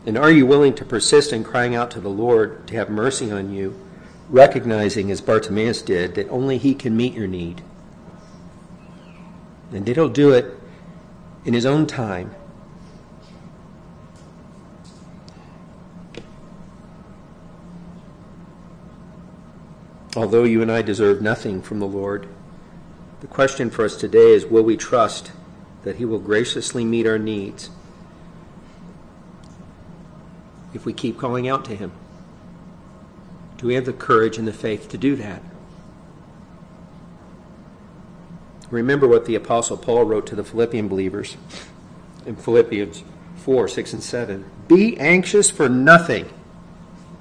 And 0.07 0.17
are 0.17 0.31
you 0.31 0.47
willing 0.47 0.75
to 0.75 0.85
persist 0.85 1.33
in 1.33 1.43
crying 1.43 1.75
out 1.75 1.91
to 1.93 2.01
the 2.01 2.09
Lord 2.09 2.69
to 2.69 2.77
have 2.77 2.91
mercy 2.91 3.33
on 3.33 3.53
you? 3.53 3.75
Recognizing, 4.31 5.11
as 5.11 5.21
Bartimaeus 5.21 5.83
did, 5.83 6.15
that 6.15 6.29
only 6.29 6.57
he 6.57 6.75
can 6.75 6.97
meet 6.97 7.15
your 7.15 7.27
need. 7.27 7.63
And 9.73 9.85
that 9.87 9.97
he'll 9.97 10.09
do 10.09 10.33
it 10.33 10.57
in 11.45 11.53
his 11.53 11.67
own 11.67 11.87
time. 11.87 12.35
Although 20.17 20.45
you 20.45 20.61
and 20.61 20.73
I 20.73 20.83
deserve 20.83 21.23
nothing 21.23 21.63
from 21.63 21.79
the 21.79 21.87
Lord, 21.87 22.29
the 23.21 23.29
question 23.29 23.71
for 23.71 23.85
us 23.85 23.97
today 23.97 24.33
is 24.33 24.45
will 24.45 24.63
we 24.63 24.77
trust 24.77 25.31
that 25.83 25.97
he 25.97 26.05
will 26.05 26.19
graciously 26.19 26.85
meet 26.85 27.07
our 27.07 27.19
needs 27.19 27.71
if 30.75 30.85
we 30.85 30.93
keep 30.93 31.17
calling 31.19 31.49
out 31.49 31.65
to 31.67 31.77
him? 31.77 31.93
Do 33.61 33.67
we 33.67 33.75
have 33.75 33.85
the 33.85 33.93
courage 33.93 34.39
and 34.39 34.49
the 34.49 34.55
faith 34.55 34.89
to 34.89 34.97
do 34.97 35.17
that? 35.17 35.43
Remember 38.71 39.07
what 39.07 39.27
the 39.27 39.35
Apostle 39.35 39.77
Paul 39.77 40.05
wrote 40.05 40.27
to 40.29 40.35
the 40.35 40.45
Philippian 40.45 40.89
believers 40.89 41.37
in 42.25 42.37
Philippians 42.37 43.05
4 43.37 43.69
6 43.69 43.93
and 43.93 44.03
7. 44.03 44.51
Be 44.67 44.99
anxious 44.99 45.51
for 45.51 45.69
nothing. 45.69 46.27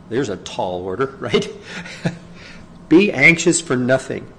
There's 0.07 0.29
a 0.29 0.37
tall 0.37 0.81
order, 0.81 1.07
right? 1.19 1.51
Be 2.87 3.11
anxious 3.11 3.59
for 3.59 3.75
nothing. 3.75 4.31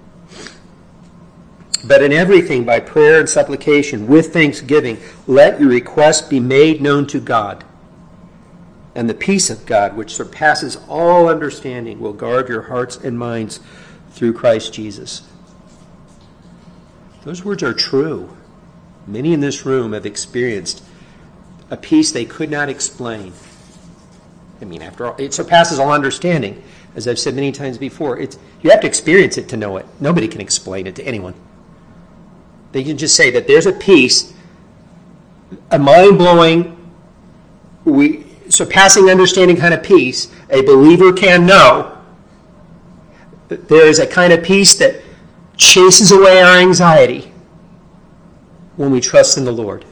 But 1.84 2.02
in 2.02 2.14
everything, 2.14 2.64
by 2.64 2.80
prayer 2.80 3.20
and 3.20 3.28
supplication, 3.28 4.06
with 4.06 4.32
thanksgiving, 4.32 4.96
let 5.26 5.60
your 5.60 5.68
requests 5.68 6.22
be 6.22 6.40
made 6.40 6.80
known 6.80 7.06
to 7.08 7.20
God 7.20 7.62
and 8.94 9.08
the 9.08 9.14
peace 9.14 9.50
of 9.50 9.66
God, 9.66 9.96
which 9.96 10.14
surpasses 10.14 10.78
all 10.88 11.28
understanding, 11.28 12.00
will 12.00 12.12
guard 12.12 12.48
your 12.48 12.62
hearts 12.62 12.96
and 12.96 13.18
minds 13.18 13.60
through 14.10 14.32
Christ 14.32 14.72
Jesus. 14.72 15.22
Those 17.24 17.44
words 17.44 17.62
are 17.62 17.74
true. 17.74 18.36
Many 19.06 19.32
in 19.32 19.40
this 19.40 19.64
room 19.64 19.92
have 19.92 20.06
experienced 20.06 20.82
a 21.70 21.76
peace 21.76 22.10
they 22.10 22.24
could 22.24 22.50
not 22.50 22.68
explain, 22.68 23.32
I 24.60 24.64
mean, 24.64 24.82
after 24.82 25.06
all, 25.06 25.16
it 25.18 25.32
surpasses 25.32 25.78
all 25.78 25.92
understanding. 25.92 26.62
As 26.96 27.06
I've 27.06 27.18
said 27.18 27.34
many 27.34 27.52
times 27.52 27.78
before, 27.78 28.18
it's, 28.18 28.38
you 28.62 28.70
have 28.70 28.80
to 28.80 28.86
experience 28.88 29.38
it 29.38 29.48
to 29.50 29.56
know 29.56 29.76
it. 29.76 29.86
Nobody 30.00 30.26
can 30.26 30.40
explain 30.40 30.88
it 30.88 30.96
to 30.96 31.04
anyone. 31.04 31.34
They 32.72 32.82
can 32.82 32.98
just 32.98 33.14
say 33.14 33.30
that 33.30 33.46
there's 33.46 33.66
a 33.66 33.72
peace, 33.72 34.32
a 35.70 35.78
mind 35.78 36.18
blowing, 36.18 36.76
we, 37.84 38.26
surpassing 38.50 39.08
understanding 39.08 39.56
kind 39.56 39.72
of 39.72 39.82
peace 39.82 40.30
a 40.50 40.62
believer 40.62 41.12
can 41.12 41.46
know. 41.46 41.96
There 43.48 43.86
is 43.86 43.98
a 43.98 44.06
kind 44.06 44.32
of 44.32 44.42
peace 44.42 44.74
that 44.76 45.02
chases 45.56 46.12
away 46.12 46.40
our 46.40 46.58
anxiety 46.58 47.32
when 48.76 48.90
we 48.90 49.00
trust 49.00 49.36
in 49.36 49.44
the 49.44 49.52
Lord. 49.52 49.84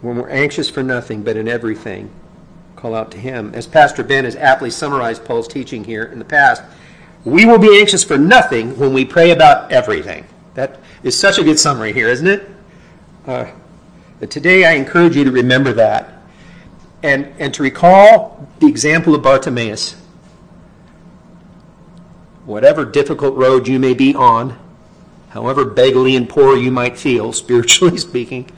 When 0.00 0.16
we're 0.16 0.30
anxious 0.30 0.70
for 0.70 0.82
nothing, 0.82 1.22
but 1.22 1.36
in 1.36 1.46
everything, 1.46 2.10
call 2.74 2.94
out 2.94 3.10
to 3.12 3.18
Him. 3.18 3.52
As 3.54 3.66
Pastor 3.66 4.02
Ben 4.02 4.24
has 4.24 4.34
aptly 4.36 4.70
summarized 4.70 5.24
Paul's 5.24 5.46
teaching 5.46 5.84
here 5.84 6.04
in 6.04 6.18
the 6.18 6.24
past, 6.24 6.62
we 7.24 7.44
will 7.44 7.58
be 7.58 7.78
anxious 7.78 8.02
for 8.02 8.16
nothing 8.16 8.78
when 8.78 8.94
we 8.94 9.04
pray 9.04 9.30
about 9.30 9.70
everything. 9.70 10.26
That 10.54 10.80
is 11.02 11.18
such 11.18 11.38
a 11.38 11.44
good 11.44 11.58
summary 11.58 11.92
here, 11.92 12.08
isn't 12.08 12.26
it? 12.26 12.48
Uh, 13.26 13.46
today, 14.28 14.66
I 14.66 14.72
encourage 14.72 15.16
you 15.16 15.24
to 15.24 15.30
remember 15.30 15.72
that 15.72 16.20
and, 17.02 17.32
and 17.38 17.54
to 17.54 17.62
recall 17.62 18.46
the 18.58 18.66
example 18.66 19.14
of 19.14 19.22
Bartimaeus. 19.22 19.96
Whatever 22.44 22.84
difficult 22.84 23.34
road 23.34 23.66
you 23.66 23.78
may 23.78 23.94
be 23.94 24.14
on, 24.14 24.58
however 25.30 25.64
beggarly 25.64 26.16
and 26.16 26.28
poor 26.28 26.56
you 26.56 26.70
might 26.70 26.98
feel, 26.98 27.32
spiritually 27.34 27.96
speaking, 27.96 28.50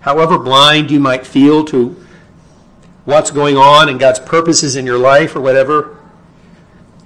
however 0.00 0.38
blind 0.38 0.90
you 0.90 1.00
might 1.00 1.26
feel 1.26 1.64
to 1.66 1.96
what's 3.04 3.30
going 3.30 3.56
on 3.56 3.88
and 3.88 3.98
God's 3.98 4.20
purposes 4.20 4.76
in 4.76 4.84
your 4.84 4.98
life 4.98 5.34
or 5.34 5.40
whatever, 5.40 5.96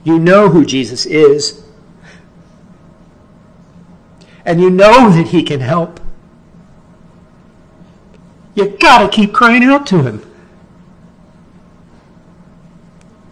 you 0.02 0.18
know 0.18 0.48
who 0.48 0.64
Jesus 0.64 1.06
is. 1.06 1.62
And 4.44 4.60
you 4.60 4.68
know 4.68 5.10
that 5.10 5.28
He 5.28 5.42
can 5.42 5.60
help. 5.60 6.00
You 8.54 8.76
gotta 8.80 9.08
keep 9.08 9.32
crying 9.32 9.64
out 9.64 9.86
to 9.88 10.02
Him. 10.02 10.30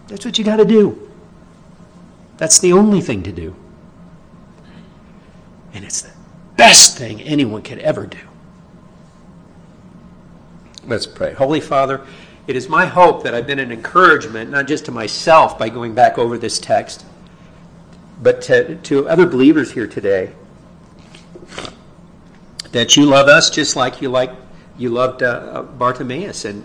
That's 0.07 0.25
what 0.25 0.37
you 0.37 0.43
gotta 0.43 0.65
do. 0.65 1.11
That's 2.37 2.59
the 2.59 2.73
only 2.73 3.01
thing 3.01 3.23
to 3.23 3.31
do. 3.31 3.55
And 5.73 5.85
it's 5.85 6.01
the 6.01 6.11
best 6.57 6.97
thing 6.97 7.21
anyone 7.21 7.61
could 7.61 7.79
ever 7.79 8.05
do. 8.05 8.19
Let's 10.85 11.07
pray. 11.07 11.33
Holy 11.33 11.61
Father, 11.61 12.05
it 12.45 12.55
is 12.57 12.67
my 12.67 12.85
hope 12.85 13.23
that 13.23 13.33
I've 13.33 13.47
been 13.47 13.59
an 13.59 13.71
encouragement, 13.71 14.51
not 14.51 14.67
just 14.67 14.85
to 14.85 14.91
myself 14.91 15.57
by 15.57 15.69
going 15.69 15.93
back 15.93 16.17
over 16.17 16.37
this 16.37 16.59
text, 16.59 17.05
but 18.21 18.41
to, 18.43 18.75
to 18.75 19.07
other 19.07 19.25
believers 19.25 19.71
here 19.71 19.87
today. 19.87 20.33
That 22.71 22.97
you 22.97 23.05
love 23.05 23.27
us 23.27 23.49
just 23.49 23.75
like 23.75 24.01
you 24.01 24.09
like 24.09 24.31
you 24.77 24.89
loved 24.89 25.23
uh, 25.23 25.27
uh, 25.27 25.61
Bartimaeus, 25.63 26.45
and 26.45 26.63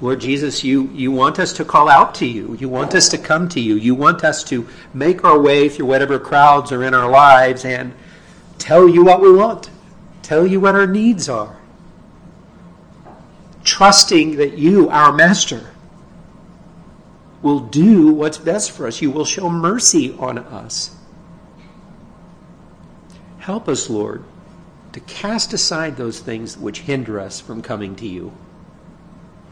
Lord 0.00 0.20
Jesus, 0.20 0.64
you 0.64 0.88
you 0.88 1.10
want 1.10 1.38
us 1.38 1.52
to 1.54 1.64
call 1.64 1.88
out 1.88 2.14
to 2.16 2.26
you. 2.26 2.56
You 2.58 2.68
want 2.68 2.94
us 2.94 3.08
to 3.10 3.18
come 3.18 3.48
to 3.50 3.60
you. 3.60 3.76
You 3.76 3.94
want 3.94 4.24
us 4.24 4.42
to 4.44 4.68
make 4.92 5.24
our 5.24 5.38
way 5.38 5.68
through 5.68 5.86
whatever 5.86 6.18
crowds 6.18 6.72
are 6.72 6.82
in 6.82 6.94
our 6.94 7.10
lives 7.10 7.64
and 7.64 7.94
tell 8.58 8.88
you 8.88 9.04
what 9.04 9.20
we 9.20 9.32
want, 9.32 9.70
tell 10.22 10.46
you 10.46 10.60
what 10.60 10.74
our 10.74 10.86
needs 10.86 11.28
are 11.28 11.58
trusting 13.64 14.36
that 14.36 14.58
you, 14.58 14.88
our 14.90 15.12
Master, 15.12 15.70
will 17.42 17.60
do 17.60 18.12
what's 18.12 18.38
best 18.38 18.70
for 18.70 18.86
us. 18.86 19.02
You 19.02 19.10
will 19.10 19.24
show 19.24 19.50
mercy 19.50 20.14
on 20.18 20.38
us. 20.38 20.94
Help 23.38 23.68
us, 23.68 23.90
Lord, 23.90 24.24
to 24.94 25.00
cast 25.00 25.52
aside 25.52 25.96
those 25.96 26.20
things 26.20 26.56
which 26.56 26.80
hinder 26.80 27.18
us 27.20 27.40
from 27.40 27.60
coming 27.60 27.96
to 27.96 28.06
you. 28.06 28.32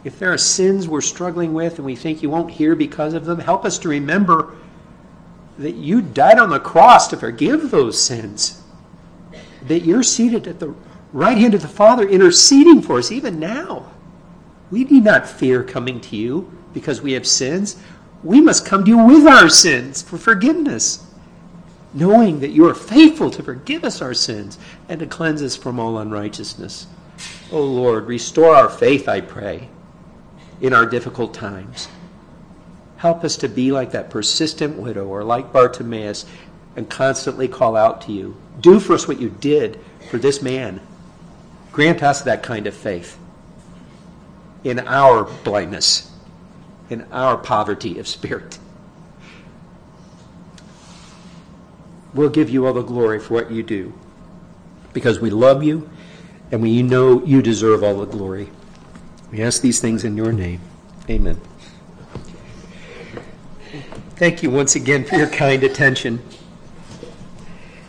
If 0.04 0.18
there 0.18 0.32
are 0.32 0.38
sins 0.38 0.88
we're 0.88 1.00
struggling 1.00 1.52
with 1.52 1.76
and 1.76 1.84
we 1.84 1.96
think 1.96 2.22
you 2.22 2.30
won't 2.30 2.52
hear 2.52 2.76
because 2.76 3.12
of 3.12 3.24
them, 3.24 3.40
help 3.40 3.64
us 3.64 3.78
to 3.80 3.88
remember 3.88 4.56
that 5.58 5.74
you 5.74 6.00
died 6.00 6.38
on 6.38 6.50
the 6.50 6.60
cross 6.60 7.08
to 7.08 7.16
forgive 7.16 7.70
those 7.70 8.00
sins. 8.00 8.62
That 9.66 9.80
you're 9.80 10.04
seated 10.04 10.46
at 10.46 10.60
the 10.60 10.74
right 11.12 11.36
hand 11.36 11.54
of 11.54 11.62
the 11.62 11.68
Father 11.68 12.08
interceding 12.08 12.80
for 12.80 12.98
us 12.98 13.12
even 13.12 13.40
now. 13.40 13.90
We 14.70 14.84
need 14.84 15.04
not 15.04 15.28
fear 15.28 15.62
coming 15.64 16.00
to 16.02 16.16
you 16.16 16.50
because 16.72 17.02
we 17.02 17.12
have 17.12 17.26
sins. 17.26 17.76
We 18.22 18.40
must 18.40 18.64
come 18.64 18.84
to 18.84 18.90
you 18.90 18.98
with 18.98 19.26
our 19.26 19.48
sins 19.48 20.02
for 20.02 20.18
forgiveness, 20.18 21.04
knowing 21.94 22.40
that 22.40 22.50
you 22.50 22.66
are 22.68 22.74
faithful 22.74 23.30
to 23.30 23.42
forgive 23.42 23.84
us 23.84 24.00
our 24.00 24.14
sins 24.14 24.58
and 24.88 25.00
to 25.00 25.06
cleanse 25.06 25.42
us 25.42 25.56
from 25.56 25.78
all 25.78 25.98
unrighteousness. 25.98 26.86
O 27.50 27.58
oh 27.58 27.64
Lord, 27.64 28.06
restore 28.06 28.54
our 28.54 28.68
faith, 28.68 29.08
I 29.08 29.20
pray, 29.20 29.68
in 30.60 30.72
our 30.72 30.86
difficult 30.86 31.34
times. 31.34 31.88
Help 32.96 33.24
us 33.24 33.36
to 33.38 33.48
be 33.48 33.72
like 33.72 33.90
that 33.92 34.10
persistent 34.10 34.76
widow 34.76 35.06
or 35.06 35.24
like 35.24 35.52
Bartimaeus 35.52 36.24
and 36.76 36.88
constantly 36.88 37.48
call 37.48 37.76
out 37.76 38.00
to 38.02 38.12
you. 38.12 38.36
Do 38.60 38.80
for 38.80 38.94
us 38.94 39.06
what 39.06 39.20
you 39.20 39.28
did 39.28 39.78
for 40.10 40.18
this 40.18 40.40
man. 40.40 40.80
Grant 41.72 42.02
us 42.02 42.22
that 42.22 42.42
kind 42.42 42.66
of 42.66 42.74
faith 42.74 43.18
in 44.64 44.78
our 44.80 45.24
blindness, 45.44 46.10
in 46.90 47.02
our 47.12 47.36
poverty 47.36 47.98
of 47.98 48.06
spirit. 48.06 48.58
We'll 52.14 52.30
give 52.30 52.50
you 52.50 52.66
all 52.66 52.72
the 52.72 52.82
glory 52.82 53.18
for 53.18 53.34
what 53.34 53.50
you 53.50 53.62
do 53.62 53.92
because 54.92 55.20
we 55.20 55.30
love 55.30 55.62
you 55.62 55.88
and 56.50 56.60
we 56.60 56.82
know 56.82 57.24
you 57.24 57.40
deserve 57.40 57.82
all 57.82 57.96
the 57.96 58.06
glory. 58.06 58.50
We 59.30 59.42
ask 59.42 59.62
these 59.62 59.80
things 59.80 60.04
in 60.04 60.16
your 60.16 60.32
name. 60.32 60.60
Amen. 61.08 61.40
Thank 64.16 64.42
you 64.42 64.50
once 64.50 64.76
again 64.76 65.04
for 65.04 65.16
your 65.16 65.28
kind 65.28 65.64
attention. 65.64 66.22